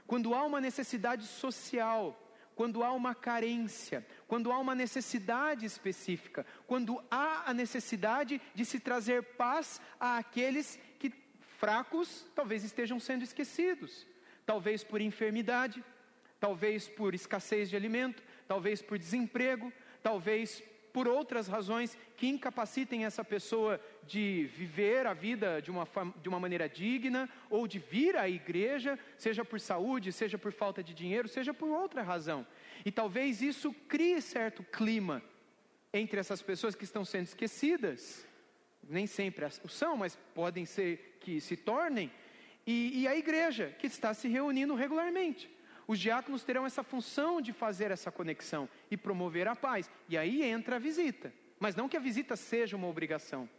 quando 0.05 0.33
há 0.33 0.43
uma 0.43 0.61
necessidade 0.61 1.25
social, 1.25 2.17
quando 2.55 2.83
há 2.83 2.91
uma 2.91 3.13
carência, 3.13 4.05
quando 4.27 4.51
há 4.51 4.57
uma 4.57 4.73
necessidade 4.73 5.63
específica, 5.65 6.45
quando 6.65 6.99
há 7.09 7.43
a 7.49 7.53
necessidade 7.53 8.41
de 8.55 8.65
se 8.65 8.79
trazer 8.79 9.21
paz 9.21 9.79
àqueles 9.99 10.75
que 10.75 10.86
fracos 11.57 12.25
talvez 12.35 12.63
estejam 12.63 12.99
sendo 12.99 13.23
esquecidos, 13.23 14.07
talvez 14.45 14.83
por 14.83 15.01
enfermidade, 15.01 15.83
talvez 16.39 16.87
por 16.87 17.13
escassez 17.13 17.69
de 17.69 17.75
alimento, 17.75 18.23
talvez 18.47 18.81
por 18.81 18.97
desemprego, 18.97 19.73
talvez 20.01 20.63
por 20.93 21.07
outras 21.07 21.47
razões 21.47 21.97
que 22.15 22.27
incapacitem 22.27 23.05
essa 23.05 23.23
pessoa 23.23 23.79
de 24.07 24.49
viver 24.55 25.05
a 25.05 25.13
vida 25.13 25.61
de 25.61 25.69
uma, 25.69 25.87
de 26.21 26.29
uma 26.29 26.39
maneira 26.39 26.67
digna, 26.67 27.29
ou 27.49 27.67
de 27.67 27.77
vir 27.77 28.15
à 28.15 28.27
igreja, 28.27 28.97
seja 29.17 29.45
por 29.45 29.59
saúde, 29.59 30.11
seja 30.11 30.37
por 30.37 30.51
falta 30.51 30.83
de 30.83 30.93
dinheiro, 30.93 31.27
seja 31.27 31.53
por 31.53 31.69
outra 31.69 32.01
razão. 32.01 32.47
E 32.85 32.91
talvez 32.91 33.41
isso 33.41 33.73
crie 33.87 34.21
certo 34.21 34.63
clima 34.63 35.21
entre 35.93 36.19
essas 36.19 36.41
pessoas 36.41 36.75
que 36.75 36.83
estão 36.83 37.05
sendo 37.05 37.25
esquecidas, 37.25 38.26
nem 38.89 39.07
sempre 39.07 39.45
são, 39.69 39.97
mas 39.97 40.17
podem 40.33 40.65
ser 40.65 41.17
que 41.19 41.41
se 41.41 41.57
tornem, 41.57 42.11
e, 42.65 43.01
e 43.01 43.07
a 43.07 43.15
igreja 43.15 43.73
que 43.79 43.87
está 43.87 44.13
se 44.13 44.27
reunindo 44.27 44.75
regularmente. 44.75 45.49
Os 45.87 45.99
diáconos 45.99 46.43
terão 46.43 46.65
essa 46.65 46.83
função 46.83 47.39
de 47.39 47.53
fazer 47.53 47.91
essa 47.91 48.11
conexão 48.11 48.67
e 48.91 48.97
promover 48.97 49.47
a 49.47 49.55
paz. 49.55 49.89
E 50.09 50.17
aí 50.17 50.43
entra 50.43 50.75
a 50.75 50.79
visita. 50.79 51.33
Mas 51.59 51.75
não 51.75 51.87
que 51.87 51.95
a 51.95 51.99
visita 52.01 52.35
seja 52.35 52.75
uma 52.75 52.87
obrigação. 52.87 53.49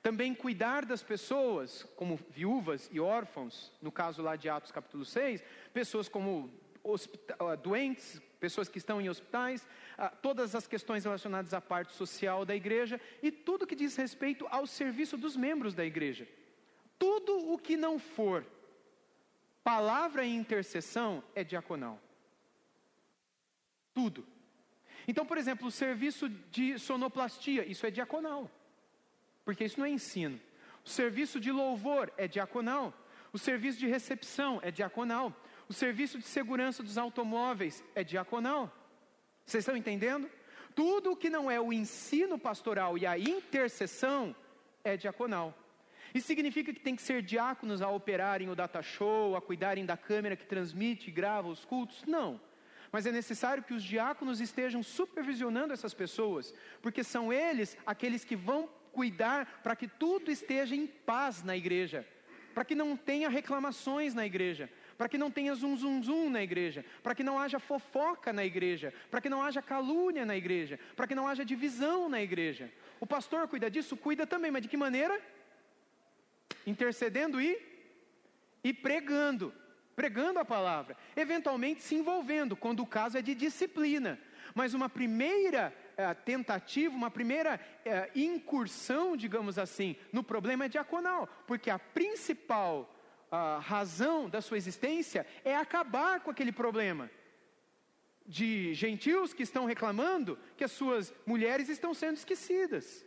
Também 0.00 0.32
cuidar 0.32 0.84
das 0.84 1.02
pessoas, 1.02 1.84
como 1.96 2.18
viúvas 2.30 2.88
e 2.92 3.00
órfãos, 3.00 3.72
no 3.82 3.90
caso 3.90 4.22
lá 4.22 4.36
de 4.36 4.48
Atos 4.48 4.70
capítulo 4.70 5.04
6, 5.04 5.42
pessoas 5.72 6.08
como 6.08 6.52
ah, 7.38 7.56
doentes, 7.56 8.22
pessoas 8.44 8.68
que 8.68 8.78
estão 8.78 9.00
em 9.00 9.08
hospitais, 9.08 9.66
ah, 9.96 10.10
todas 10.10 10.54
as 10.54 10.66
questões 10.66 11.04
relacionadas 11.04 11.54
à 11.54 11.60
parte 11.60 11.92
social 11.94 12.44
da 12.44 12.54
igreja 12.54 13.00
e 13.22 13.30
tudo 13.30 13.66
que 13.66 13.76
diz 13.82 13.96
respeito 13.96 14.46
ao 14.50 14.66
serviço 14.66 15.16
dos 15.16 15.36
membros 15.36 15.74
da 15.74 15.84
igreja. 15.84 16.28
Tudo 16.98 17.52
o 17.52 17.56
que 17.56 17.76
não 17.76 17.98
for 17.98 18.44
Palavra 19.62 20.24
e 20.24 20.34
intercessão 20.34 21.22
é 21.34 21.44
diaconal. 21.44 22.00
Tudo. 23.94 24.26
Então, 25.06 25.24
por 25.24 25.38
exemplo, 25.38 25.68
o 25.68 25.70
serviço 25.70 26.28
de 26.28 26.78
sonoplastia, 26.78 27.64
isso 27.64 27.86
é 27.86 27.90
diaconal, 27.90 28.50
porque 29.44 29.64
isso 29.64 29.78
não 29.78 29.86
é 29.86 29.90
ensino. 29.90 30.40
O 30.84 30.88
serviço 30.88 31.38
de 31.38 31.52
louvor 31.52 32.12
é 32.16 32.26
diaconal. 32.26 32.92
O 33.32 33.38
serviço 33.38 33.78
de 33.78 33.86
recepção 33.86 34.58
é 34.62 34.70
diaconal. 34.70 35.32
O 35.72 35.74
serviço 35.74 36.18
de 36.18 36.26
segurança 36.26 36.82
dos 36.82 36.98
automóveis 36.98 37.82
é 37.94 38.04
diaconal. 38.04 38.70
Vocês 39.46 39.62
estão 39.62 39.74
entendendo? 39.74 40.28
Tudo 40.74 41.12
o 41.12 41.16
que 41.16 41.30
não 41.30 41.50
é 41.50 41.58
o 41.58 41.72
ensino 41.72 42.38
pastoral 42.38 42.98
e 42.98 43.06
a 43.06 43.18
intercessão 43.18 44.36
é 44.84 44.98
diaconal. 44.98 45.56
Isso 46.14 46.26
significa 46.26 46.74
que 46.74 46.78
tem 46.78 46.94
que 46.94 47.00
ser 47.00 47.22
diáconos 47.22 47.80
a 47.80 47.88
operarem 47.88 48.50
o 48.50 48.54
data 48.54 48.82
show, 48.82 49.34
a 49.34 49.40
cuidarem 49.40 49.86
da 49.86 49.96
câmera 49.96 50.36
que 50.36 50.44
transmite 50.44 51.08
e 51.08 51.10
grava 51.10 51.48
os 51.48 51.64
cultos? 51.64 52.04
Não. 52.06 52.38
Mas 52.92 53.06
é 53.06 53.10
necessário 53.10 53.62
que 53.62 53.72
os 53.72 53.82
diáconos 53.82 54.42
estejam 54.42 54.82
supervisionando 54.82 55.72
essas 55.72 55.94
pessoas, 55.94 56.52
porque 56.82 57.02
são 57.02 57.32
eles 57.32 57.78
aqueles 57.86 58.26
que 58.26 58.36
vão 58.36 58.68
cuidar 58.92 59.62
para 59.62 59.74
que 59.74 59.88
tudo 59.88 60.30
esteja 60.30 60.76
em 60.76 60.86
paz 60.86 61.42
na 61.42 61.56
igreja, 61.56 62.06
para 62.52 62.62
que 62.62 62.74
não 62.74 62.94
tenha 62.94 63.30
reclamações 63.30 64.12
na 64.12 64.26
igreja, 64.26 64.68
para 65.02 65.08
que 65.08 65.18
não 65.18 65.32
tenha 65.32 65.52
zum 65.56 65.76
zum 65.76 66.00
zum 66.00 66.30
na 66.30 66.44
igreja, 66.44 66.84
para 67.02 67.12
que 67.12 67.24
não 67.24 67.36
haja 67.36 67.58
fofoca 67.58 68.32
na 68.32 68.44
igreja, 68.44 68.94
para 69.10 69.20
que 69.20 69.28
não 69.28 69.42
haja 69.42 69.60
calúnia 69.60 70.24
na 70.24 70.36
igreja, 70.36 70.78
para 70.94 71.08
que 71.08 71.14
não 71.16 71.26
haja 71.26 71.44
divisão 71.44 72.08
na 72.08 72.22
igreja. 72.22 72.70
O 73.00 73.06
pastor 73.06 73.48
cuida 73.48 73.68
disso, 73.68 73.96
cuida 73.96 74.28
também, 74.28 74.52
mas 74.52 74.62
de 74.62 74.68
que 74.68 74.76
maneira? 74.76 75.20
Intercedendo 76.64 77.40
e 77.40 77.60
e 78.62 78.72
pregando, 78.72 79.52
pregando 79.96 80.38
a 80.38 80.44
palavra, 80.44 80.96
eventualmente 81.16 81.82
se 81.82 81.96
envolvendo, 81.96 82.54
quando 82.54 82.78
o 82.78 82.86
caso 82.86 83.18
é 83.18 83.22
de 83.22 83.34
disciplina. 83.34 84.20
Mas 84.54 84.72
uma 84.72 84.88
primeira 84.88 85.74
é, 85.96 86.14
tentativa, 86.14 86.94
uma 86.94 87.10
primeira 87.10 87.58
é, 87.84 88.08
incursão, 88.14 89.16
digamos 89.16 89.58
assim, 89.58 89.96
no 90.12 90.22
problema 90.22 90.66
é 90.66 90.68
diaconal, 90.68 91.28
porque 91.44 91.70
a 91.70 91.78
principal 91.80 92.88
a 93.32 93.58
razão 93.58 94.28
da 94.28 94.42
sua 94.42 94.58
existência 94.58 95.26
é 95.42 95.56
acabar 95.56 96.20
com 96.20 96.30
aquele 96.30 96.52
problema 96.52 97.10
de 98.26 98.74
gentios 98.74 99.32
que 99.32 99.42
estão 99.42 99.64
reclamando 99.64 100.38
que 100.54 100.62
as 100.62 100.70
suas 100.70 101.12
mulheres 101.24 101.70
estão 101.70 101.94
sendo 101.94 102.18
esquecidas. 102.18 103.04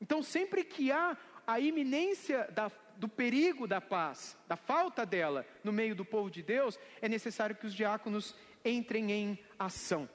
Então, 0.00 0.20
sempre 0.20 0.64
que 0.64 0.90
há 0.90 1.16
a 1.46 1.60
iminência 1.60 2.50
da, 2.52 2.72
do 2.96 3.08
perigo 3.08 3.68
da 3.68 3.80
paz, 3.80 4.36
da 4.48 4.56
falta 4.56 5.06
dela 5.06 5.46
no 5.62 5.72
meio 5.72 5.94
do 5.94 6.04
povo 6.04 6.28
de 6.28 6.42
Deus, 6.42 6.76
é 7.00 7.08
necessário 7.08 7.54
que 7.54 7.66
os 7.66 7.72
diáconos 7.72 8.34
entrem 8.64 9.12
em 9.12 9.38
ação 9.56 10.08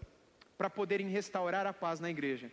para 0.57 0.69
poderem 0.69 1.07
restaurar 1.07 1.65
a 1.65 1.73
paz 1.73 2.01
na 2.01 2.09
igreja. 2.09 2.51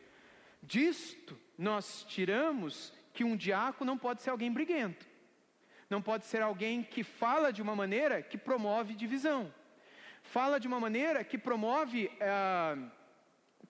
Disto, 0.62 1.36
nós 1.58 2.04
tiramos 2.08 2.92
que 3.12 3.24
um 3.24 3.36
diácono 3.36 3.90
não 3.90 3.98
pode 3.98 4.22
ser 4.22 4.30
alguém 4.30 4.52
briguento 4.52 5.13
não 5.88 6.00
pode 6.02 6.24
ser 6.24 6.42
alguém 6.42 6.82
que 6.82 7.02
fala 7.02 7.52
de 7.52 7.62
uma 7.62 7.76
maneira 7.76 8.22
que 8.22 8.38
promove 8.38 8.94
divisão, 8.94 9.52
fala 10.22 10.58
de 10.58 10.66
uma 10.66 10.80
maneira 10.80 11.22
que 11.22 11.38
promove 11.38 12.10
ah, 12.20 12.76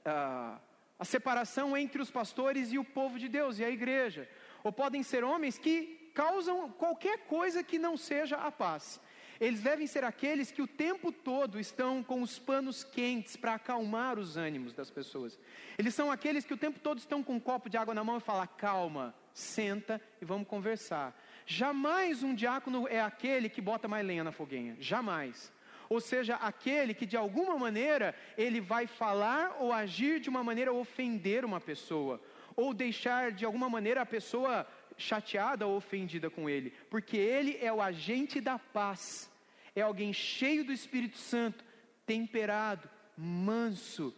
ah, 0.05 0.59
a 0.99 1.05
separação 1.05 1.77
entre 1.77 2.01
os 2.01 2.11
pastores 2.11 2.73
e 2.73 2.79
o 2.79 2.85
povo 2.85 3.19
de 3.19 3.29
Deus 3.29 3.59
e 3.59 3.65
a 3.65 3.71
igreja, 3.71 4.29
ou 4.63 4.73
podem 4.73 5.03
ser 5.03 5.25
homens 5.25 5.59
que 5.59 6.11
causam 6.15 6.71
qualquer 6.71 7.27
coisa 7.27 7.63
que 7.63 7.79
não 7.79 7.97
seja 7.97 8.37
a 8.37 8.51
paz. 8.51 9.01
Eles 9.41 9.63
devem 9.63 9.87
ser 9.87 10.05
aqueles 10.05 10.53
que 10.53 10.63
o 10.63 10.67
tempo 10.67 11.11
todo 11.11 11.59
estão 11.59 12.03
com 12.03 12.23
os 12.23 12.39
panos 12.39 12.85
quentes 12.85 13.37
para 13.37 13.55
acalmar 13.55 14.19
os 14.19 14.37
ânimos 14.37 14.73
das 14.73 14.91
pessoas. 14.91 15.39
Eles 15.77 15.95
são 15.95 16.11
aqueles 16.11 16.45
que 16.45 16.55
o 16.55 16.57
tempo 16.57 16.79
todo 16.79 16.99
estão 16.99 17.23
com 17.23 17.35
um 17.35 17.41
copo 17.41 17.69
de 17.69 17.77
água 17.77 17.95
na 17.95 18.05
mão 18.05 18.19
e 18.19 18.21
falam: 18.21 18.49
calma, 18.57 19.15
senta 19.33 20.01
e 20.23 20.25
vamos 20.25 20.47
conversar. 20.47 21.15
Jamais 21.47 22.23
um 22.23 22.35
diácono 22.35 22.89
é 22.89 23.01
aquele 23.01 23.49
que 23.49 23.61
bota 23.61 23.87
mais 23.87 24.07
lenha 24.07 24.25
na 24.25 24.33
fogueira, 24.33 24.77
jamais. 24.81 25.53
Ou 25.89 26.01
seja, 26.01 26.37
aquele 26.37 26.95
que 26.95 27.05
de 27.05 27.17
alguma 27.17 27.59
maneira 27.59 28.15
ele 28.39 28.61
vai 28.61 28.87
falar 28.87 29.57
ou 29.61 29.73
agir 29.73 30.21
de 30.21 30.31
uma 30.31 30.43
maneira 30.43 30.73
ofender 30.73 31.45
uma 31.45 31.61
pessoa, 31.61 32.21
ou 32.57 32.73
deixar 32.73 33.33
de 33.33 33.45
alguma 33.45 33.69
maneira 33.69 34.01
a 34.01 34.07
pessoa 34.07 34.67
chateada 34.97 35.67
ou 35.67 35.77
ofendida 35.77 36.31
com 36.31 36.49
ele, 36.49 36.73
porque 36.89 37.17
ele 37.17 37.59
é 37.61 37.73
o 37.73 37.83
agente 37.83 38.41
da 38.41 38.59
paz, 38.59 39.31
é 39.75 39.83
alguém 39.83 40.13
cheio 40.13 40.65
do 40.65 40.73
Espírito 40.73 41.19
Santo, 41.19 41.65
temperado, 42.07 42.89
manso 43.17 44.15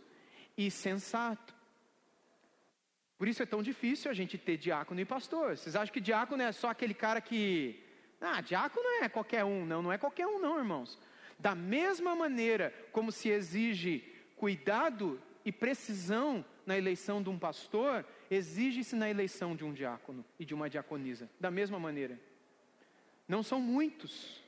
e 0.56 0.70
sensato. 0.70 1.55
Por 3.18 3.26
isso 3.28 3.42
é 3.42 3.46
tão 3.46 3.62
difícil 3.62 4.10
a 4.10 4.14
gente 4.14 4.36
ter 4.36 4.56
diácono 4.56 5.00
e 5.00 5.04
pastor. 5.04 5.56
Vocês 5.56 5.74
acham 5.74 5.92
que 5.92 6.00
diácono 6.00 6.42
é 6.42 6.52
só 6.52 6.68
aquele 6.70 6.94
cara 6.94 7.20
que. 7.20 7.82
Ah, 8.20 8.40
diácono 8.40 8.86
é 9.02 9.08
qualquer 9.08 9.44
um. 9.44 9.64
Não, 9.64 9.82
não 9.82 9.92
é 9.92 9.98
qualquer 9.98 10.26
um, 10.26 10.38
não, 10.38 10.58
irmãos. 10.58 10.98
Da 11.38 11.54
mesma 11.54 12.14
maneira 12.14 12.72
como 12.92 13.10
se 13.10 13.28
exige 13.28 14.04
cuidado 14.36 15.20
e 15.44 15.52
precisão 15.52 16.44
na 16.66 16.76
eleição 16.76 17.22
de 17.22 17.30
um 17.30 17.38
pastor, 17.38 18.04
exige-se 18.30 18.96
na 18.96 19.08
eleição 19.08 19.54
de 19.54 19.64
um 19.64 19.72
diácono 19.72 20.24
e 20.38 20.44
de 20.44 20.54
uma 20.54 20.68
diaconisa. 20.68 21.30
Da 21.38 21.50
mesma 21.50 21.78
maneira. 21.78 22.18
Não 23.28 23.42
são 23.42 23.60
muitos, 23.60 24.42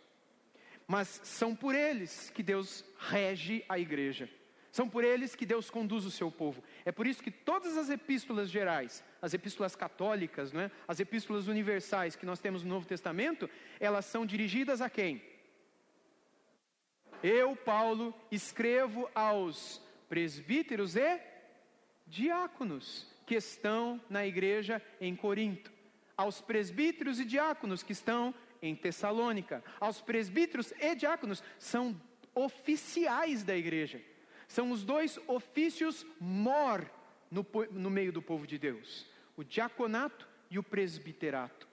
mas 0.87 1.21
são 1.25 1.55
por 1.55 1.75
eles 1.75 2.31
que 2.31 2.43
Deus 2.43 2.85
rege 2.99 3.64
a 3.69 3.79
igreja. 3.79 4.29
São 4.71 4.89
por 4.89 5.03
eles 5.03 5.35
que 5.35 5.47
Deus 5.47 5.71
conduz 5.71 6.05
o 6.05 6.11
seu 6.11 6.31
povo. 6.31 6.62
É 6.85 6.93
por 6.93 7.07
isso 7.07 7.23
que 7.23 7.31
todas 7.31 7.77
as 7.77 7.89
epístolas 7.89 8.51
gerais, 8.51 9.03
as 9.21 9.33
epístolas 9.33 9.75
católicas, 9.75 10.55
é? 10.55 10.71
as 10.87 11.01
epístolas 11.01 11.49
universais 11.49 12.14
que 12.14 12.27
nós 12.27 12.39
temos 12.39 12.62
no 12.62 12.69
Novo 12.69 12.87
Testamento, 12.87 13.49
elas 13.81 14.05
são 14.05 14.27
dirigidas 14.27 14.81
a 14.81 14.91
quem? 14.91 15.23
Eu, 17.23 17.57
Paulo, 17.57 18.14
escrevo 18.31 19.11
aos 19.14 19.83
presbíteros 20.09 20.95
e 20.97 21.21
diáconos 22.07 23.07
que 23.27 23.35
estão 23.35 24.01
na 24.09 24.27
igreja 24.27 24.81
em 25.01 25.14
Corinto, 25.16 25.73
aos 26.16 26.41
presbíteros 26.41 27.19
e 27.21 27.25
diáconos 27.25 27.83
que 27.83 27.93
estão 27.93 28.35
em 28.62 28.75
Tessalônica, 28.75 29.62
aos 29.81 30.01
presbíteros 30.01 30.73
e 30.81 30.95
diáconos, 30.95 31.43
são 31.59 32.01
oficiais 32.35 33.43
da 33.43 33.57
igreja. 33.57 34.01
São 34.49 34.70
os 34.70 34.82
dois 34.82 35.20
ofícios 35.28 36.07
mor 36.18 36.90
no, 37.30 37.46
no 37.70 37.90
meio 37.90 38.11
do 38.11 38.22
povo 38.22 38.46
de 38.46 38.59
Deus: 38.59 39.07
o 39.36 39.44
diaconato 39.44 40.26
e 40.51 40.59
o 40.59 40.62
presbiterato. 40.62 41.68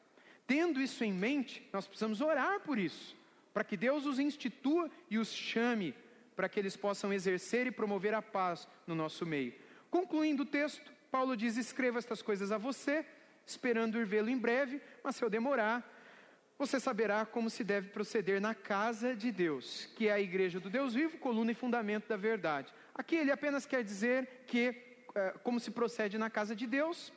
Tendo 0.46 0.80
isso 0.80 1.04
em 1.04 1.14
mente, 1.14 1.68
nós 1.74 1.88
precisamos 1.88 2.22
orar 2.22 2.60
por 2.60 2.78
isso, 2.78 3.16
para 3.54 3.64
que 3.64 3.78
Deus 3.78 4.06
os 4.06 4.20
institua 4.20 4.92
e 5.10 5.18
os 5.18 5.34
chame, 5.34 5.96
para 6.36 6.50
que 6.50 6.60
eles 6.60 6.76
possam 6.76 7.12
exercer 7.12 7.66
e 7.66 7.72
promover 7.72 8.14
a 8.14 8.22
paz 8.22 8.68
no 8.86 8.94
nosso 8.94 9.26
meio. 9.26 9.56
Concluindo 9.90 10.44
o 10.44 10.46
texto, 10.46 10.92
Paulo 11.10 11.36
diz: 11.38 11.56
Escreva 11.56 11.98
estas 11.98 12.22
coisas 12.22 12.52
a 12.52 12.58
você, 12.58 13.06
esperando 13.48 13.98
ir 13.98 14.06
vê-lo 14.06 14.30
em 14.30 14.38
breve, 14.38 14.82
mas 15.02 15.16
se 15.16 15.24
eu 15.24 15.30
demorar, 15.30 15.95
você 16.58 16.80
saberá 16.80 17.26
como 17.26 17.50
se 17.50 17.64
deve 17.64 17.90
proceder 17.90 18.40
na 18.40 18.56
casa 18.56 19.16
de 19.16 19.32
Deus, 19.32 19.90
que 19.96 20.08
é 20.08 20.14
a 20.14 20.20
igreja 20.20 20.60
do 20.60 20.70
Deus 20.70 20.94
vivo, 20.94 21.18
coluna 21.18 21.52
e 21.52 21.56
fundamento 21.56 22.08
da 22.08 22.16
verdade. 22.16 22.74
Aqui 22.94 23.16
ele 23.16 23.32
apenas 23.32 23.66
quer 23.66 23.84
dizer 23.84 24.44
que, 24.48 24.74
é, 25.14 25.32
como 25.44 25.60
se 25.60 25.72
procede 25.72 26.18
na 26.18 26.30
casa 26.30 26.56
de 26.56 26.66
Deus, 26.66 27.12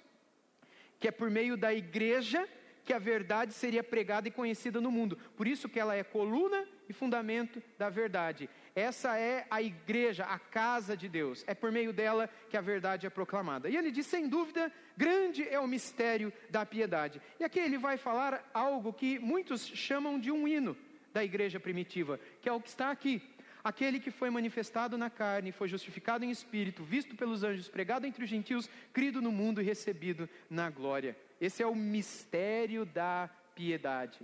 que 0.98 1.06
é 1.06 1.12
por 1.12 1.30
meio 1.30 1.56
da 1.56 1.72
igreja 1.72 2.48
que 2.84 2.92
a 2.92 2.98
verdade 2.98 3.52
seria 3.52 3.84
pregada 3.84 4.28
e 4.28 4.30
conhecida 4.32 4.80
no 4.80 4.90
mundo. 4.90 5.16
Por 5.36 5.46
isso 5.46 5.68
que 5.68 5.78
ela 5.78 5.94
é 5.94 6.02
coluna 6.02 6.66
e 6.88 6.92
fundamento 6.92 7.62
da 7.76 7.90
verdade. 7.90 8.48
Essa 8.74 9.18
é 9.18 9.46
a 9.50 9.60
igreja, 9.60 10.24
a 10.24 10.38
casa 10.38 10.96
de 10.96 11.08
Deus. 11.08 11.44
É 11.46 11.54
por 11.54 11.70
meio 11.70 11.92
dela 11.92 12.28
que 12.48 12.56
a 12.56 12.60
verdade 12.60 13.06
é 13.06 13.10
proclamada. 13.10 13.68
E 13.68 13.76
ele 13.76 13.90
diz, 13.90 14.06
sem 14.06 14.28
dúvida, 14.28 14.72
grande 14.96 15.46
é 15.48 15.60
o 15.60 15.66
mistério 15.66 16.32
da 16.48 16.64
piedade. 16.64 17.20
E 17.38 17.44
aqui 17.44 17.58
ele 17.58 17.76
vai 17.76 17.96
falar 17.96 18.48
algo 18.54 18.92
que 18.92 19.18
muitos 19.18 19.66
chamam 19.66 20.18
de 20.18 20.30
um 20.30 20.46
hino 20.46 20.76
da 21.12 21.24
igreja 21.24 21.58
primitiva, 21.58 22.20
que 22.40 22.48
é 22.48 22.52
o 22.52 22.60
que 22.60 22.68
está 22.68 22.90
aqui. 22.90 23.22
Aquele 23.62 23.98
que 23.98 24.10
foi 24.10 24.30
manifestado 24.30 24.96
na 24.96 25.10
carne, 25.10 25.52
foi 25.52 25.68
justificado 25.68 26.24
em 26.24 26.30
espírito, 26.30 26.84
visto 26.84 27.16
pelos 27.16 27.42
anjos, 27.42 27.68
pregado 27.68 28.06
entre 28.06 28.24
os 28.24 28.30
gentios, 28.30 28.70
crido 28.92 29.20
no 29.20 29.32
mundo 29.32 29.60
e 29.60 29.64
recebido 29.64 30.28
na 30.48 30.70
glória. 30.70 31.16
Esse 31.40 31.62
é 31.62 31.66
o 31.66 31.74
mistério 31.74 32.86
da 32.86 33.28
piedade. 33.54 34.20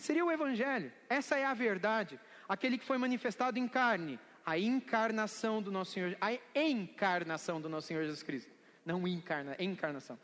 Seria 0.00 0.24
o 0.24 0.32
Evangelho, 0.32 0.90
essa 1.08 1.36
é 1.36 1.44
a 1.44 1.52
verdade, 1.52 2.18
aquele 2.48 2.78
que 2.78 2.84
foi 2.84 2.96
manifestado 2.96 3.58
em 3.58 3.68
carne, 3.68 4.18
a 4.44 4.58
encarnação 4.58 5.62
do 5.62 5.70
nosso 5.70 5.92
Senhor, 5.92 6.16
a 6.20 6.32
encarnação 6.58 7.60
do 7.60 7.68
nosso 7.68 7.88
Senhor 7.88 8.02
Jesus 8.02 8.22
Cristo, 8.22 8.50
não 8.84 9.06
encarna, 9.06 9.54
encarnação. 9.58 10.18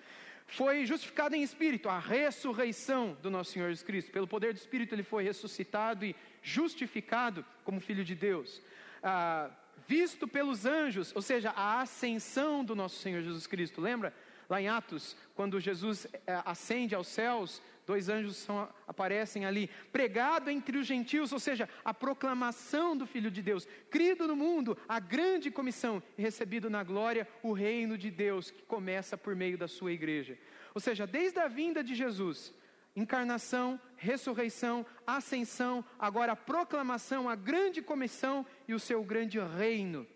Foi 0.47 0.87
justificado 0.87 1.35
em 1.37 1.43
espírito, 1.43 1.89
a 1.89 1.99
ressurreição 1.99 3.17
do 3.21 3.31
nosso 3.31 3.53
Senhor 3.53 3.67
Jesus 3.69 3.85
Cristo, 3.85 4.11
pelo 4.11 4.27
poder 4.27 4.55
do 4.55 4.57
Espírito 4.57 4.95
ele 4.95 5.03
foi 5.03 5.25
ressuscitado 5.25 6.05
e 6.05 6.17
justificado 6.43 7.45
como 7.63 7.81
Filho 7.81 8.05
de 8.05 8.15
Deus. 8.15 8.63
Ah, 9.03 9.51
visto 9.87 10.27
pelos 10.27 10.65
anjos, 10.65 11.15
ou 11.15 11.21
seja, 11.21 11.51
a 11.51 11.81
ascensão 11.81 12.65
do 12.65 12.75
nosso 12.75 12.97
Senhor 12.97 13.23
Jesus 13.23 13.47
Cristo. 13.47 13.81
Lembra? 13.81 14.15
Lá 14.49 14.61
em 14.61 14.69
Atos, 14.69 15.17
quando 15.35 15.61
Jesus 15.61 16.07
é, 16.25 16.41
ascende 16.45 16.95
aos 16.95 17.09
céus, 17.09 17.61
dois 17.87 18.09
anjos 18.09 18.37
são, 18.37 18.69
aparecem 18.87 19.47
ali, 19.47 19.71
pregado 19.93 20.51
entre 20.51 20.77
os 20.77 20.87
gentios, 20.87 21.33
ou 21.33 21.39
seja, 21.39 21.69
a 21.85 21.95
proclamação 21.95 22.97
do 22.97 23.07
Filho 23.07 23.31
de 23.31 23.41
Deus, 23.41 23.67
crido 23.89 24.27
no 24.27 24.35
mundo, 24.35 24.77
a 24.89 24.99
grande 24.99 25.51
comissão, 25.51 26.03
e 26.19 26.23
recebido 26.23 26.69
na 26.69 26.83
glória 26.83 27.29
o 27.43 27.53
reino 27.53 27.97
de 27.97 28.11
Deus, 28.11 28.51
que 28.51 28.63
começa 28.65 29.17
por 29.17 29.37
meio 29.37 29.57
da 29.57 29.69
sua 29.69 29.93
igreja. 29.93 30.37
Ou 30.75 30.81
seja, 30.81 31.07
desde 31.07 31.39
a 31.39 31.49
vinda 31.49 31.83
de 31.83 31.95
Jesus, 31.95 32.53
encarnação, 32.95 33.81
ressurreição, 33.97 34.85
ascensão, 35.07 35.85
agora 35.99 36.33
a 36.33 36.37
proclamação, 36.37 37.29
a 37.29 37.37
grande 37.37 37.83
comissão 37.83 38.45
e 38.67 38.75
o 38.75 38.81
seu 38.81 39.05
grande 39.05 39.39
reino 39.39 40.07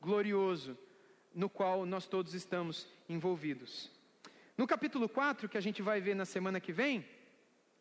glorioso, 0.00 0.76
no 1.32 1.48
qual 1.48 1.86
nós 1.86 2.06
todos 2.06 2.34
estamos 2.34 2.88
envolvidos. 3.08 3.91
No 4.62 4.66
capítulo 4.68 5.08
4, 5.08 5.48
que 5.48 5.58
a 5.58 5.60
gente 5.60 5.82
vai 5.82 6.00
ver 6.00 6.14
na 6.14 6.24
semana 6.24 6.60
que 6.60 6.72
vem, 6.72 7.04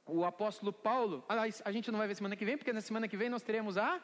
o 0.04 0.26
apóstolo 0.26 0.74
Paulo, 0.74 1.24
aliás, 1.30 1.62
a 1.64 1.72
gente 1.72 1.92
não 1.92 2.00
vai 2.00 2.08
ver 2.08 2.16
semana 2.16 2.36
que 2.36 2.44
vem, 2.44 2.58
porque 2.58 2.74
na 2.74 2.82
semana 2.82 3.08
que 3.08 3.16
vem 3.16 3.30
nós 3.30 3.44
teremos 3.44 3.78
a 3.78 4.02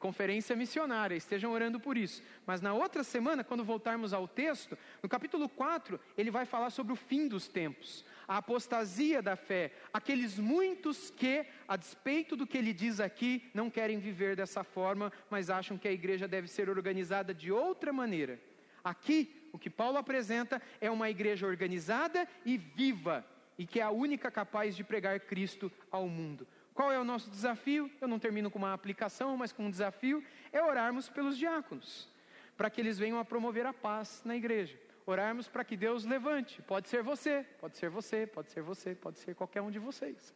conferência 0.00 0.56
missionária, 0.56 1.14
estejam 1.14 1.52
orando 1.52 1.78
por 1.78 1.96
isso. 1.96 2.24
Mas 2.44 2.60
na 2.60 2.74
outra 2.74 3.04
semana, 3.04 3.44
quando 3.44 3.62
voltarmos 3.62 4.12
ao 4.12 4.26
texto, 4.26 4.76
no 5.00 5.08
capítulo 5.08 5.48
4, 5.48 6.00
ele 6.18 6.28
vai 6.28 6.44
falar 6.44 6.70
sobre 6.70 6.92
o 6.92 6.96
fim 6.96 7.28
dos 7.28 7.46
tempos, 7.46 8.04
a 8.26 8.38
apostasia 8.38 9.22
da 9.22 9.36
fé, 9.36 9.70
aqueles 9.92 10.36
muitos 10.36 11.08
que, 11.08 11.46
a 11.68 11.76
despeito 11.76 12.34
do 12.34 12.48
que 12.48 12.58
ele 12.58 12.72
diz 12.72 12.98
aqui, 12.98 13.48
não 13.54 13.70
querem 13.70 14.00
viver 14.00 14.34
dessa 14.34 14.64
forma, 14.64 15.12
mas 15.30 15.50
acham 15.50 15.78
que 15.78 15.86
a 15.86 15.92
igreja 15.92 16.26
deve 16.26 16.48
ser 16.48 16.68
organizada 16.68 17.32
de 17.32 17.52
outra 17.52 17.92
maneira. 17.92 18.40
Aqui, 18.82 19.43
o 19.54 19.58
que 19.58 19.70
Paulo 19.70 19.96
apresenta 19.96 20.60
é 20.80 20.90
uma 20.90 21.08
igreja 21.08 21.46
organizada 21.46 22.28
e 22.44 22.58
viva, 22.58 23.24
e 23.56 23.64
que 23.64 23.78
é 23.78 23.84
a 23.84 23.90
única 23.90 24.28
capaz 24.28 24.74
de 24.74 24.82
pregar 24.82 25.20
Cristo 25.20 25.70
ao 25.90 26.08
mundo. 26.08 26.44
Qual 26.74 26.92
é 26.92 26.98
o 26.98 27.04
nosso 27.04 27.30
desafio? 27.30 27.88
Eu 28.00 28.08
não 28.08 28.18
termino 28.18 28.50
com 28.50 28.58
uma 28.58 28.74
aplicação, 28.74 29.36
mas 29.36 29.52
com 29.52 29.66
um 29.66 29.70
desafio: 29.70 30.24
é 30.52 30.60
orarmos 30.60 31.08
pelos 31.08 31.38
diáconos, 31.38 32.08
para 32.56 32.68
que 32.68 32.80
eles 32.80 32.98
venham 32.98 33.18
a 33.20 33.24
promover 33.24 33.64
a 33.64 33.72
paz 33.72 34.22
na 34.24 34.34
igreja. 34.34 34.76
Orarmos 35.06 35.46
para 35.46 35.62
que 35.62 35.76
Deus 35.76 36.04
levante. 36.04 36.60
Pode 36.62 36.88
ser 36.88 37.04
você, 37.04 37.46
pode 37.60 37.76
ser 37.76 37.90
você, 37.90 38.26
pode 38.26 38.50
ser 38.50 38.62
você, 38.62 38.94
pode 38.94 39.18
ser 39.20 39.36
qualquer 39.36 39.62
um 39.62 39.70
de 39.70 39.78
vocês 39.78 40.34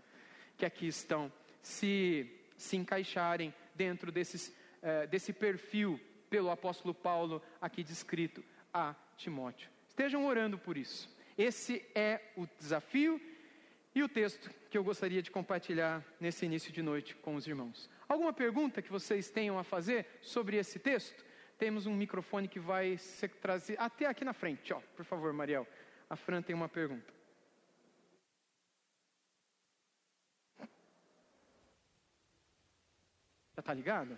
que 0.58 0.66
aqui 0.66 0.88
estão, 0.88 1.32
se, 1.62 2.30
se 2.56 2.76
encaixarem 2.76 3.54
dentro 3.74 4.10
desses, 4.10 4.48
uh, 4.48 5.06
desse 5.08 5.32
perfil 5.32 6.00
pelo 6.28 6.50
apóstolo 6.50 6.92
Paulo 6.92 7.40
aqui 7.60 7.82
descrito 7.82 8.44
a 8.74 8.94
Timóteo. 9.18 9.68
Estejam 9.88 10.24
orando 10.24 10.56
por 10.56 10.76
isso. 10.76 11.10
Esse 11.36 11.84
é 11.94 12.20
o 12.36 12.46
desafio 12.58 13.20
e 13.94 14.02
o 14.02 14.08
texto 14.08 14.50
que 14.70 14.78
eu 14.78 14.84
gostaria 14.84 15.20
de 15.20 15.30
compartilhar 15.30 16.04
nesse 16.20 16.46
início 16.46 16.72
de 16.72 16.82
noite 16.82 17.14
com 17.16 17.34
os 17.34 17.46
irmãos. 17.46 17.90
Alguma 18.08 18.32
pergunta 18.32 18.80
que 18.80 18.90
vocês 18.90 19.28
tenham 19.28 19.58
a 19.58 19.64
fazer 19.64 20.06
sobre 20.22 20.56
esse 20.56 20.78
texto? 20.78 21.24
Temos 21.58 21.86
um 21.86 21.94
microfone 21.94 22.46
que 22.46 22.60
vai 22.60 22.96
ser 22.96 23.28
trazido 23.30 23.80
até 23.80 24.06
aqui 24.06 24.24
na 24.24 24.32
frente, 24.32 24.72
ó. 24.72 24.80
Por 24.96 25.04
favor, 25.04 25.32
Mariel. 25.32 25.66
A 26.08 26.16
Fran 26.16 26.40
tem 26.40 26.54
uma 26.54 26.68
pergunta. 26.68 27.12
Já 33.54 33.60
está 33.60 33.74
ligado? 33.74 34.16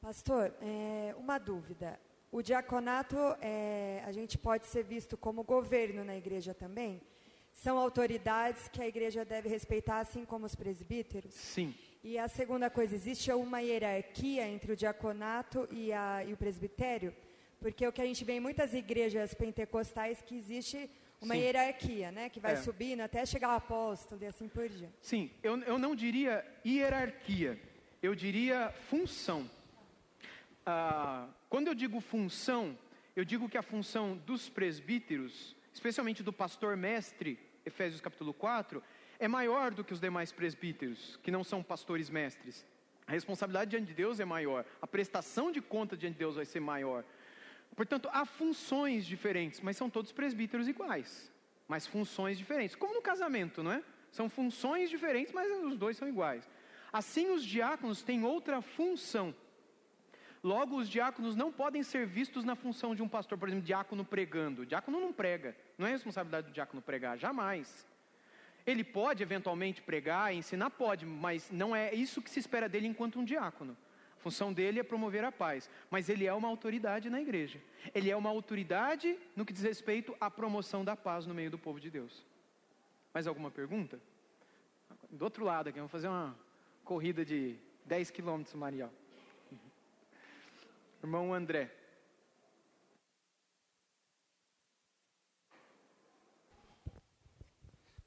Pastor, 0.00 0.54
é, 0.62 1.14
uma 1.18 1.38
dúvida. 1.38 1.98
O 2.32 2.42
diaconato, 2.42 3.16
é, 3.40 4.02
a 4.06 4.12
gente 4.12 4.38
pode 4.38 4.66
ser 4.66 4.84
visto 4.84 5.16
como 5.16 5.42
governo 5.42 6.04
na 6.04 6.16
igreja 6.16 6.54
também? 6.54 7.00
São 7.52 7.76
autoridades 7.76 8.68
que 8.68 8.80
a 8.80 8.86
igreja 8.86 9.24
deve 9.24 9.48
respeitar, 9.48 9.98
assim 9.98 10.24
como 10.24 10.46
os 10.46 10.54
presbíteros? 10.54 11.34
Sim. 11.34 11.74
E 12.04 12.16
a 12.16 12.28
segunda 12.28 12.70
coisa, 12.70 12.94
existe 12.94 13.32
uma 13.32 13.60
hierarquia 13.60 14.46
entre 14.48 14.72
o 14.72 14.76
diaconato 14.76 15.68
e, 15.72 15.92
a, 15.92 16.24
e 16.24 16.32
o 16.32 16.36
presbitério? 16.36 17.12
Porque 17.58 17.86
o 17.86 17.92
que 17.92 18.00
a 18.00 18.06
gente 18.06 18.24
vê 18.24 18.34
em 18.34 18.40
muitas 18.40 18.72
igrejas 18.74 19.34
pentecostais 19.34 20.22
que 20.22 20.36
existe 20.36 20.88
uma 21.20 21.34
Sim. 21.34 21.40
hierarquia, 21.40 22.12
né? 22.12 22.30
Que 22.30 22.40
vai 22.40 22.52
é. 22.52 22.56
subindo 22.56 23.00
até 23.00 23.26
chegar 23.26 23.48
ao 23.48 23.56
apóstolo 23.56 24.22
e 24.22 24.26
assim 24.26 24.48
por 24.48 24.68
diante. 24.68 24.94
Sim, 25.02 25.30
eu, 25.42 25.58
eu 25.62 25.78
não 25.78 25.94
diria 25.94 26.46
hierarquia, 26.64 27.60
eu 28.00 28.14
diria 28.14 28.72
função. 28.88 29.50
Ah, 30.72 31.26
quando 31.48 31.66
eu 31.66 31.74
digo 31.74 32.00
função, 32.00 32.78
eu 33.16 33.24
digo 33.24 33.48
que 33.48 33.58
a 33.58 33.62
função 33.62 34.16
dos 34.18 34.48
presbíteros, 34.48 35.56
especialmente 35.72 36.22
do 36.22 36.32
pastor 36.32 36.76
mestre, 36.76 37.40
Efésios 37.66 38.00
capítulo 38.00 38.32
4, 38.32 38.80
é 39.18 39.26
maior 39.26 39.74
do 39.74 39.82
que 39.82 39.92
os 39.92 39.98
demais 39.98 40.30
presbíteros, 40.30 41.18
que 41.24 41.30
não 41.32 41.42
são 41.42 41.60
pastores 41.60 42.08
mestres. 42.08 42.64
A 43.04 43.10
responsabilidade 43.10 43.72
diante 43.72 43.88
de 43.88 43.94
Deus 43.94 44.20
é 44.20 44.24
maior, 44.24 44.64
a 44.80 44.86
prestação 44.86 45.50
de 45.50 45.60
conta 45.60 45.96
diante 45.96 46.12
de 46.12 46.20
Deus 46.20 46.36
vai 46.36 46.44
ser 46.44 46.60
maior. 46.60 47.04
Portanto, 47.74 48.08
há 48.12 48.24
funções 48.24 49.04
diferentes, 49.04 49.60
mas 49.60 49.76
são 49.76 49.90
todos 49.90 50.12
presbíteros 50.12 50.68
iguais, 50.68 51.32
mas 51.66 51.84
funções 51.84 52.38
diferentes, 52.38 52.76
como 52.76 52.94
no 52.94 53.02
casamento, 53.02 53.60
não 53.60 53.72
é? 53.72 53.82
São 54.12 54.28
funções 54.28 54.88
diferentes, 54.88 55.32
mas 55.32 55.50
os 55.50 55.76
dois 55.76 55.96
são 55.96 56.06
iguais. 56.06 56.48
Assim, 56.92 57.28
os 57.30 57.44
diáconos 57.44 58.02
têm 58.02 58.22
outra 58.22 58.62
função. 58.62 59.34
Logo, 60.42 60.76
os 60.76 60.88
diáconos 60.88 61.36
não 61.36 61.52
podem 61.52 61.82
ser 61.82 62.06
vistos 62.06 62.44
na 62.44 62.56
função 62.56 62.94
de 62.94 63.02
um 63.02 63.08
pastor, 63.08 63.36
por 63.36 63.48
exemplo, 63.48 63.66
diácono 63.66 64.04
pregando. 64.04 64.62
O 64.62 64.66
diácono 64.66 64.98
não 64.98 65.12
prega, 65.12 65.54
não 65.76 65.86
é 65.86 65.90
responsabilidade 65.90 66.46
do 66.46 66.52
diácono 66.52 66.80
pregar, 66.80 67.18
jamais. 67.18 67.86
Ele 68.66 68.82
pode 68.82 69.22
eventualmente 69.22 69.82
pregar, 69.82 70.34
ensinar, 70.34 70.70
pode, 70.70 71.04
mas 71.04 71.50
não 71.50 71.76
é 71.76 71.94
isso 71.94 72.22
que 72.22 72.30
se 72.30 72.40
espera 72.40 72.68
dele 72.68 72.86
enquanto 72.86 73.18
um 73.18 73.24
diácono. 73.24 73.76
A 74.18 74.22
função 74.22 74.52
dele 74.52 74.80
é 74.80 74.82
promover 74.82 75.24
a 75.24 75.32
paz, 75.32 75.68
mas 75.90 76.08
ele 76.08 76.26
é 76.26 76.32
uma 76.32 76.48
autoridade 76.48 77.10
na 77.10 77.20
igreja. 77.20 77.60
Ele 77.94 78.10
é 78.10 78.16
uma 78.16 78.30
autoridade 78.30 79.18
no 79.36 79.44
que 79.44 79.52
diz 79.52 79.62
respeito 79.62 80.14
à 80.20 80.30
promoção 80.30 80.84
da 80.84 80.96
paz 80.96 81.26
no 81.26 81.34
meio 81.34 81.50
do 81.50 81.58
povo 81.58 81.80
de 81.80 81.90
Deus. 81.90 82.24
Mais 83.12 83.26
alguma 83.26 83.50
pergunta? 83.50 84.00
Do 85.10 85.24
outro 85.24 85.44
lado 85.44 85.68
aqui, 85.68 85.78
vamos 85.78 85.92
fazer 85.92 86.08
uma 86.08 86.36
corrida 86.84 87.24
de 87.24 87.56
10 87.86 88.10
quilômetros, 88.10 88.54
Mariel. 88.54 88.92
Irmão 91.02 91.32
André. 91.32 91.70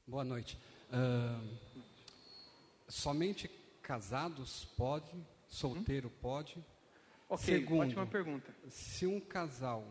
Boa 0.06 0.24
noite. 0.24 0.60
Uh, 0.92 1.58
somente 2.88 3.50
casados 3.82 4.66
pode, 4.78 5.12
solteiro 5.48 6.08
hum? 6.08 6.20
pode. 6.22 6.64
Ok, 7.28 7.46
Segundo, 7.46 7.82
ótima 7.82 8.06
pergunta. 8.06 8.54
Se 8.70 9.08
um 9.08 9.20
casal, 9.20 9.88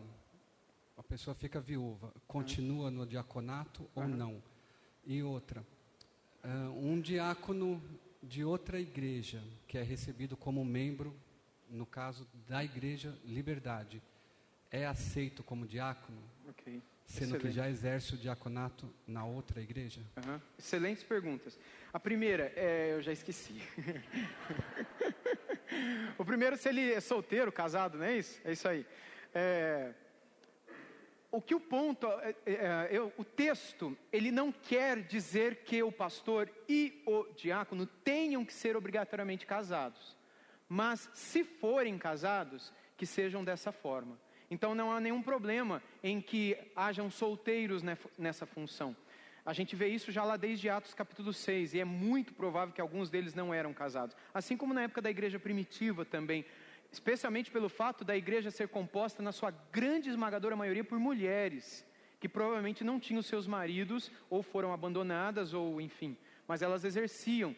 a 0.95 1.03
pessoa 1.03 1.35
fica 1.35 1.59
viúva, 1.59 2.13
continua 2.25 2.89
no 2.89 3.05
diaconato 3.05 3.85
ou 3.93 4.07
não? 4.07 4.41
E 5.05 5.21
outra, 5.21 5.65
uh, 6.41 6.69
um 6.79 7.01
diácono 7.01 7.83
de 8.21 8.45
outra 8.45 8.79
igreja 8.79 9.43
que 9.67 9.77
é 9.77 9.83
recebido 9.83 10.37
como 10.37 10.63
membro 10.63 11.13
no 11.69 11.85
caso 11.85 12.27
da 12.47 12.63
Igreja 12.63 13.17
Liberdade, 13.23 14.01
é 14.71 14.85
aceito 14.85 15.43
como 15.43 15.67
diácono? 15.67 16.21
Sendo 17.05 17.35
Excelente. 17.35 17.41
que 17.41 17.51
já 17.51 17.69
exerce 17.69 18.15
o 18.15 18.17
diaconato 18.17 18.91
na 19.05 19.25
outra 19.25 19.61
igreja? 19.61 20.01
Uhum. 20.25 20.39
Excelentes 20.57 21.03
perguntas. 21.03 21.59
A 21.91 21.99
primeira, 21.99 22.51
é, 22.55 22.93
eu 22.93 23.01
já 23.01 23.11
esqueci. 23.11 23.61
o 26.17 26.25
primeiro, 26.25 26.57
se 26.57 26.69
ele 26.69 26.91
é 26.91 26.99
solteiro, 26.99 27.51
casado, 27.51 27.97
não 27.97 28.05
é 28.05 28.17
isso? 28.17 28.41
É 28.43 28.51
isso 28.53 28.67
aí. 28.67 28.85
É, 29.33 29.93
o 31.33 31.41
que 31.41 31.55
o 31.55 31.59
ponto, 31.59 32.07
é, 32.07 32.35
é, 32.45 32.95
é 32.95 33.01
o 33.17 33.23
texto, 33.23 33.97
ele 34.11 34.31
não 34.31 34.51
quer 34.51 35.01
dizer 35.01 35.63
que 35.63 35.81
o 35.83 35.91
pastor 35.91 36.49
e 36.69 37.01
o 37.05 37.25
diácono 37.33 37.85
tenham 37.85 38.45
que 38.45 38.53
ser 38.53 38.77
obrigatoriamente 38.77 39.45
casados. 39.45 40.15
Mas 40.73 41.07
se 41.13 41.43
forem 41.43 41.99
casados, 41.99 42.73
que 42.97 43.05
sejam 43.05 43.43
dessa 43.43 43.71
forma. 43.71 44.19
Então 44.49 44.73
não 44.73 44.91
há 44.91 44.99
nenhum 44.99 45.21
problema 45.21 45.83
em 46.01 46.19
que 46.19 46.57
hajam 46.75 47.11
solteiros 47.11 47.83
nessa 48.17 48.47
função. 48.47 48.95
A 49.45 49.53
gente 49.53 49.75
vê 49.75 49.89
isso 49.89 50.11
já 50.11 50.23
lá 50.23 50.35
desde 50.35 50.69
Atos 50.69 50.95
capítulo 50.95 51.31
6, 51.31 51.75
e 51.75 51.79
é 51.79 51.85
muito 51.85 52.33
provável 52.33 52.73
que 52.73 52.81
alguns 52.81 53.11
deles 53.11 53.35
não 53.35 53.53
eram 53.53 53.71
casados. 53.71 54.17
Assim 54.33 54.57
como 54.57 54.73
na 54.73 54.81
época 54.81 54.99
da 54.99 55.11
igreja 55.11 55.37
primitiva 55.37 56.03
também, 56.05 56.43
especialmente 56.91 57.51
pelo 57.51 57.69
fato 57.69 58.03
da 58.03 58.17
igreja 58.17 58.49
ser 58.49 58.67
composta, 58.67 59.21
na 59.21 59.31
sua 59.31 59.51
grande 59.71 60.09
esmagadora 60.09 60.55
maioria, 60.55 60.83
por 60.83 60.97
mulheres, 60.97 61.85
que 62.19 62.27
provavelmente 62.27 62.83
não 62.83 62.99
tinham 62.99 63.21
seus 63.21 63.45
maridos, 63.45 64.11
ou 64.27 64.41
foram 64.41 64.73
abandonadas, 64.73 65.53
ou 65.53 65.79
enfim, 65.79 66.17
mas 66.47 66.63
elas 66.63 66.83
exerciam 66.83 67.55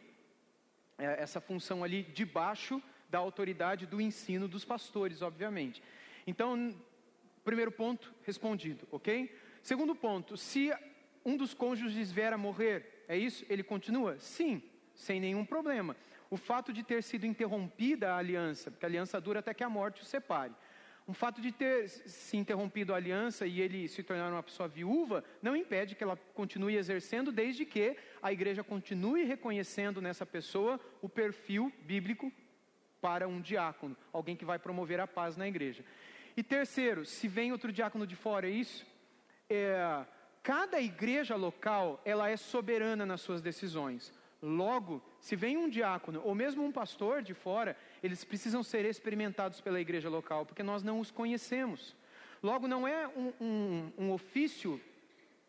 é, 0.98 1.22
essa 1.24 1.40
função 1.40 1.82
ali 1.82 2.04
debaixo 2.04 2.84
da 3.16 3.20
autoridade 3.20 3.86
do 3.86 4.02
ensino 4.02 4.46
dos 4.46 4.66
pastores, 4.66 5.22
obviamente. 5.22 5.82
Então, 6.28 6.76
primeiro 7.46 7.72
ponto 7.72 8.14
respondido, 8.24 8.86
ok? 8.92 9.34
Segundo 9.62 9.96
ponto, 9.96 10.36
se 10.36 10.70
um 11.24 11.38
dos 11.38 11.54
cônjuges 11.54 12.12
vier 12.12 12.34
a 12.34 12.38
morrer, 12.38 13.06
é 13.08 13.18
isso? 13.18 13.46
Ele 13.48 13.64
continua? 13.64 14.20
Sim, 14.20 14.62
sem 14.94 15.22
nenhum 15.22 15.46
problema. 15.46 15.96
O 16.30 16.36
fato 16.36 16.74
de 16.74 16.84
ter 16.84 17.02
sido 17.02 17.26
interrompida 17.26 18.12
a 18.12 18.18
aliança, 18.18 18.70
porque 18.70 18.86
a 18.86 18.90
aliança 18.90 19.22
dura 19.22 19.40
até 19.40 19.54
que 19.54 19.64
a 19.64 19.70
morte 19.70 20.02
o 20.02 20.06
separe. 20.06 20.54
O 21.08 21.14
fato 21.14 21.40
de 21.40 21.54
ter 21.54 21.88
se 21.88 22.36
interrompido 22.36 22.94
a 22.94 22.98
aliança 22.98 23.48
e 23.48 23.62
ele 23.62 23.88
se 23.88 24.04
tornar 24.04 24.30
uma 24.30 24.44
pessoa 24.44 24.68
viúva 24.68 25.24
não 25.42 25.56
impede 25.56 25.96
que 25.96 26.04
ela 26.04 26.18
continue 26.34 26.76
exercendo, 26.76 27.32
desde 27.32 27.64
que 27.64 27.96
a 28.22 28.34
igreja 28.34 28.62
continue 28.62 29.24
reconhecendo 29.24 30.02
nessa 30.02 30.26
pessoa 30.26 30.78
o 31.02 31.08
perfil 31.08 31.72
bíblico 31.84 32.30
para 33.06 33.28
um 33.28 33.40
diácono, 33.40 33.96
alguém 34.12 34.36
que 34.36 34.44
vai 34.44 34.58
promover 34.58 35.00
a 35.00 35.06
paz 35.06 35.38
na 35.38 35.48
igreja. 35.48 35.86
E 36.36 36.42
terceiro, 36.42 37.06
se 37.06 37.28
vem 37.28 37.52
outro 37.52 37.72
diácono 37.72 38.08
de 38.08 38.16
fora, 38.16 38.48
é 38.48 38.50
isso? 38.50 38.84
É, 39.48 40.04
cada 40.42 40.82
igreja 40.82 41.36
local 41.36 42.02
ela 42.04 42.28
é 42.28 42.36
soberana 42.36 43.06
nas 43.06 43.22
suas 43.22 43.44
decisões. 43.44 44.12
Logo, 44.42 45.04
se 45.20 45.36
vem 45.36 45.56
um 45.56 45.70
diácono 45.70 46.20
ou 46.26 46.34
mesmo 46.34 46.66
um 46.66 46.72
pastor 46.72 47.22
de 47.22 47.36
fora, 47.36 47.78
eles 48.02 48.24
precisam 48.24 48.64
ser 48.64 48.86
experimentados 48.86 49.62
pela 49.62 49.80
igreja 49.80 50.10
local, 50.10 50.44
porque 50.44 50.64
nós 50.64 50.82
não 50.82 51.00
os 51.00 51.12
conhecemos. 51.12 51.96
Logo, 52.42 52.68
não 52.68 52.88
é 52.88 53.08
um, 53.08 53.32
um, 53.40 53.92
um 54.00 54.12
ofício 54.14 54.82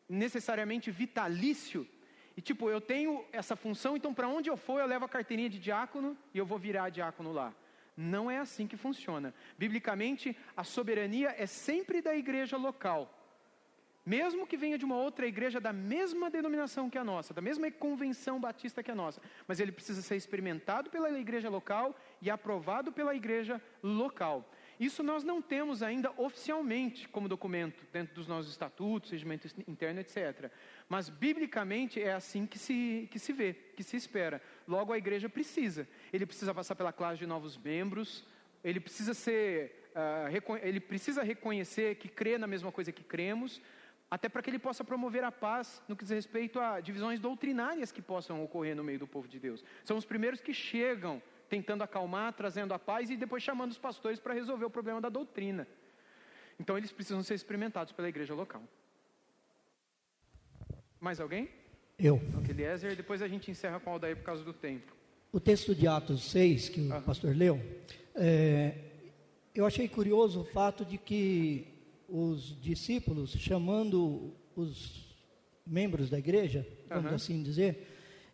necessariamente 0.06 0.90
vitalício. 0.90 1.88
E 2.36 2.42
tipo, 2.42 2.68
eu 2.68 2.80
tenho 2.80 3.24
essa 3.32 3.56
função, 3.56 3.96
então 3.96 4.12
para 4.12 4.28
onde 4.28 4.50
eu 4.50 4.56
for, 4.56 4.78
eu 4.80 4.86
levo 4.86 5.04
a 5.04 5.08
carteirinha 5.08 5.48
de 5.48 5.58
diácono 5.58 6.16
e 6.34 6.38
eu 6.38 6.44
vou 6.44 6.58
virar 6.58 6.90
diácono 6.90 7.32
lá. 7.32 7.54
Não 7.96 8.30
é 8.30 8.38
assim 8.38 8.66
que 8.66 8.76
funciona. 8.76 9.32
Biblicamente, 9.56 10.36
a 10.54 10.62
soberania 10.62 11.34
é 11.38 11.46
sempre 11.46 12.02
da 12.02 12.14
igreja 12.14 12.56
local 12.56 13.10
mesmo 14.06 14.46
que 14.46 14.56
venha 14.56 14.78
de 14.78 14.84
uma 14.84 14.94
outra 14.94 15.26
igreja 15.26 15.60
da 15.60 15.72
mesma 15.72 16.30
denominação 16.30 16.88
que 16.88 16.96
a 16.96 17.02
nossa, 17.02 17.34
da 17.34 17.42
mesma 17.42 17.68
convenção 17.72 18.38
batista 18.38 18.80
que 18.80 18.90
a 18.92 18.94
nossa, 18.94 19.20
mas 19.48 19.58
ele 19.58 19.72
precisa 19.72 20.00
ser 20.00 20.14
experimentado 20.14 20.88
pela 20.88 21.10
igreja 21.10 21.50
local 21.50 21.98
e 22.22 22.30
aprovado 22.30 22.92
pela 22.92 23.16
igreja 23.16 23.60
local. 23.82 24.48
Isso 24.78 25.02
nós 25.02 25.24
não 25.24 25.40
temos 25.40 25.82
ainda 25.82 26.12
oficialmente 26.16 27.08
como 27.08 27.28
documento, 27.28 27.84
dentro 27.92 28.14
dos 28.14 28.26
nossos 28.26 28.50
estatutos, 28.50 29.10
regimento 29.10 29.48
interno, 29.66 30.00
etc. 30.00 30.50
Mas, 30.88 31.08
biblicamente, 31.08 32.00
é 32.00 32.12
assim 32.12 32.46
que 32.46 32.58
se, 32.58 33.08
que 33.10 33.18
se 33.18 33.32
vê, 33.32 33.54
que 33.54 33.82
se 33.82 33.96
espera. 33.96 34.40
Logo, 34.68 34.92
a 34.92 34.98
igreja 34.98 35.28
precisa. 35.28 35.88
Ele 36.12 36.26
precisa 36.26 36.52
passar 36.52 36.74
pela 36.74 36.92
classe 36.92 37.18
de 37.18 37.26
novos 37.26 37.56
membros, 37.56 38.24
ele 38.62 38.80
precisa 38.80 39.14
ser. 39.14 39.84
Uh, 39.96 40.56
ele 40.62 40.78
precisa 40.78 41.22
reconhecer 41.22 41.94
que 41.94 42.06
crê 42.06 42.36
na 42.36 42.46
mesma 42.46 42.70
coisa 42.70 42.92
que 42.92 43.02
cremos, 43.02 43.62
até 44.10 44.28
para 44.28 44.42
que 44.42 44.50
ele 44.50 44.58
possa 44.58 44.84
promover 44.84 45.24
a 45.24 45.32
paz 45.32 45.82
no 45.88 45.96
que 45.96 46.04
diz 46.04 46.10
respeito 46.10 46.60
a 46.60 46.80
divisões 46.80 47.18
doutrinárias 47.18 47.90
que 47.90 48.02
possam 48.02 48.44
ocorrer 48.44 48.76
no 48.76 48.84
meio 48.84 48.98
do 48.98 49.06
povo 49.06 49.26
de 49.26 49.38
Deus. 49.38 49.64
São 49.84 49.96
os 49.96 50.04
primeiros 50.04 50.40
que 50.40 50.52
chegam 50.52 51.22
tentando 51.48 51.82
acalmar, 51.82 52.32
trazendo 52.32 52.74
a 52.74 52.78
paz 52.78 53.10
e 53.10 53.16
depois 53.16 53.42
chamando 53.42 53.70
os 53.70 53.78
pastores 53.78 54.18
para 54.18 54.34
resolver 54.34 54.64
o 54.64 54.70
problema 54.70 55.00
da 55.00 55.08
doutrina. 55.08 55.66
Então 56.58 56.76
eles 56.76 56.92
precisam 56.92 57.22
ser 57.22 57.34
experimentados 57.34 57.92
pela 57.92 58.08
igreja 58.08 58.34
local. 58.34 58.62
Mais 61.00 61.20
alguém? 61.20 61.48
Eu. 61.98 62.16
Então, 62.16 62.42
Eliezer, 62.48 62.96
depois 62.96 63.22
a 63.22 63.28
gente 63.28 63.50
encerra 63.50 63.80
com 63.80 63.90
o 63.90 63.92
Aldair 63.94 64.16
por 64.16 64.24
causa 64.24 64.44
do 64.44 64.52
tempo. 64.52 64.94
O 65.32 65.40
texto 65.40 65.74
de 65.74 65.86
Atos 65.86 66.30
6, 66.30 66.68
que 66.68 66.80
o 66.80 67.02
pastor 67.02 67.36
leu, 67.36 67.60
é, 68.14 68.74
eu 69.54 69.66
achei 69.66 69.88
curioso 69.88 70.40
o 70.40 70.44
fato 70.44 70.84
de 70.84 70.98
que 70.98 71.66
os 72.08 72.60
discípulos, 72.60 73.32
chamando 73.32 74.34
os 74.54 75.16
membros 75.66 76.08
da 76.08 76.18
igreja, 76.18 76.66
vamos 76.88 77.12
assim 77.12 77.42
dizer, 77.42 77.86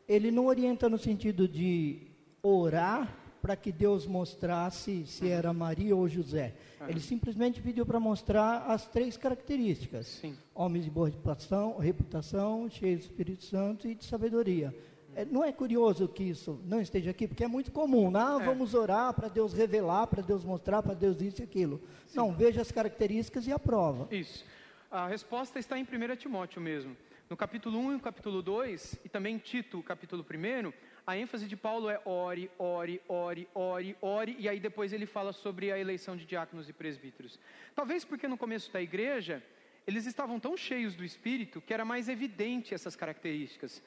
ele 0.07 0.31
não 0.31 0.47
orienta 0.47 0.89
no 0.89 0.99
sentido 0.99 1.49
de 1.49 2.12
orar 2.43 3.16
para 3.40 3.57
que 3.57 3.72
Deus 3.72 4.07
mostrasse 4.07 5.05
se 5.05 5.28
era 5.28 5.53
Maria 5.53 5.97
ou 5.97 6.09
José. 6.09 6.55
Uhum. 6.80 6.88
Ele 6.88 7.01
simplesmente 7.01 7.61
pediu 7.61 7.84
para 7.84 7.99
mostrar 7.99 8.66
as 8.68 8.86
três 8.86 9.16
características: 9.16 10.07
Sim. 10.07 10.36
homens 10.55 10.84
de 10.84 10.90
boa 10.90 11.09
reputação, 11.09 11.76
reputação, 11.78 12.70
cheios 12.70 13.01
do 13.01 13.03
Espírito 13.11 13.45
Santo 13.45 13.88
e 13.88 13.95
de 13.95 14.05
sabedoria. 14.05 14.74
É, 15.14 15.26
não 15.26 15.45
é 15.45 15.53
curioso 15.53 16.09
que 16.09 16.22
isso 16.22 16.59
não 16.64 16.80
esteja 16.80 17.11
aqui, 17.11 17.28
porque 17.28 17.45
é 17.45 17.49
muito 17.49 17.70
comum, 17.70 18.11
não, 18.11 18.38
né? 18.38 18.45
é. 18.45 18.49
vamos 18.49 18.72
orar 18.72 19.12
para 19.12 19.28
Deus 19.28 19.53
revelar, 19.53 20.07
para 20.07 20.22
Deus 20.22 20.43
mostrar, 20.43 20.82
para 20.82 20.95
Deus 20.95 21.20
isso 21.20 21.43
e 21.43 21.45
aquilo. 21.45 21.82
Sim. 22.07 22.16
Não, 22.16 22.32
veja 22.32 22.62
as 22.62 22.72
características 22.72 23.47
e 23.47 23.53
aprova. 23.53 24.09
Isso. 24.14 24.45
A 24.90 25.09
resposta 25.09 25.59
está 25.59 25.78
em 25.78 25.82
1 25.82 26.16
Timóteo 26.16 26.62
mesmo. 26.62 26.97
No 27.28 27.36
capítulo 27.36 27.78
1 27.78 27.90
e 27.90 27.95
no 27.95 28.01
capítulo 28.01 28.43
2, 28.43 29.01
e 29.05 29.09
também 29.09 29.38
Tito, 29.38 29.82
capítulo 29.82 30.22
1, 30.22 30.72
a 31.07 31.17
ênfase 31.17 31.47
de 31.47 31.57
Paulo 31.57 31.91
é 31.91 32.01
ore, 32.05 32.51
ore, 32.59 33.01
ore, 33.09 33.49
ore, 33.55 33.97
ore, 34.01 34.37
e 34.39 34.49
aí 34.49 34.61
depois 34.61 34.93
ele 34.93 35.07
fala 35.07 35.33
sobre 35.33 35.73
a 35.73 35.79
eleição 35.79 36.17
de 36.17 36.25
diáconos 36.25 36.69
e 36.69 36.73
presbíteros. 36.73 37.39
Talvez 37.75 38.05
porque 38.05 38.29
no 38.29 38.39
começo 38.39 38.73
da 38.73 38.81
igreja, 38.81 39.43
eles 39.87 40.07
estavam 40.07 40.39
tão 40.39 40.57
cheios 40.57 40.95
do 40.95 41.05
Espírito 41.05 41.61
que 41.61 41.75
era 41.75 41.85
mais 41.85 42.09
evidente 42.09 42.73
essas 42.73 42.95
características. 42.95 43.83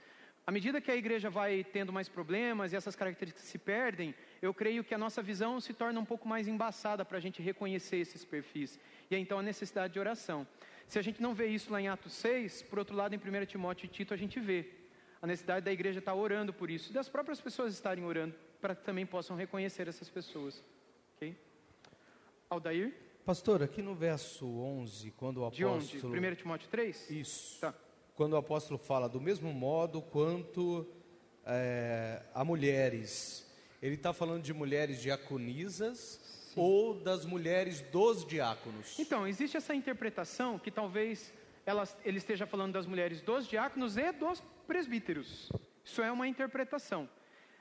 À 0.46 0.52
medida 0.52 0.82
que 0.82 0.92
a 0.92 0.96
igreja 0.96 1.30
vai 1.30 1.64
tendo 1.64 1.92
mais 1.92 2.08
problemas 2.08 2.72
e 2.72 2.76
essas 2.76 2.96
características 2.96 3.48
se 3.48 3.58
perdem, 3.58 4.14
eu 4.42 4.54
creio 4.54 4.84
que 4.84 4.94
a 4.94 4.98
nossa 4.98 5.22
visão 5.22 5.60
se 5.60 5.74
torna 5.74 6.00
um 6.00 6.06
pouco 6.06 6.28
mais 6.28 6.48
embaçada 6.48 7.04
para 7.04 7.18
a 7.18 7.22
gente 7.22 7.42
reconhecer 7.42 7.98
esses 7.98 8.24
perfis. 8.24 8.80
E 9.10 9.16
é 9.16 9.18
então 9.18 9.40
a 9.40 9.42
necessidade 9.42 9.94
de 9.94 10.00
oração. 10.00 10.46
Se 10.88 11.00
a 11.00 11.02
gente 11.02 11.20
não 11.20 11.34
vê 11.34 11.48
isso 11.48 11.72
lá 11.72 11.82
em 11.82 11.88
Atos 11.88 12.14
6, 12.14 12.62
por 12.64 12.78
outro 12.78 12.96
lado, 12.96 13.16
em 13.16 13.18
1 13.18 13.46
Timóteo 13.48 13.86
e 13.86 13.90
Tito, 13.90 14.14
a 14.14 14.18
gente 14.18 14.40
vê 14.40 14.70
a 15.22 15.28
necessidade 15.28 15.66
da 15.66 15.72
igreja 15.72 16.00
estar 16.00 16.14
orando 16.14 16.54
por 16.54 16.70
isso, 16.70 16.92
e 16.92 16.94
das 16.94 17.10
próprias 17.10 17.42
pessoas 17.42 17.74
estarem 17.74 18.04
orando, 18.04 18.36
para 18.62 18.76
que 18.76 18.84
também 18.84 19.06
possam 19.06 19.36
reconhecer 19.36 19.88
essas 19.88 20.10
pessoas. 20.10 20.64
Ok? 21.16 21.36
Aldair? 22.50 22.94
Pastor, 23.26 23.64
aqui 23.64 23.82
no 23.82 23.96
verso 23.96 24.46
11, 24.46 25.12
quando 25.12 25.38
o 25.38 25.46
apóstolo... 25.46 25.80
De 25.80 26.08
onde? 26.08 26.28
1 26.28 26.36
Timóteo 26.36 26.70
3? 26.70 27.10
Isso. 27.10 27.60
Tá 27.60 27.74
quando 28.16 28.34
o 28.34 28.38
apóstolo 28.38 28.80
fala 28.80 29.10
do 29.10 29.20
mesmo 29.20 29.54
modo 29.54 30.02
quanto 30.02 30.88
é, 31.46 32.22
a 32.34 32.44
mulheres, 32.46 33.46
ele 33.82 33.96
está 33.96 34.14
falando 34.14 34.42
de 34.42 34.54
mulheres 34.54 35.02
diaconisas 35.02 36.20
Sim. 36.54 36.62
ou 36.62 36.94
das 36.94 37.26
mulheres 37.26 37.82
dos 37.82 38.26
diáconos? 38.26 38.98
Então, 38.98 39.28
existe 39.28 39.58
essa 39.58 39.76
interpretação 39.76 40.58
que 40.58 40.72
talvez 40.72 41.34
ela, 41.66 41.84
ele 42.04 42.18
esteja 42.18 42.46
falando 42.46 42.74
das 42.74 42.86
mulheres 42.86 43.22
dos 43.22 43.48
diáconos 43.48 43.98
e 43.98 44.12
dos 44.12 44.42
presbíteros. 44.68 45.50
Isso 45.84 46.02
é 46.02 46.12
uma 46.12 46.28
interpretação. 46.28 47.10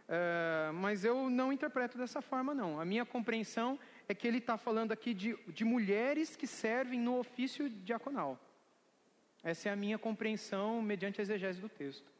É, 0.06 0.70
mas 0.72 1.04
eu 1.04 1.30
não 1.30 1.52
interpreto 1.52 1.96
dessa 1.96 2.20
forma, 2.20 2.54
não. 2.54 2.78
A 2.78 2.84
minha 2.84 3.06
compreensão 3.06 3.78
é 4.08 4.14
que 4.14 4.28
ele 4.28 4.38
está 4.38 4.58
falando 4.58 4.92
aqui 4.92 5.14
de, 5.14 5.36
de 5.48 5.64
mulheres 5.64 6.36
que 6.36 6.46
servem 6.46 7.00
no 7.00 7.18
ofício 7.18 7.70
diaconal. 7.70 8.38
Essa 9.42 9.70
é 9.70 9.72
a 9.72 9.76
minha 9.76 9.98
compreensão 9.98 10.82
mediante 10.82 11.20
a 11.20 11.22
exegese 11.22 11.60
do 11.60 11.68
texto. 11.68 12.10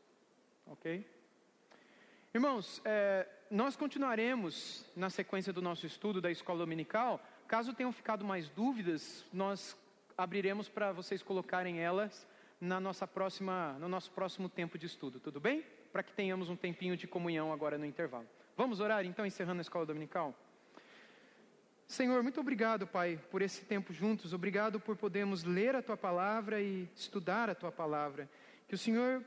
Ok? 0.67 1.07
Irmãos, 2.33 2.81
é, 2.85 3.29
nós 3.51 3.77
continuaremos 3.77 4.85
na 4.97 5.11
sequência 5.11 5.53
do 5.53 5.63
nosso 5.63 5.87
estudo 5.87 6.21
da 6.21 6.31
escola 6.31 6.61
dominical. 6.61 7.23
Caso 7.47 7.75
tenham 7.75 7.93
ficado 7.93 8.25
mais 8.25 8.49
dúvidas, 8.49 9.25
nós 9.33 9.77
abriremos 10.17 10.69
para 10.69 10.93
vocês 10.93 11.23
colocarem 11.23 11.81
elas 11.81 12.27
na 12.61 12.81
nossa 12.81 13.07
próxima, 13.07 13.77
no 13.79 13.89
nosso 13.89 14.11
próximo 14.11 14.49
tempo 14.49 14.79
de 14.79 14.87
estudo, 14.87 15.21
tudo 15.21 15.41
bem? 15.41 15.65
Para 15.93 16.03
que 16.03 16.13
tenhamos 16.13 16.49
um 16.49 16.57
tempinho 16.57 16.97
de 16.97 17.07
comunhão 17.07 17.53
agora 17.53 17.77
no 17.77 17.85
intervalo. 17.85 18.27
Vamos 18.57 18.81
orar 18.81 19.05
então, 19.05 19.27
encerrando 19.27 19.61
a 19.61 19.63
escola 19.63 19.85
dominical? 19.85 20.35
Senhor, 21.87 22.23
muito 22.23 22.41
obrigado, 22.41 22.87
Pai, 22.87 23.21
por 23.31 23.43
esse 23.43 23.65
tempo 23.65 23.93
juntos. 23.93 24.33
Obrigado 24.33 24.81
por 24.81 24.97
podermos 24.97 25.45
ler 25.45 25.77
a 25.77 25.83
tua 25.83 25.97
palavra 25.97 26.61
e 26.61 26.89
estudar 26.95 27.51
a 27.51 27.55
tua 27.55 27.71
palavra. 27.71 28.29
Que 28.67 28.75
o 28.75 28.79
Senhor 28.79 29.23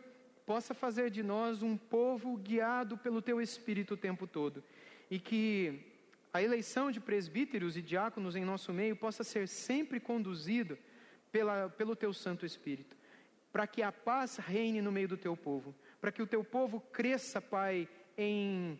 possa 0.45 0.73
fazer 0.73 1.11
de 1.11 1.21
nós 1.21 1.61
um 1.61 1.77
povo 1.77 2.35
guiado 2.38 2.97
pelo 2.97 3.21
teu 3.21 3.39
espírito 3.39 3.93
o 3.93 3.97
tempo 3.97 4.25
todo. 4.25 4.63
E 5.11 5.19
que 5.19 5.96
a 6.34 6.41
eleição 6.41 6.91
de 6.91 6.99
presbíteros 6.99 7.78
e 7.78 7.82
diáconos 7.82 8.36
em 8.36 8.43
nosso 8.43 8.73
meio 8.73 8.95
possa 8.95 9.23
ser 9.23 9.47
sempre 9.47 9.99
conduzido 9.99 10.78
pela, 11.32 11.69
pelo 11.69 11.95
teu 11.95 12.13
Santo 12.13 12.45
Espírito. 12.45 12.95
Para 13.51 13.65
que 13.65 13.82
a 13.82 13.91
paz 13.91 14.38
reine 14.38 14.82
no 14.82 14.91
meio 14.91 15.07
do 15.07 15.17
teu 15.17 15.36
povo. 15.36 15.73
Para 15.99 16.11
que 16.11 16.21
o 16.21 16.28
teu 16.28 16.43
povo 16.43 16.80
cresça, 16.80 17.41
Pai, 17.41 17.88
em 18.17 18.80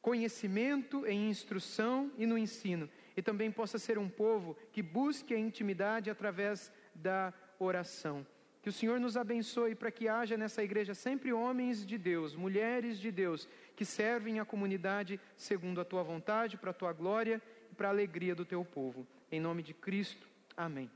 conhecimento, 0.00 1.06
em 1.06 1.28
instrução 1.28 2.12
e 2.16 2.26
no 2.26 2.38
ensino 2.38 2.88
e 3.16 3.22
também 3.22 3.50
possa 3.50 3.78
ser 3.78 3.98
um 3.98 4.08
povo 4.08 4.56
que 4.72 4.82
busque 4.82 5.34
a 5.34 5.38
intimidade 5.38 6.10
através 6.10 6.72
da 6.94 7.32
oração. 7.58 8.26
Que 8.64 8.70
o 8.70 8.72
Senhor 8.72 8.98
nos 8.98 9.14
abençoe 9.14 9.74
para 9.74 9.90
que 9.90 10.08
haja 10.08 10.38
nessa 10.38 10.62
igreja 10.62 10.94
sempre 10.94 11.30
homens 11.34 11.84
de 11.84 11.98
Deus, 11.98 12.34
mulheres 12.34 12.98
de 12.98 13.12
Deus, 13.12 13.46
que 13.76 13.84
servem 13.84 14.40
a 14.40 14.44
comunidade 14.46 15.20
segundo 15.36 15.82
a 15.82 15.84
tua 15.84 16.02
vontade, 16.02 16.56
para 16.56 16.70
a 16.70 16.72
tua 16.72 16.90
glória 16.90 17.42
e 17.70 17.74
para 17.74 17.88
a 17.88 17.90
alegria 17.90 18.34
do 18.34 18.42
teu 18.42 18.64
povo. 18.64 19.06
Em 19.30 19.38
nome 19.38 19.62
de 19.62 19.74
Cristo. 19.74 20.26
Amém. 20.56 20.90